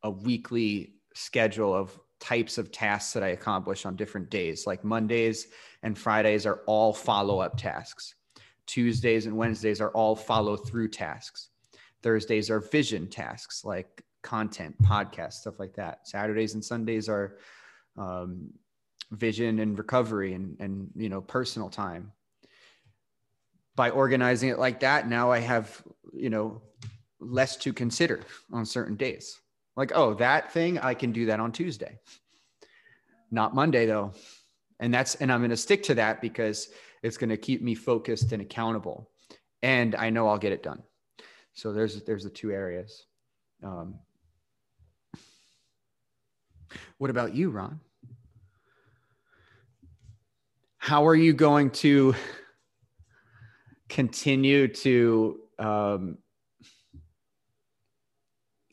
a 0.02 0.10
weekly 0.10 0.94
schedule 1.14 1.72
of 1.72 1.98
types 2.20 2.58
of 2.58 2.72
tasks 2.72 3.12
that 3.12 3.22
i 3.22 3.28
accomplish 3.28 3.86
on 3.86 3.96
different 3.96 4.30
days. 4.30 4.66
Like 4.66 4.84
mondays 4.84 5.46
and 5.82 5.96
fridays 5.96 6.44
are 6.44 6.60
all 6.66 6.92
follow-up 6.92 7.56
tasks 7.56 8.14
tuesdays 8.66 9.26
and 9.26 9.36
wednesdays 9.36 9.80
are 9.80 9.90
all 9.90 10.16
follow 10.16 10.56
through 10.56 10.88
tasks. 10.88 11.50
Thursdays 12.02 12.50
are 12.50 12.60
vision 12.60 13.06
tasks 13.08 13.64
like 13.64 14.02
content 14.22 14.74
podcasts 14.82 15.34
stuff 15.34 15.58
like 15.58 15.74
that. 15.74 16.08
Saturdays 16.08 16.54
and 16.54 16.64
sundays 16.64 17.08
are 17.08 17.36
um, 17.96 18.50
vision 19.12 19.60
and 19.60 19.78
recovery 19.78 20.34
and 20.34 20.56
and 20.60 20.90
you 20.96 21.08
know 21.08 21.20
personal 21.20 21.68
time. 21.68 22.10
By 23.76 23.90
organizing 23.90 24.50
it 24.50 24.58
like 24.58 24.80
that 24.80 25.08
now 25.08 25.30
i 25.30 25.38
have 25.38 25.82
you 26.12 26.30
know 26.30 26.62
less 27.20 27.56
to 27.56 27.72
consider 27.72 28.20
on 28.52 28.66
certain 28.66 28.96
days. 28.96 29.40
Like 29.76 29.92
oh 29.94 30.14
that 30.14 30.52
thing 30.52 30.78
i 30.78 30.94
can 30.94 31.12
do 31.12 31.26
that 31.26 31.40
on 31.40 31.52
tuesday. 31.52 31.98
Not 33.30 33.54
monday 33.54 33.86
though. 33.86 34.12
And 34.80 34.92
that's 34.92 35.14
and 35.16 35.32
i'm 35.32 35.40
going 35.40 35.50
to 35.50 35.56
stick 35.56 35.82
to 35.84 35.94
that 35.94 36.20
because 36.20 36.68
it's 37.04 37.18
going 37.18 37.28
to 37.28 37.36
keep 37.36 37.60
me 37.60 37.74
focused 37.74 38.32
and 38.32 38.40
accountable. 38.40 39.10
And 39.62 39.94
i 39.94 40.10
know 40.10 40.26
i'll 40.26 40.38
get 40.38 40.52
it 40.52 40.62
done. 40.62 40.82
So 41.52 41.72
there's 41.72 42.02
there's 42.02 42.24
the 42.24 42.30
two 42.30 42.50
areas. 42.50 43.06
Um, 43.62 43.96
what 46.98 47.10
about 47.10 47.34
you 47.34 47.50
ron? 47.50 47.80
How 50.78 51.06
are 51.06 51.14
you 51.14 51.32
going 51.32 51.70
to 51.70 52.14
continue 53.88 54.68
to 54.68 55.40
um, 55.58 56.18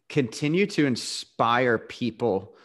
continue 0.10 0.66
to 0.68 0.86
inspire 0.86 1.78
people 1.78 2.56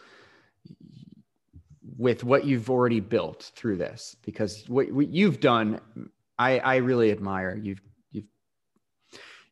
with 1.97 2.23
what 2.23 2.45
you've 2.45 2.69
already 2.69 2.99
built 2.99 3.51
through 3.55 3.77
this 3.77 4.15
because 4.23 4.63
what, 4.67 4.91
what 4.91 5.07
you've 5.09 5.39
done 5.39 5.79
I, 6.37 6.59
I 6.59 6.75
really 6.77 7.11
admire 7.11 7.59
you've 7.61 7.81
you've 8.11 8.25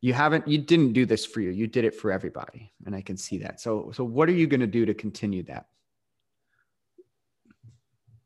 you 0.01 0.13
haven't 0.13 0.47
you 0.47 0.59
didn't 0.59 0.93
do 0.93 1.05
this 1.05 1.25
for 1.25 1.41
you 1.41 1.49
you 1.49 1.67
did 1.67 1.85
it 1.85 1.95
for 1.95 2.11
everybody 2.11 2.71
and 2.85 2.95
i 2.95 3.01
can 3.01 3.17
see 3.17 3.39
that 3.39 3.59
so 3.59 3.91
so 3.93 4.03
what 4.03 4.29
are 4.29 4.33
you 4.33 4.47
going 4.47 4.59
to 4.59 4.67
do 4.67 4.85
to 4.85 4.93
continue 4.93 5.43
that 5.43 5.65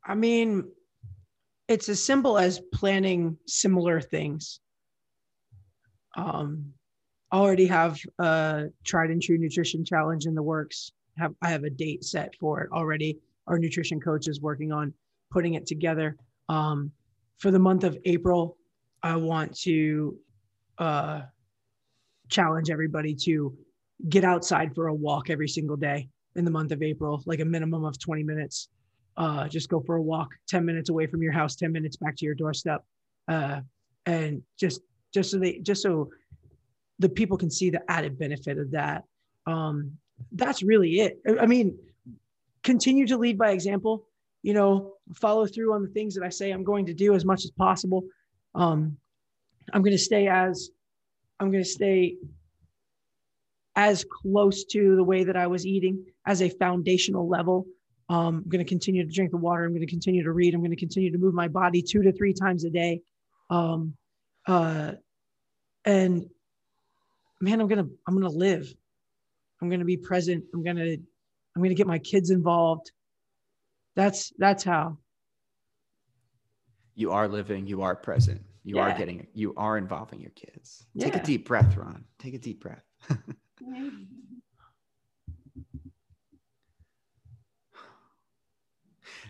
I 0.09 0.15
mean, 0.15 0.67
it's 1.67 1.88
as 1.88 2.03
simple 2.03 2.39
as 2.39 2.59
planning 2.74 3.38
similar 3.45 4.01
things. 4.01 4.59
Um, 6.17 6.74
I 7.32 7.38
already 7.38 7.67
have 7.67 7.99
a 8.17 8.70
tried 8.84 9.11
and 9.11 9.22
true 9.22 9.38
nutrition 9.38 9.86
challenge 9.86 10.26
in 10.26 10.34
the 10.34 10.41
works. 10.41 10.91
Have 11.20 11.36
I 11.43 11.49
have 11.49 11.63
a 11.63 11.70
date 11.70 12.03
set 12.03 12.36
for 12.39 12.61
it 12.61 12.72
already? 12.72 13.20
Our 13.50 13.60
nutrition 13.60 14.00
coach 14.00 14.28
is 14.28 14.39
working 14.39 14.72
on 14.72 14.93
putting 15.32 15.56
it 15.56 15.66
together. 15.66 16.16
Um, 16.47 16.91
for 17.38 17.52
the 17.52 17.60
month 17.60 17.84
of 17.84 17.97
April, 18.06 18.58
I 19.02 19.16
want 19.16 19.58
to 19.62 20.18
uh, 20.78 21.22
challenge 22.30 22.70
everybody 22.70 23.16
to 23.16 23.54
get 24.08 24.24
outside 24.24 24.74
for 24.76 24.88
a 24.88 24.93
walk 24.93 25.30
every 25.30 25.47
single 25.47 25.76
day 25.76 26.10
in 26.36 26.45
the 26.45 26.52
month 26.52 26.72
of 26.72 26.82
April, 26.82 27.22
like 27.26 27.39
a 27.39 27.45
minimum 27.45 27.84
of 27.84 28.00
20 28.00 28.24
minutes. 28.24 28.70
Uh, 29.18 29.47
just 29.47 29.68
go 29.68 29.82
for 29.82 29.95
a 29.95 30.02
walk 30.02 30.30
10 30.47 30.64
minutes 30.64 30.89
away 30.89 31.08
from 31.08 31.22
your 31.22 31.34
house 31.34 31.56
10 31.56 31.72
minutes 31.72 31.97
back 31.97 32.16
to 32.16 32.26
your 32.26 32.36
doorstep. 32.36 32.84
Uh, 33.28 33.62
and 34.06 34.41
just 34.58 34.82
just 35.14 35.32
so 35.32 35.39
they 35.39 35.60
just 35.60 35.82
so 35.82 36.10
the 37.00 37.10
people 37.10 37.38
can 37.38 37.50
see 37.50 37.70
the 37.70 37.82
added 37.89 38.18
benefit 38.18 38.58
of 38.58 38.72
that. 38.72 39.04
Um, 39.45 39.97
that's 40.34 40.64
really 40.64 41.00
it. 41.00 41.20
I 41.39 41.45
mean 41.45 41.78
continue 42.64 43.07
to 43.07 43.18
lead 43.18 43.38
by 43.38 43.51
example 43.51 44.05
you 44.41 44.53
know 44.53 44.93
follow 45.16 45.45
through 45.45 45.74
on 45.74 45.82
the 45.82 45.89
things 45.89 46.16
that 46.16 46.24
i 46.24 46.30
say 46.30 46.51
i'm 46.51 46.64
going 46.64 46.86
to 46.86 46.93
do 46.93 47.14
as 47.14 47.26
much 47.26 47.43
as 47.45 47.51
possible 47.51 48.03
um, 48.55 48.97
i'm 49.74 49.82
going 49.82 49.95
to 49.95 50.03
stay 50.03 50.28
as 50.28 50.70
i'm 51.39 51.51
going 51.51 51.64
to 51.64 51.70
stay 51.70 52.16
as 53.76 54.05
close 54.10 54.66
to 54.66 54.95
the 54.95 55.03
way 55.03 55.24
that 55.24 55.38
i 55.38 55.47
was 55.47 55.66
eating 55.66 56.03
as 56.26 56.41
a 56.41 56.49
foundational 56.49 57.28
level 57.28 57.66
um, 58.10 58.41
I'm 58.43 58.49
going 58.49 58.66
to 58.66 58.68
continue 58.68 59.05
to 59.05 59.12
drink 59.12 59.30
the 59.32 59.38
water. 59.38 59.64
I'm 59.64 59.72
going 59.72 59.86
to 59.86 59.88
continue 59.88 60.24
to 60.24 60.32
read. 60.32 60.55
I'm 60.55 60.62
going 60.62 60.72
to 60.72 60.78
continue 60.78 61.12
to 61.12 61.18
move 61.18 61.36
my 61.36 61.47
body 61.47 61.84
two 61.84 62.01
to 62.01 62.12
three 62.12 62.34
times 62.34 62.64
a 62.64 62.70
day. 62.72 63.01
Um, 63.51 63.95
uh, 64.47 64.93
and 65.86 66.28
man, 67.39 67.62
I'm 67.62 67.68
going 67.68 67.86
to, 67.86 67.91
I'm 68.07 68.16
going 68.20 68.30
to 68.30 68.38
live. 68.38 68.74
I'm 69.62 69.70
going 69.70 69.80
to 69.80 69.86
be 69.86 69.97
present. 69.97 70.43
I'm 70.53 70.64
going 70.64 70.78
to, 70.78 70.97
I'm 71.60 71.64
going 71.64 71.72
to 71.72 71.76
get 71.76 71.88
my 71.88 71.99
kids 71.99 72.30
involved. 72.30 72.89
That's, 73.97 74.32
that's 74.38 74.64
how. 74.64 74.97
you 76.95 77.12
are 77.12 77.28
living 77.28 77.68
you 77.68 77.82
are 77.82 77.97
present. 77.97 78.41
You 78.64 78.80
are 78.80 78.93
getting 78.97 79.28
you 79.34 79.53
are 79.57 79.78
involving 79.78 80.22
your 80.22 80.32
kids. 80.32 80.86
Take 80.97 81.18
a 81.18 81.22
deep 81.22 81.45
breath 81.45 81.76
ron. 81.76 82.05
Take 82.18 82.34
a 82.34 82.38
deep 82.38 82.62
breath. 82.62 82.86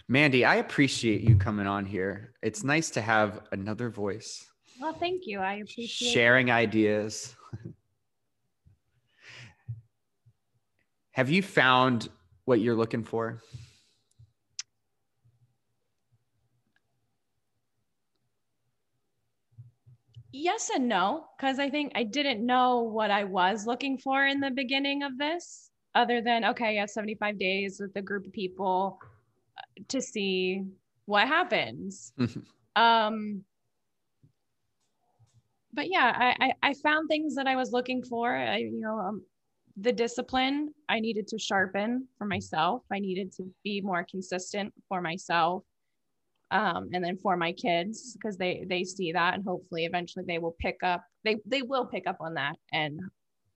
Mandy 0.07 0.45
i 0.45 0.57
appreciate 0.57 1.21
you 1.21 1.35
coming 1.35 1.65
on 1.65 1.83
here. 1.83 2.35
It's 2.43 2.63
nice 2.63 2.91
to 2.91 3.01
have 3.01 3.41
another 3.51 3.89
voice. 3.89 4.47
Well, 4.79 4.93
thank 4.93 5.23
you. 5.25 5.39
I 5.39 5.55
appreciate 5.55 6.11
sharing 6.11 6.51
ideas. 6.51 7.35
Have 11.11 11.29
you 11.29 11.41
found 11.43 12.07
what 12.49 12.59
you're 12.59 12.75
looking 12.75 13.03
for? 13.05 13.41
Yes 20.31 20.69
and 20.73 20.87
no 20.87 21.25
because 21.37 21.57
i 21.59 21.69
think 21.69 21.91
i 21.95 22.03
didn't 22.03 22.45
know 22.45 22.81
what 22.81 23.09
i 23.11 23.23
was 23.23 23.65
looking 23.65 23.97
for 23.97 24.25
in 24.27 24.39
the 24.39 24.51
beginning 24.51 25.01
of 25.03 25.17
this 25.17 25.71
other 25.95 26.21
than 26.21 26.45
okay 26.45 26.75
yeah 26.75 26.85
75 26.85 27.39
days 27.39 27.79
with 27.79 27.95
a 27.95 28.01
group 28.01 28.27
of 28.27 28.33
people 28.33 28.99
uh, 29.57 29.63
to 29.87 30.01
see 30.01 30.63
what 31.05 31.27
happens. 31.27 32.13
Mhm. 32.19 32.45
um 32.75 33.43
but 35.73 35.89
yeah 35.89 36.13
I, 36.15 36.45
I 36.45 36.69
i 36.69 36.73
found 36.75 37.07
things 37.09 37.35
that 37.35 37.47
i 37.47 37.55
was 37.55 37.71
looking 37.71 38.03
for. 38.03 38.35
I 38.35 38.57
you 38.57 38.79
know 38.79 38.99
um 38.99 39.23
the 39.81 39.91
discipline 39.91 40.73
i 40.89 40.99
needed 40.99 41.27
to 41.27 41.37
sharpen 41.37 42.07
for 42.17 42.25
myself. 42.25 42.83
I 42.91 42.99
needed 42.99 43.31
to 43.33 43.43
be 43.63 43.81
more 43.81 44.05
consistent 44.09 44.73
for 44.87 45.01
myself 45.01 45.63
um, 46.51 46.89
and 46.93 47.03
then 47.03 47.17
for 47.17 47.37
my 47.37 47.51
kids 47.51 48.13
because 48.13 48.37
they 48.37 48.65
they 48.67 48.83
see 48.83 49.11
that 49.11 49.35
and 49.35 49.43
hopefully 49.43 49.85
eventually 49.85 50.25
they 50.27 50.39
will 50.39 50.55
pick 50.59 50.77
up 50.83 51.03
they 51.23 51.37
they 51.45 51.61
will 51.61 51.85
pick 51.85 52.07
up 52.07 52.17
on 52.19 52.33
that 52.35 52.55
and 52.73 52.99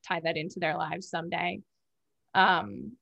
tie 0.07 0.19
that 0.19 0.37
into 0.37 0.59
their 0.59 0.77
lives 0.77 1.09
someday. 1.09 1.61
Um 2.35 2.93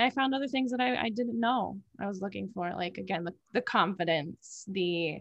and 0.00 0.06
i 0.06 0.10
found 0.10 0.34
other 0.34 0.48
things 0.48 0.70
that 0.70 0.80
i, 0.80 0.96
I 0.96 1.10
didn't 1.10 1.38
know 1.38 1.78
i 2.00 2.06
was 2.06 2.22
looking 2.22 2.48
for 2.54 2.72
like 2.74 2.96
again 2.96 3.22
the, 3.22 3.34
the 3.52 3.60
confidence 3.60 4.64
the 4.66 5.18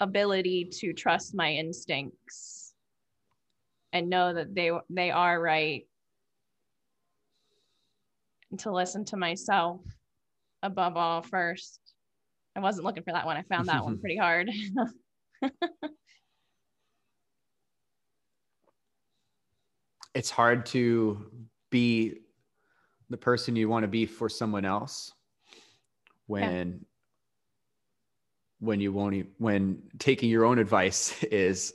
ability 0.00 0.68
to 0.80 0.92
trust 0.92 1.34
my 1.34 1.52
instincts 1.52 2.63
and 3.94 4.10
know 4.10 4.34
that 4.34 4.54
they 4.54 4.70
they 4.90 5.10
are 5.12 5.40
right 5.40 5.86
and 8.50 8.60
to 8.60 8.72
listen 8.72 9.04
to 9.06 9.16
myself 9.16 9.80
above 10.62 10.96
all 10.96 11.22
first. 11.22 11.80
I 12.56 12.60
wasn't 12.60 12.84
looking 12.84 13.02
for 13.04 13.12
that 13.12 13.24
one. 13.24 13.36
I 13.36 13.42
found 13.42 13.68
that 13.68 13.82
one 13.84 13.98
pretty 14.00 14.16
hard. 14.16 14.50
it's 20.14 20.30
hard 20.30 20.66
to 20.66 21.30
be 21.70 22.20
the 23.10 23.16
person 23.16 23.56
you 23.56 23.68
want 23.68 23.84
to 23.84 23.88
be 23.88 24.06
for 24.06 24.28
someone 24.28 24.64
else 24.64 25.12
when 26.26 26.66
yeah. 26.66 26.74
when 28.60 28.80
you 28.80 28.92
won't 28.92 29.26
when 29.38 29.82
taking 29.98 30.30
your 30.30 30.44
own 30.44 30.58
advice 30.58 31.22
is 31.30 31.74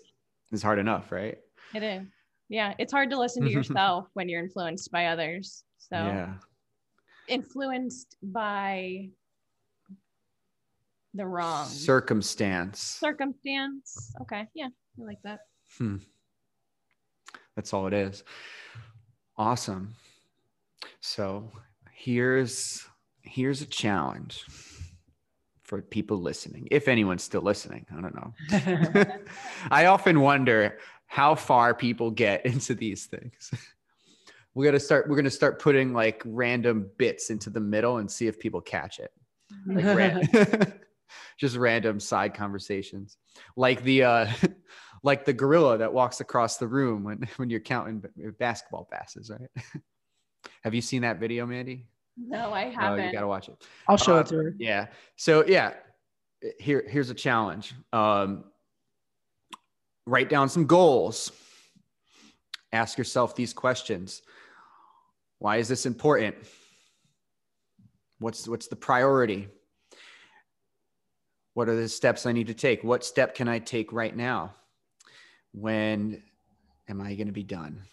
is 0.52 0.62
hard 0.62 0.80
enough 0.80 1.12
right 1.12 1.38
it 1.74 1.84
is 1.84 2.08
yeah 2.50 2.74
it's 2.80 2.92
hard 2.92 3.10
to 3.10 3.20
listen 3.20 3.44
to 3.44 3.52
yourself 3.60 4.08
when 4.14 4.30
you're 4.30 4.42
influenced 4.42 4.92
by 4.92 5.08
others 5.08 5.64
so 5.78 5.96
yeah 5.98 6.34
influenced 7.28 8.18
by 8.22 9.10
the 11.14 11.26
wrong 11.26 11.66
circumstance. 11.68 12.80
Circumstance. 12.82 14.14
Okay. 14.22 14.46
Yeah. 14.54 14.68
I 15.00 15.06
like 15.06 15.22
that. 15.24 15.40
Hmm. 15.78 15.98
That's 17.56 17.74
all 17.74 17.88
it 17.88 17.94
is. 17.94 18.24
Awesome. 19.38 19.96
So 21.02 21.52
here's 21.92 22.86
here's 23.22 23.62
a 23.62 23.66
challenge 23.66 24.44
for 25.64 25.82
people 25.82 26.18
listening, 26.18 26.68
if 26.72 26.88
anyone's 26.88 27.24
still 27.24 27.42
listening. 27.42 27.86
I 27.96 28.02
don't 28.02 28.16
know. 28.16 28.34
I 29.72 29.86
often 29.86 30.22
wonder 30.22 30.80
how 31.10 31.34
far 31.36 31.74
people 31.74 32.12
get 32.12 32.46
into 32.46 32.74
these 32.74 33.08
things. 33.08 33.52
We 34.54 34.66
got 34.66 34.72
to 34.72 34.80
start 34.80 35.10
we're 35.10 35.16
going 35.16 35.26
to 35.26 35.32
start 35.32 35.60
putting 35.60 35.94
like 35.94 36.22
random 36.26 36.90
bits 36.98 37.30
into 37.30 37.50
the 37.50 37.60
middle 37.60 37.98
and 37.98 38.10
see 38.10 38.28
if 38.28 38.40
people 38.40 38.62
catch 38.62 39.00
it. 39.00 39.12
Like 39.66 39.84
ran- 39.84 40.30
just 41.40 41.58
random 41.58 42.00
side 42.00 42.34
conversations. 42.34 43.18
Like 43.58 43.84
the 43.84 44.04
uh 44.04 44.28
like 45.04 45.26
the 45.26 45.34
gorilla 45.34 45.80
that 45.80 45.92
walks 45.92 46.20
across 46.20 46.58
the 46.58 46.68
room 46.68 47.04
when 47.04 47.28
when 47.38 47.50
you're 47.50 47.60
counting 47.60 48.04
basketball 48.38 48.88
passes 48.92 49.32
right? 49.32 49.50
Have 50.64 50.74
you 50.74 50.82
seen 50.82 51.02
that 51.02 51.20
video 51.20 51.46
mandy? 51.46 51.88
No 52.18 52.52
i 52.54 52.66
haven't 52.66 53.00
oh 53.00 53.06
you 53.06 53.12
gotta 53.12 53.28
watch 53.28 53.50
it. 53.50 53.56
I'll 53.88 53.98
show 53.98 54.18
uh, 54.18 54.20
it 54.20 54.28
to 54.28 54.36
her. 54.36 54.56
yeah. 54.60 54.88
So 55.16 55.46
yeah 55.46 55.74
here 56.60 56.84
here's 56.88 57.10
a 57.10 57.16
challenge. 57.16 57.74
Um 57.94 58.44
write 60.10 60.30
down 60.30 60.50
some 60.50 60.66
goals 60.66 61.32
ask 62.72 62.98
yourself 62.98 63.36
these 63.36 63.54
questions 63.54 64.22
why 65.40 65.56
is 65.58 65.70
this 65.70 65.86
important? 65.86 66.36
What's 68.20 68.48
what's 68.48 68.68
the 68.68 68.76
priority? 68.76 69.48
What 71.54 71.70
are 71.70 71.76
the 71.76 71.90
steps 71.90 72.26
I 72.26 72.34
need 72.34 72.48
to 72.48 72.54
take? 72.54 72.84
What 72.84 73.04
step 73.04 73.36
can 73.36 73.48
I 73.48 73.60
take 73.60 73.92
right 73.92 74.16
now? 74.16 74.54
When 75.54 76.22
am 76.90 77.02
I 77.02 77.16
going 77.16 77.28
to 77.28 77.34
be 77.34 77.44
done? 77.44 77.84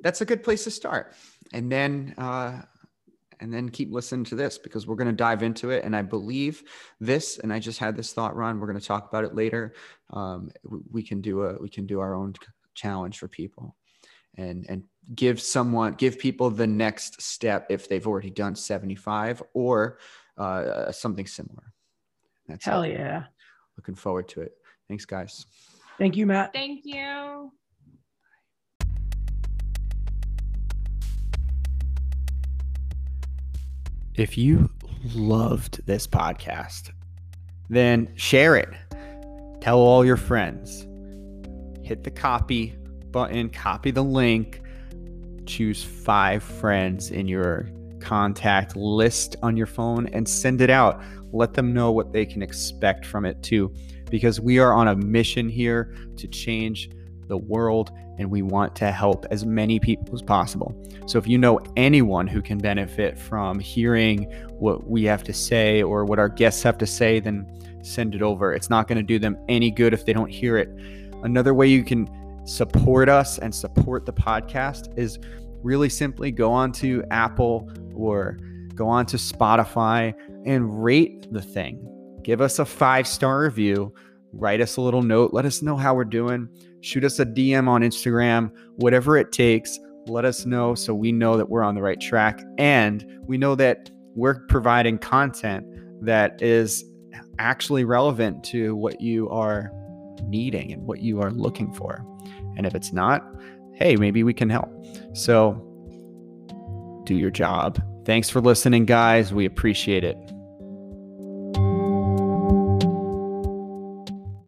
That's 0.00 0.20
a 0.20 0.24
good 0.24 0.44
place 0.44 0.64
to 0.64 0.70
start. 0.70 1.14
And 1.52 1.70
then 1.70 2.14
uh, 2.16 2.62
and 3.40 3.52
then 3.52 3.68
keep 3.68 3.92
listening 3.92 4.24
to 4.26 4.34
this 4.34 4.58
because 4.58 4.86
we're 4.86 4.96
going 4.96 5.08
to 5.08 5.12
dive 5.12 5.42
into 5.42 5.70
it. 5.70 5.84
And 5.84 5.94
I 5.94 6.02
believe 6.02 6.62
this, 7.00 7.38
and 7.38 7.52
I 7.52 7.58
just 7.58 7.78
had 7.78 7.96
this 7.96 8.12
thought, 8.12 8.36
Ron. 8.36 8.60
We're 8.60 8.66
going 8.66 8.80
to 8.80 8.86
talk 8.86 9.08
about 9.08 9.24
it 9.24 9.34
later. 9.34 9.74
Um, 10.10 10.50
we 10.90 11.02
can 11.02 11.20
do 11.20 11.42
a 11.42 11.58
we 11.60 11.68
can 11.68 11.86
do 11.86 12.00
our 12.00 12.14
own 12.14 12.34
challenge 12.74 13.18
for 13.18 13.28
people 13.28 13.76
and 14.36 14.64
and 14.68 14.84
give 15.14 15.40
someone 15.40 15.94
give 15.94 16.18
people 16.18 16.48
the 16.50 16.66
next 16.66 17.20
step 17.20 17.66
if 17.70 17.88
they've 17.88 18.06
already 18.06 18.30
done 18.30 18.54
75 18.54 19.42
or 19.52 19.98
uh, 20.38 20.92
something 20.92 21.26
similar 21.26 21.72
that's 22.46 22.64
hell 22.64 22.86
yeah 22.86 23.24
looking 23.76 23.94
forward 23.94 24.28
to 24.28 24.42
it 24.42 24.52
thanks 24.86 25.04
guys 25.04 25.46
thank 25.98 26.16
you 26.16 26.26
matt 26.26 26.52
thank 26.52 26.82
you 26.84 27.50
if 34.18 34.36
you 34.38 34.70
loved 35.14 35.84
this 35.86 36.06
podcast 36.06 36.90
then 37.68 38.12
share 38.16 38.56
it. 38.56 38.68
Tell 39.60 39.78
all 39.78 40.04
your 40.04 40.16
friends. 40.16 40.86
Hit 41.82 42.04
the 42.04 42.10
copy 42.10 42.76
button, 43.10 43.50
copy 43.50 43.90
the 43.90 44.04
link, 44.04 44.60
choose 45.46 45.82
five 45.82 46.42
friends 46.42 47.10
in 47.10 47.28
your 47.28 47.68
contact 48.00 48.76
list 48.76 49.36
on 49.42 49.56
your 49.56 49.66
phone 49.66 50.06
and 50.08 50.28
send 50.28 50.60
it 50.60 50.70
out. 50.70 51.02
Let 51.32 51.54
them 51.54 51.74
know 51.74 51.92
what 51.92 52.12
they 52.12 52.24
can 52.24 52.42
expect 52.42 53.04
from 53.04 53.24
it 53.24 53.42
too, 53.42 53.74
because 54.10 54.40
we 54.40 54.58
are 54.58 54.72
on 54.72 54.88
a 54.88 54.96
mission 54.96 55.48
here 55.48 55.94
to 56.16 56.28
change 56.28 56.90
the 57.26 57.36
world 57.36 57.90
and 58.18 58.30
we 58.30 58.42
want 58.42 58.74
to 58.76 58.90
help 58.90 59.24
as 59.30 59.46
many 59.46 59.78
people 59.78 60.14
as 60.14 60.22
possible. 60.22 60.74
So 61.06 61.18
if 61.18 61.26
you 61.26 61.38
know 61.38 61.60
anyone 61.76 62.26
who 62.26 62.42
can 62.42 62.58
benefit 62.58 63.18
from 63.18 63.58
hearing 63.58 64.24
what 64.58 64.88
we 64.88 65.04
have 65.04 65.22
to 65.24 65.32
say 65.32 65.82
or 65.82 66.04
what 66.04 66.18
our 66.18 66.28
guests 66.28 66.62
have 66.62 66.78
to 66.78 66.86
say, 66.86 67.20
then 67.20 67.46
send 67.82 68.14
it 68.14 68.22
over. 68.22 68.52
It's 68.52 68.70
not 68.70 68.88
going 68.88 68.98
to 68.98 69.02
do 69.02 69.18
them 69.18 69.36
any 69.48 69.70
good 69.70 69.94
if 69.94 70.04
they 70.04 70.12
don't 70.12 70.30
hear 70.30 70.56
it. 70.56 70.68
Another 71.22 71.54
way 71.54 71.66
you 71.68 71.84
can 71.84 72.08
support 72.46 73.08
us 73.08 73.38
and 73.38 73.54
support 73.54 74.06
the 74.06 74.12
podcast 74.12 74.96
is 74.98 75.18
really 75.62 75.88
simply 75.88 76.30
go 76.30 76.52
on 76.52 76.72
to 76.72 77.04
Apple 77.10 77.70
or 77.94 78.38
go 78.74 78.88
on 78.88 79.06
to 79.06 79.16
Spotify 79.16 80.14
and 80.46 80.82
rate 80.82 81.32
the 81.32 81.42
thing. 81.42 81.84
Give 82.22 82.40
us 82.40 82.58
a 82.58 82.64
five 82.64 83.06
star 83.06 83.40
review, 83.40 83.92
write 84.32 84.60
us 84.60 84.76
a 84.76 84.80
little 84.80 85.02
note, 85.02 85.32
let 85.32 85.44
us 85.44 85.62
know 85.62 85.76
how 85.76 85.94
we're 85.94 86.04
doing, 86.04 86.48
shoot 86.80 87.04
us 87.04 87.18
a 87.18 87.26
DM 87.26 87.68
on 87.68 87.82
Instagram, 87.82 88.50
whatever 88.76 89.16
it 89.16 89.32
takes. 89.32 89.78
Let 90.06 90.24
us 90.24 90.46
know 90.46 90.74
so 90.74 90.94
we 90.94 91.12
know 91.12 91.36
that 91.36 91.48
we're 91.48 91.62
on 91.62 91.74
the 91.74 91.82
right 91.82 92.00
track 92.00 92.42
and 92.58 93.04
we 93.22 93.36
know 93.38 93.54
that 93.56 93.90
we're 94.14 94.46
providing 94.46 94.98
content 94.98 95.66
that 96.04 96.40
is 96.40 96.84
actually 97.38 97.84
relevant 97.84 98.42
to 98.44 98.74
what 98.76 99.00
you 99.00 99.28
are 99.30 99.70
needing 100.24 100.72
and 100.72 100.82
what 100.82 101.00
you 101.00 101.20
are 101.20 101.30
looking 101.30 101.72
for. 101.72 102.04
And 102.56 102.66
if 102.66 102.74
it's 102.74 102.92
not, 102.92 103.22
hey, 103.74 103.96
maybe 103.96 104.24
we 104.24 104.34
can 104.34 104.50
help. 104.50 104.70
So 105.12 105.64
do 107.04 107.14
your 107.14 107.30
job. 107.30 107.80
Thanks 108.04 108.28
for 108.28 108.40
listening, 108.40 108.86
guys. 108.86 109.32
We 109.32 109.44
appreciate 109.44 110.04
it. 110.04 110.16